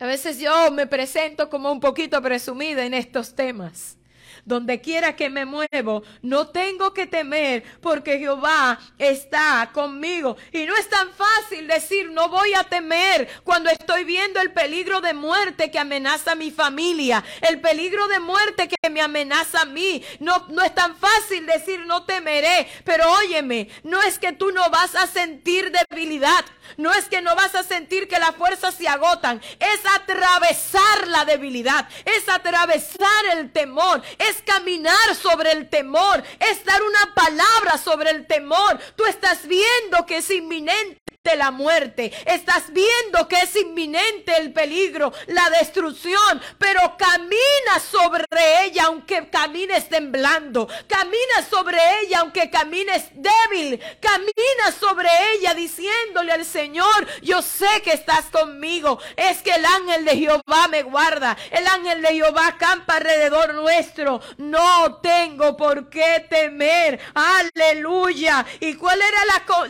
A 0.00 0.06
veces 0.06 0.38
yo 0.38 0.70
me 0.70 0.86
presento 0.86 1.48
como 1.48 1.70
un 1.70 1.80
poquito 1.80 2.20
presumida 2.20 2.84
en 2.84 2.94
estos 2.94 3.34
temas. 3.34 3.96
Donde 4.44 4.80
quiera 4.80 5.16
que 5.16 5.30
me 5.30 5.44
muevo, 5.44 6.02
no 6.22 6.48
tengo 6.48 6.92
que 6.92 7.06
temer 7.06 7.62
porque 7.80 8.18
Jehová 8.18 8.78
está 8.98 9.70
conmigo. 9.72 10.36
Y 10.52 10.64
no 10.66 10.76
es 10.76 10.88
tan 10.88 11.10
fácil 11.12 11.66
decir 11.66 12.10
no 12.10 12.28
voy 12.28 12.54
a 12.54 12.64
temer 12.64 13.28
cuando 13.44 13.70
estoy 13.70 14.04
viendo 14.04 14.40
el 14.40 14.52
peligro 14.52 15.00
de 15.00 15.14
muerte 15.14 15.70
que 15.70 15.78
amenaza 15.78 16.32
a 16.32 16.36
mi 16.36 16.50
familia, 16.50 17.24
el 17.40 17.60
peligro 17.60 18.06
de 18.08 18.20
muerte 18.20 18.68
que 18.68 18.90
me 18.90 19.00
amenaza 19.00 19.62
a 19.62 19.66
mí. 19.66 20.02
No, 20.20 20.46
no 20.48 20.62
es 20.62 20.74
tan 20.74 20.96
fácil 20.96 21.46
decir 21.46 21.86
no 21.86 22.04
temeré, 22.04 22.68
pero 22.84 23.10
óyeme, 23.12 23.68
no 23.82 24.02
es 24.02 24.18
que 24.18 24.32
tú 24.32 24.50
no 24.52 24.68
vas 24.70 24.94
a 24.94 25.06
sentir 25.06 25.72
debilidad, 25.90 26.44
no 26.76 26.92
es 26.92 27.06
que 27.06 27.22
no 27.22 27.34
vas 27.36 27.54
a 27.54 27.62
sentir 27.62 28.08
que 28.08 28.18
las 28.18 28.34
fuerzas 28.36 28.74
se 28.74 28.88
agotan, 28.88 29.40
es 29.58 29.80
atravesar 29.94 31.08
la 31.08 31.24
debilidad, 31.24 31.88
es 32.04 32.28
atravesar 32.28 33.24
el 33.32 33.52
temor, 33.52 34.02
es 34.18 34.42
caminar 34.44 35.14
sobre 35.14 35.52
el 35.52 35.68
temor, 35.68 36.22
es 36.40 36.64
dar 36.64 36.82
una 36.82 37.14
palabra 37.14 37.78
sobre 37.78 38.10
el 38.10 38.26
temor. 38.26 38.78
Tú 38.96 39.04
estás 39.06 39.46
viendo 39.46 40.06
que 40.06 40.18
es 40.18 40.30
inminente 40.30 41.03
la 41.34 41.50
muerte. 41.50 42.12
Estás 42.26 42.70
viendo 42.70 43.26
que 43.28 43.40
es 43.40 43.56
inminente 43.56 44.36
el 44.36 44.52
peligro, 44.52 45.12
la 45.28 45.48
destrucción, 45.58 46.40
pero 46.58 46.96
camina 46.98 47.80
sobre 47.90 48.26
ella 48.62 48.84
aunque 48.84 49.30
camines 49.30 49.88
temblando. 49.88 50.68
Camina 50.86 51.48
sobre 51.48 51.78
ella 52.02 52.20
aunque 52.20 52.50
camines 52.50 53.06
débil. 53.14 53.80
Camina 54.00 54.70
sobre 54.78 55.08
ella 55.32 55.54
diciéndole 55.54 56.30
al 56.30 56.44
Señor, 56.44 57.06
yo 57.22 57.40
sé 57.40 57.80
que 57.82 57.92
estás 57.92 58.26
conmigo. 58.26 58.98
Es 59.16 59.40
que 59.40 59.52
el 59.52 59.64
ángel 59.64 60.04
de 60.04 60.16
Jehová 60.16 60.68
me 60.70 60.82
guarda. 60.82 61.36
El 61.50 61.66
ángel 61.66 62.02
de 62.02 62.08
Jehová 62.08 62.56
campa 62.58 62.96
alrededor 62.96 63.54
nuestro. 63.54 64.20
No 64.36 65.00
tengo 65.00 65.56
por 65.56 65.88
qué 65.88 66.26
temer. 66.28 67.00
Aleluya. 67.14 68.44
¿Y 68.60 68.74
cuál 68.74 69.00
era 69.00 69.18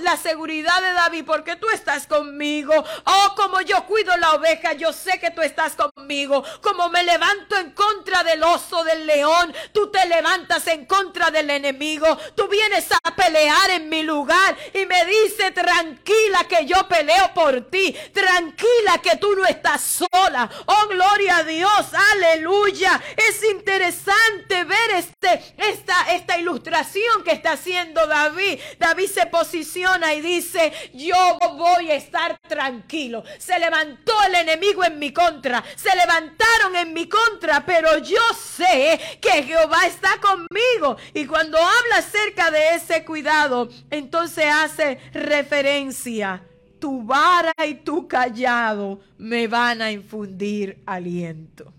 la, 0.00 0.16
seguridad 0.16 0.82
de 0.82 0.92
David? 0.92 1.24
Tú 1.56 1.68
estás 1.70 2.06
conmigo. 2.06 2.72
Oh, 3.04 3.34
como 3.36 3.60
yo 3.60 3.84
cuido 3.86 4.16
la 4.16 4.32
oveja, 4.32 4.72
yo 4.72 4.92
sé 4.92 5.18
que 5.18 5.30
tú 5.30 5.42
estás 5.42 5.74
conmigo. 5.74 6.42
Como 6.60 6.88
me 6.88 7.02
levanto 7.04 7.56
en 7.56 7.70
contra 7.72 8.22
del 8.22 8.42
oso, 8.42 8.84
del 8.84 9.06
león, 9.06 9.54
tú 9.72 9.90
te 9.90 10.06
levantas 10.06 10.66
en 10.66 10.86
contra 10.86 11.30
del 11.30 11.50
enemigo. 11.50 12.16
Tú 12.34 12.48
vienes 12.48 12.88
a 12.92 13.14
pelear 13.14 13.70
en 13.70 13.88
mi 13.88 14.02
lugar 14.02 14.56
y 14.72 14.86
me 14.86 15.04
dice, 15.04 15.50
tranquila 15.50 16.44
que 16.48 16.66
yo 16.66 16.86
peleo 16.88 17.32
por 17.34 17.70
ti. 17.70 17.94
Tranquila 18.12 18.98
que 19.02 19.16
tú 19.16 19.34
no 19.36 19.44
estás 19.46 19.82
sola. 20.10 20.50
Oh, 20.66 20.88
gloria 20.88 21.38
a 21.38 21.44
Dios. 21.44 21.86
Aleluya. 22.12 23.00
Es 23.16 23.42
interesante 23.44 24.64
ver 24.64 24.90
este, 24.96 25.54
esta, 25.58 26.12
esta 26.12 26.38
ilustración 26.38 27.22
que 27.24 27.32
está 27.32 27.52
haciendo 27.52 28.06
David. 28.06 28.60
David 28.78 29.08
se 29.08 29.26
posiciona 29.26 30.14
y 30.14 30.20
dice, 30.20 30.72
yo 30.94 31.33
voy 31.38 31.90
a 31.90 31.96
estar 31.96 32.38
tranquilo. 32.48 33.24
Se 33.38 33.58
levantó 33.58 34.12
el 34.26 34.34
enemigo 34.34 34.84
en 34.84 34.98
mi 34.98 35.12
contra, 35.12 35.62
se 35.76 35.94
levantaron 35.96 36.76
en 36.76 36.92
mi 36.92 37.08
contra, 37.08 37.64
pero 37.64 37.98
yo 37.98 38.22
sé 38.34 39.00
que 39.20 39.42
Jehová 39.42 39.86
está 39.86 40.20
conmigo. 40.20 40.96
Y 41.12 41.26
cuando 41.26 41.58
habla 41.58 41.98
acerca 41.98 42.50
de 42.50 42.74
ese 42.74 43.04
cuidado, 43.04 43.68
entonces 43.90 44.46
hace 44.46 44.98
referencia. 45.12 46.42
Tu 46.78 47.02
vara 47.02 47.54
y 47.66 47.76
tu 47.76 48.06
callado 48.06 49.00
me 49.16 49.48
van 49.48 49.80
a 49.80 49.90
infundir 49.90 50.82
aliento. 50.84 51.72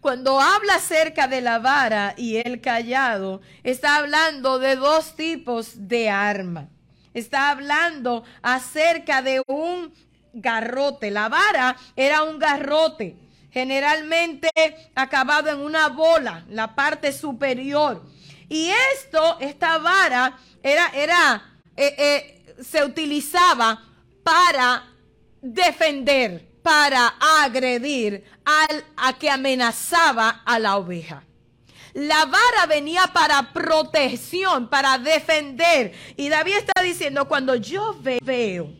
Cuando 0.00 0.38
habla 0.38 0.74
acerca 0.74 1.28
de 1.28 1.40
la 1.40 1.58
vara 1.60 2.12
y 2.18 2.36
el 2.36 2.60
callado, 2.60 3.40
está 3.62 3.96
hablando 3.96 4.58
de 4.58 4.76
dos 4.76 5.16
tipos 5.16 5.88
de 5.88 6.10
arma 6.10 6.68
está 7.14 7.50
hablando 7.50 8.24
acerca 8.42 9.22
de 9.22 9.42
un 9.46 9.92
garrote. 10.34 11.10
La 11.10 11.28
vara 11.28 11.76
era 11.96 12.22
un 12.24 12.38
garrote, 12.38 13.16
generalmente 13.50 14.50
acabado 14.94 15.48
en 15.48 15.60
una 15.60 15.88
bola, 15.88 16.44
la 16.50 16.74
parte 16.74 17.12
superior. 17.12 18.04
Y 18.48 18.68
esto, 18.92 19.38
esta 19.40 19.78
vara, 19.78 20.36
era, 20.62 20.88
era, 20.88 21.60
eh, 21.76 21.94
eh, 21.96 22.54
se 22.62 22.84
utilizaba 22.84 23.82
para 24.22 24.84
defender, 25.40 26.46
para 26.62 27.14
agredir 27.42 28.24
al 28.44 28.84
a 28.96 29.12
que 29.14 29.30
amenazaba 29.30 30.42
a 30.44 30.58
la 30.58 30.76
oveja. 30.76 31.22
La 31.94 32.26
vara 32.26 32.66
venía 32.68 33.04
para 33.12 33.52
protección, 33.52 34.68
para 34.68 34.98
defender. 34.98 35.92
Y 36.16 36.28
David 36.28 36.56
está 36.56 36.82
diciendo, 36.82 37.28
cuando 37.28 37.54
yo 37.54 37.96
veo, 38.00 38.72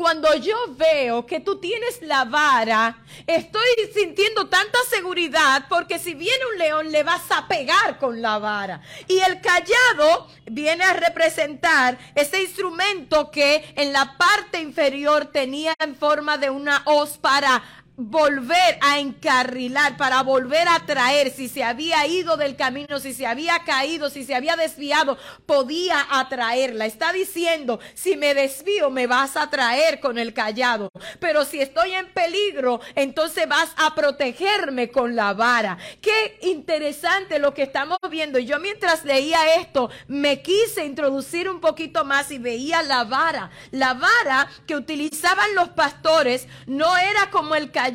cuando 0.00 0.34
yo 0.36 0.56
veo 0.70 1.26
que 1.26 1.40
tú 1.40 1.60
tienes 1.60 2.00
la 2.00 2.24
vara, 2.24 3.04
estoy 3.26 3.62
sintiendo 3.94 4.48
tanta 4.48 4.78
seguridad 4.88 5.66
porque 5.68 5.98
si 5.98 6.14
viene 6.14 6.42
un 6.52 6.58
león 6.58 6.90
le 6.90 7.02
vas 7.02 7.30
a 7.30 7.46
pegar 7.46 7.98
con 7.98 8.22
la 8.22 8.38
vara. 8.38 8.80
Y 9.06 9.18
el 9.18 9.42
callado 9.42 10.26
viene 10.46 10.84
a 10.84 10.94
representar 10.94 11.98
ese 12.14 12.40
instrumento 12.42 13.30
que 13.30 13.74
en 13.76 13.92
la 13.92 14.16
parte 14.16 14.60
inferior 14.60 15.26
tenía 15.26 15.74
en 15.78 15.94
forma 15.94 16.38
de 16.38 16.48
una 16.48 16.82
hoz 16.86 17.18
para 17.18 17.62
volver 18.00 18.78
a 18.80 18.98
encarrilar, 18.98 19.98
para 19.98 20.22
volver 20.22 20.66
a 20.68 20.86
traer, 20.86 21.30
si 21.30 21.48
se 21.48 21.62
había 21.62 22.06
ido 22.06 22.38
del 22.38 22.56
camino, 22.56 22.98
si 22.98 23.12
se 23.12 23.26
había 23.26 23.62
caído, 23.64 24.08
si 24.08 24.24
se 24.24 24.34
había 24.34 24.56
desviado, 24.56 25.18
podía 25.44 26.06
atraerla. 26.10 26.86
Está 26.86 27.12
diciendo, 27.12 27.78
si 27.94 28.16
me 28.16 28.32
desvío, 28.32 28.88
me 28.88 29.06
vas 29.06 29.36
a 29.36 29.50
traer 29.50 30.00
con 30.00 30.18
el 30.18 30.32
callado. 30.32 30.90
Pero 31.18 31.44
si 31.44 31.60
estoy 31.60 31.92
en 31.92 32.10
peligro, 32.12 32.80
entonces 32.94 33.46
vas 33.46 33.70
a 33.76 33.94
protegerme 33.94 34.90
con 34.90 35.14
la 35.14 35.34
vara. 35.34 35.76
Qué 36.00 36.38
interesante 36.42 37.38
lo 37.38 37.52
que 37.52 37.64
estamos 37.64 37.98
viendo. 38.10 38.38
Yo 38.38 38.58
mientras 38.60 39.04
leía 39.04 39.56
esto, 39.56 39.90
me 40.08 40.40
quise 40.40 40.86
introducir 40.86 41.50
un 41.50 41.60
poquito 41.60 42.06
más 42.06 42.30
y 42.30 42.38
veía 42.38 42.82
la 42.82 43.04
vara. 43.04 43.50
La 43.72 43.92
vara 43.92 44.48
que 44.66 44.74
utilizaban 44.74 45.54
los 45.54 45.68
pastores 45.70 46.48
no 46.66 46.96
era 46.96 47.30
como 47.30 47.54
el 47.54 47.70
callado 47.70 47.89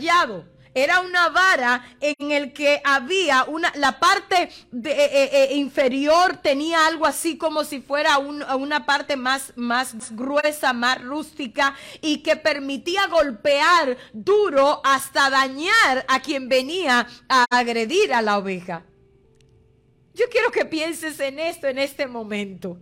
era 0.75 0.99
una 0.99 1.29
vara 1.29 1.95
en 2.01 2.31
el 2.31 2.51
que 2.51 2.81
había 2.83 3.45
una, 3.45 3.71
la 3.75 3.97
parte 3.97 4.49
de, 4.71 4.91
eh, 4.91 5.05
eh, 5.05 5.29
eh, 5.31 5.55
inferior 5.55 6.37
tenía 6.37 6.85
algo 6.85 7.05
así 7.05 7.37
como 7.37 7.63
si 7.63 7.79
fuera 7.79 8.17
una 8.17 8.85
parte 8.85 9.15
más, 9.15 9.53
más 9.55 10.11
gruesa, 10.11 10.73
más 10.73 11.01
rústica 11.01 11.75
y 12.01 12.17
que 12.17 12.35
permitía 12.35 13.07
golpear 13.07 13.97
duro 14.11 14.81
hasta 14.83 15.29
dañar 15.29 16.05
a 16.09 16.21
quien 16.21 16.49
venía 16.49 17.07
a 17.29 17.45
agredir 17.49 18.13
a 18.13 18.21
la 18.21 18.37
oveja. 18.37 18.83
Yo 20.13 20.25
quiero 20.29 20.51
que 20.51 20.65
pienses 20.65 21.19
en 21.21 21.39
esto 21.39 21.67
en 21.67 21.79
este 21.79 22.05
momento. 22.05 22.77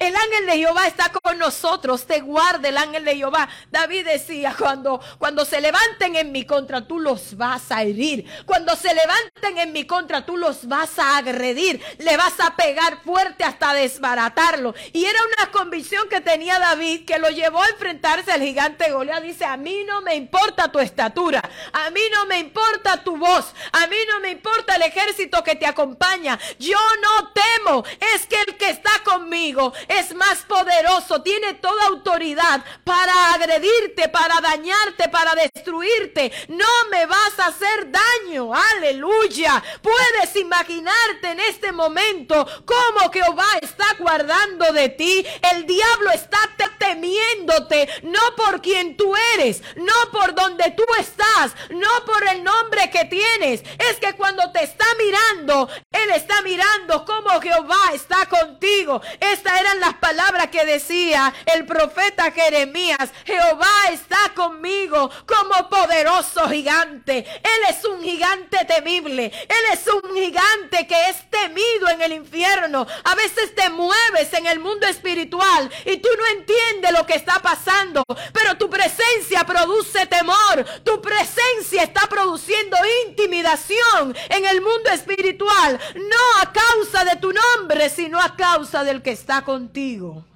El 0.00 0.16
ángel 0.16 0.46
de 0.46 0.56
Jehová 0.56 0.86
está 0.86 1.12
con 1.12 1.38
nosotros, 1.38 2.06
te 2.06 2.20
guarda 2.20 2.70
el 2.70 2.78
ángel 2.78 3.04
de 3.04 3.16
Jehová. 3.16 3.46
David 3.70 4.06
decía, 4.06 4.56
cuando, 4.58 4.98
cuando 5.18 5.44
se 5.44 5.60
levanten 5.60 6.16
en 6.16 6.32
mi 6.32 6.46
contra, 6.46 6.86
tú 6.86 6.98
los 6.98 7.36
vas 7.36 7.70
a 7.70 7.82
herir. 7.82 8.24
Cuando 8.46 8.74
se 8.76 8.94
levanten 8.94 9.58
en 9.58 9.72
mi 9.72 9.84
contra, 9.84 10.24
tú 10.24 10.38
los 10.38 10.66
vas 10.66 10.98
a 10.98 11.18
agredir. 11.18 11.82
Le 11.98 12.16
vas 12.16 12.40
a 12.40 12.56
pegar 12.56 13.02
fuerte 13.04 13.44
hasta 13.44 13.74
desbaratarlo. 13.74 14.74
Y 14.94 15.04
era 15.04 15.18
una 15.36 15.50
convicción 15.50 16.08
que 16.08 16.22
tenía 16.22 16.58
David 16.58 17.04
que 17.04 17.18
lo 17.18 17.28
llevó 17.28 17.62
a 17.62 17.68
enfrentarse 17.68 18.32
al 18.32 18.40
gigante 18.40 18.90
Goliat. 18.90 19.22
Dice, 19.22 19.44
a 19.44 19.58
mí 19.58 19.84
no 19.84 20.00
me 20.00 20.14
importa 20.14 20.72
tu 20.72 20.78
estatura, 20.78 21.42
a 21.74 21.90
mí 21.90 22.00
no 22.14 22.24
me 22.24 22.38
importa 22.38 23.04
tu 23.04 23.18
voz, 23.18 23.52
a 23.72 23.86
mí 23.86 23.96
no 24.08 24.20
me 24.20 24.30
importa 24.30 24.76
el 24.76 24.82
ejército 24.82 25.44
que 25.44 25.56
te 25.56 25.66
acompaña. 25.66 26.38
Yo 26.58 26.78
no 27.02 27.32
temo, 27.34 27.84
es 28.14 28.24
que 28.24 28.40
el 28.40 28.56
que 28.56 28.70
está 28.70 28.92
conmigo 29.04 29.74
es 29.90 30.14
más 30.14 30.38
poderoso, 30.44 31.20
tiene 31.20 31.54
toda 31.54 31.86
autoridad 31.88 32.64
para 32.84 33.34
agredirte, 33.34 34.08
para 34.08 34.40
dañarte, 34.40 35.08
para 35.08 35.34
destruirte. 35.34 36.32
No 36.48 36.66
me 36.90 37.06
vas 37.06 37.38
a 37.38 37.46
hacer 37.46 37.90
daño. 37.90 38.52
Aleluya. 38.54 39.62
Puedes 39.82 40.36
imaginarte 40.36 41.30
en 41.30 41.40
este 41.40 41.72
momento 41.72 42.46
cómo 42.64 43.10
Jehová 43.12 43.58
está 43.60 43.86
guardando 43.98 44.72
de 44.72 44.90
ti. 44.90 45.26
El 45.52 45.66
diablo 45.66 46.10
está 46.12 46.38
temiéndote, 46.80 47.88
no 48.02 48.20
por 48.36 48.60
quien 48.62 48.96
tú 48.96 49.14
eres, 49.34 49.62
no 49.76 49.92
por 50.10 50.34
donde 50.34 50.70
tú 50.72 50.84
estás, 50.98 51.52
no 51.70 52.04
por 52.06 52.26
el 52.28 52.42
nombre 52.42 52.90
que 52.90 53.04
tienes. 53.04 53.62
Es 53.78 53.96
que 54.00 54.14
cuando 54.14 54.50
te 54.50 54.64
está 54.64 54.86
mirando, 54.98 55.68
Él 55.92 56.10
está 56.14 56.42
mirando 56.42 57.04
cómo 57.04 57.40
Jehová 57.40 57.92
está 57.92 58.26
contigo. 58.26 59.00
Esta 59.20 59.58
era 59.60 59.74
las 59.80 59.94
palabras 59.94 60.48
que 60.48 60.64
decía 60.64 61.32
el 61.46 61.66
profeta 61.66 62.30
Jeremías. 62.32 63.10
Jehová 63.24 63.90
está 63.92 64.32
conmigo 64.34 65.10
como 65.26 65.68
poderoso 65.68 66.48
gigante. 66.48 67.18
Él 67.18 67.60
es 67.68 67.84
un 67.84 68.02
gigante 68.02 68.64
temible. 68.66 69.26
Él 69.26 69.64
es 69.72 69.86
un 69.86 70.14
gigante 70.14 70.86
que 70.86 71.08
es 71.08 71.28
temido 71.30 71.88
en 71.88 72.02
el 72.02 72.12
infierno. 72.12 72.86
A 73.04 73.14
veces 73.14 73.54
te 73.54 73.70
mueves 73.70 74.32
en 74.34 74.46
el 74.46 74.58
mundo 74.58 74.86
espiritual 74.86 75.70
y 75.84 75.96
tú 75.98 76.08
no 76.18 76.38
entiendes 76.38 76.92
lo 76.92 77.06
que 77.06 77.14
está 77.14 77.40
pasando, 77.40 78.04
pero 78.32 78.56
tu 78.56 78.68
presencia 78.68 79.44
produce 79.44 80.06
temor. 80.06 80.64
Tu 80.84 81.00
presencia 81.00 81.82
está 81.82 82.02
produciendo 82.08 82.76
intimidación 83.08 84.16
en 84.28 84.46
el 84.46 84.60
mundo 84.60 84.90
espiritual, 84.90 85.78
no 85.94 86.40
a 86.42 86.52
causa 86.52 87.04
de 87.04 87.16
tu 87.16 87.32
nombre, 87.32 87.88
sino 87.88 88.20
a 88.20 88.36
causa 88.36 88.84
del 88.84 89.02
que 89.02 89.12
está 89.12 89.42
contigo. 89.42 89.59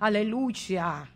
Aleluya. 0.01 1.11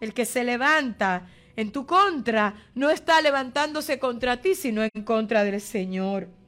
El 0.00 0.14
que 0.14 0.24
se 0.24 0.44
levanta 0.44 1.28
en 1.56 1.72
tu 1.72 1.86
contra 1.86 2.54
no 2.74 2.90
está 2.90 3.20
levantándose 3.20 3.98
contra 3.98 4.40
ti, 4.40 4.54
sino 4.54 4.82
en 4.82 5.04
contra 5.04 5.44
del 5.44 5.60
Señor 5.60 6.39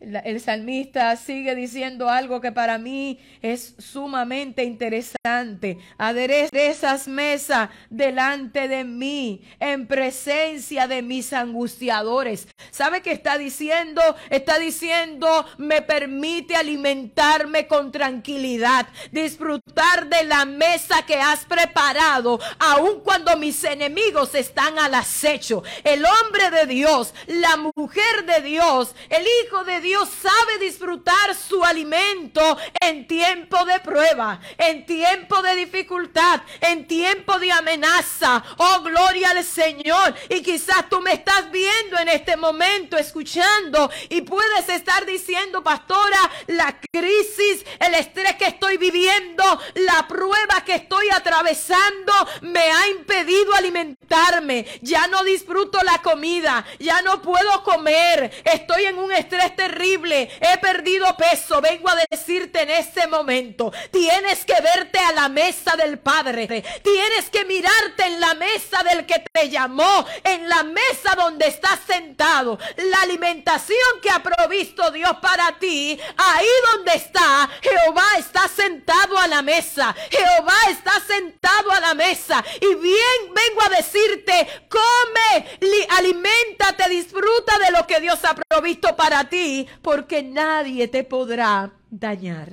el 0.00 0.40
salmista 0.40 1.16
sigue 1.16 1.56
diciendo 1.56 2.08
algo 2.08 2.40
que 2.40 2.52
para 2.52 2.78
mí 2.78 3.18
es 3.42 3.74
sumamente 3.78 4.62
interesante. 4.62 5.78
Aderezas 5.98 7.08
mesa 7.08 7.70
delante 7.90 8.68
de 8.68 8.84
mí, 8.84 9.42
en 9.58 9.88
presencia 9.88 10.86
de 10.86 11.02
mis 11.02 11.32
angustiadores. 11.32 12.46
¿Sabe 12.70 13.02
qué 13.02 13.10
está 13.10 13.38
diciendo? 13.38 14.00
Está 14.30 14.58
diciendo, 14.58 15.44
me 15.58 15.82
permite 15.82 16.54
alimentarme 16.54 17.66
con 17.66 17.90
tranquilidad, 17.90 18.86
disfrutar 19.10 20.08
de 20.08 20.24
la 20.24 20.44
mesa 20.44 21.04
que 21.06 21.16
has 21.16 21.44
preparado, 21.44 22.38
aun 22.60 23.00
cuando 23.00 23.36
mis 23.36 23.64
enemigos 23.64 24.34
están 24.36 24.78
al 24.78 24.94
acecho. 24.94 25.64
El 25.82 26.04
hombre 26.04 26.50
de 26.50 26.66
Dios, 26.66 27.14
la 27.26 27.56
mujer 27.56 28.26
de 28.26 28.42
Dios, 28.42 28.94
el 29.08 29.26
hijo 29.44 29.64
de 29.64 29.80
Dios, 29.80 29.87
Dios 29.88 30.10
sabe 30.20 30.58
disfrutar 30.58 31.34
su 31.34 31.64
alimento 31.64 32.58
en 32.78 33.08
tiempo 33.08 33.64
de 33.64 33.80
prueba, 33.80 34.38
en 34.58 34.84
tiempo 34.84 35.40
de 35.40 35.54
dificultad, 35.54 36.42
en 36.60 36.86
tiempo 36.86 37.38
de 37.38 37.50
amenaza. 37.50 38.44
Oh, 38.58 38.82
gloria 38.82 39.30
al 39.30 39.42
Señor. 39.42 40.14
Y 40.28 40.42
quizás 40.42 40.90
tú 40.90 41.00
me 41.00 41.14
estás 41.14 41.50
viendo 41.50 41.98
en 41.98 42.10
este 42.10 42.36
momento, 42.36 42.98
escuchando, 42.98 43.90
y 44.10 44.20
puedes 44.20 44.68
estar 44.68 45.06
diciendo, 45.06 45.64
pastora, 45.64 46.20
la 46.48 46.78
crisis, 46.92 47.64
el 47.80 47.94
estrés 47.94 48.36
que 48.36 48.48
estoy 48.48 48.76
viviendo, 48.76 49.42
la 49.74 50.06
prueba 50.06 50.64
que 50.66 50.74
estoy 50.74 51.08
atravesando, 51.08 52.12
me 52.42 52.60
ha 52.60 52.88
impedido 52.88 53.54
alimentarme. 53.54 54.66
Ya 54.82 55.06
no 55.06 55.24
disfruto 55.24 55.80
la 55.82 56.02
comida, 56.02 56.66
ya 56.78 57.00
no 57.00 57.22
puedo 57.22 57.62
comer, 57.62 58.42
estoy 58.44 58.84
en 58.84 58.98
un 58.98 59.12
estrés 59.12 59.56
terrible 59.56 59.77
he 59.80 60.58
perdido 60.60 61.16
peso, 61.16 61.60
vengo 61.60 61.88
a 61.88 61.96
decirte 62.10 62.62
en 62.62 62.70
este 62.70 63.06
momento, 63.06 63.72
tienes 63.90 64.44
que 64.44 64.60
verte 64.60 64.98
a 64.98 65.12
la 65.12 65.28
mesa 65.28 65.76
del 65.76 65.98
Padre, 65.98 66.46
tienes 66.82 67.30
que 67.30 67.44
mirarte 67.44 68.04
en 68.06 68.20
la 68.20 68.34
mesa 68.34 68.82
del 68.82 69.06
que 69.06 69.24
te 69.32 69.48
llamó, 69.48 70.06
en 70.24 70.48
la 70.48 70.62
mesa 70.62 71.14
donde 71.16 71.46
estás 71.46 71.80
sentado, 71.86 72.58
la 72.76 73.02
alimentación 73.02 74.00
que 74.02 74.10
ha 74.10 74.22
provisto 74.22 74.90
Dios 74.90 75.12
para 75.20 75.58
ti, 75.58 75.98
ahí 76.16 76.48
donde 76.72 76.92
está, 76.94 77.48
Jehová 77.62 78.06
está 78.18 78.48
sentado 78.48 79.18
a 79.18 79.26
la 79.26 79.42
mesa, 79.42 79.94
Jehová 80.10 80.56
está 80.70 81.00
sentado 81.00 81.70
a 81.70 81.80
la 81.80 81.94
mesa. 81.94 82.44
Y 82.60 82.74
bien 82.74 83.34
vengo 83.34 83.62
a 83.62 83.76
decirte, 83.76 84.66
come, 84.68 85.58
alimentate, 85.90 86.88
disfruta 86.88 87.58
de 87.58 87.70
lo 87.72 87.86
que 87.86 88.00
Dios 88.00 88.18
ha 88.24 88.34
provisto 88.34 88.96
para 88.96 89.28
ti, 89.28 89.67
porque 89.82 90.22
nadie 90.22 90.88
te 90.88 91.04
podrá 91.04 91.72
dañar. 91.90 92.52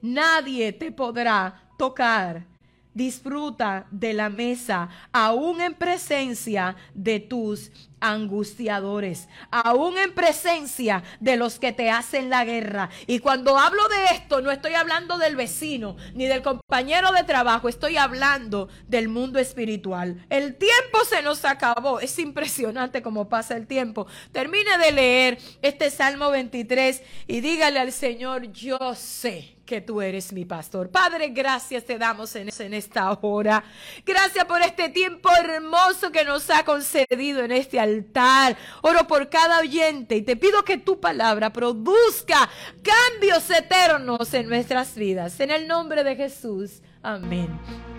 Nadie 0.00 0.72
te 0.72 0.90
podrá 0.90 1.68
tocar. 1.78 2.46
Disfruta 2.94 3.86
de 3.90 4.12
la 4.12 4.28
mesa, 4.28 4.88
aún 5.12 5.60
en 5.60 5.74
presencia 5.74 6.76
de 6.92 7.20
tus 7.20 7.70
angustiadores, 8.02 9.28
aún 9.50 9.96
en 9.96 10.12
presencia 10.12 11.02
de 11.20 11.36
los 11.36 11.58
que 11.58 11.72
te 11.72 11.90
hacen 11.90 12.28
la 12.28 12.44
guerra. 12.44 12.90
Y 13.06 13.20
cuando 13.20 13.56
hablo 13.56 13.88
de 13.88 14.16
esto, 14.16 14.42
no 14.42 14.50
estoy 14.50 14.74
hablando 14.74 15.16
del 15.18 15.36
vecino 15.36 15.96
ni 16.14 16.26
del 16.26 16.42
compañero 16.42 17.12
de 17.12 17.22
trabajo, 17.22 17.68
estoy 17.68 17.96
hablando 17.96 18.68
del 18.88 19.08
mundo 19.08 19.38
espiritual. 19.38 20.26
El 20.28 20.56
tiempo 20.56 21.04
se 21.08 21.22
nos 21.22 21.44
acabó, 21.44 22.00
es 22.00 22.18
impresionante 22.18 23.02
cómo 23.02 23.28
pasa 23.28 23.56
el 23.56 23.66
tiempo. 23.66 24.06
Termine 24.32 24.76
de 24.78 24.92
leer 24.92 25.38
este 25.62 25.90
Salmo 25.90 26.30
23 26.30 27.02
y 27.28 27.40
dígale 27.40 27.78
al 27.78 27.92
Señor, 27.92 28.50
yo 28.52 28.94
sé 28.96 29.56
que 29.64 29.80
tú 29.80 30.02
eres 30.02 30.32
mi 30.32 30.44
pastor. 30.44 30.90
Padre, 30.90 31.28
gracias 31.28 31.84
te 31.84 31.96
damos 31.96 32.34
en, 32.36 32.50
en, 32.58 32.74
esta 32.74 33.10
hora. 33.22 33.64
Gracias 34.04 34.44
por 34.44 34.60
este 34.60 34.88
tiempo 34.88 35.30
hermoso 35.34 36.10
que 36.10 36.24
nos 36.24 36.50
ha 36.50 36.64
concedido 36.64 37.42
en 37.42 37.52
este 37.52 37.80
Oro 38.82 39.06
por 39.06 39.28
cada 39.28 39.60
oyente 39.60 40.16
y 40.16 40.22
te 40.22 40.36
pido 40.36 40.64
que 40.64 40.78
tu 40.78 41.00
palabra 41.00 41.52
produzca 41.52 42.48
cambios 42.82 43.48
eternos 43.50 44.32
en 44.34 44.48
nuestras 44.48 44.94
vidas. 44.94 45.38
En 45.40 45.50
el 45.50 45.68
nombre 45.68 46.04
de 46.04 46.16
Jesús. 46.16 46.82
Amén. 47.02 47.91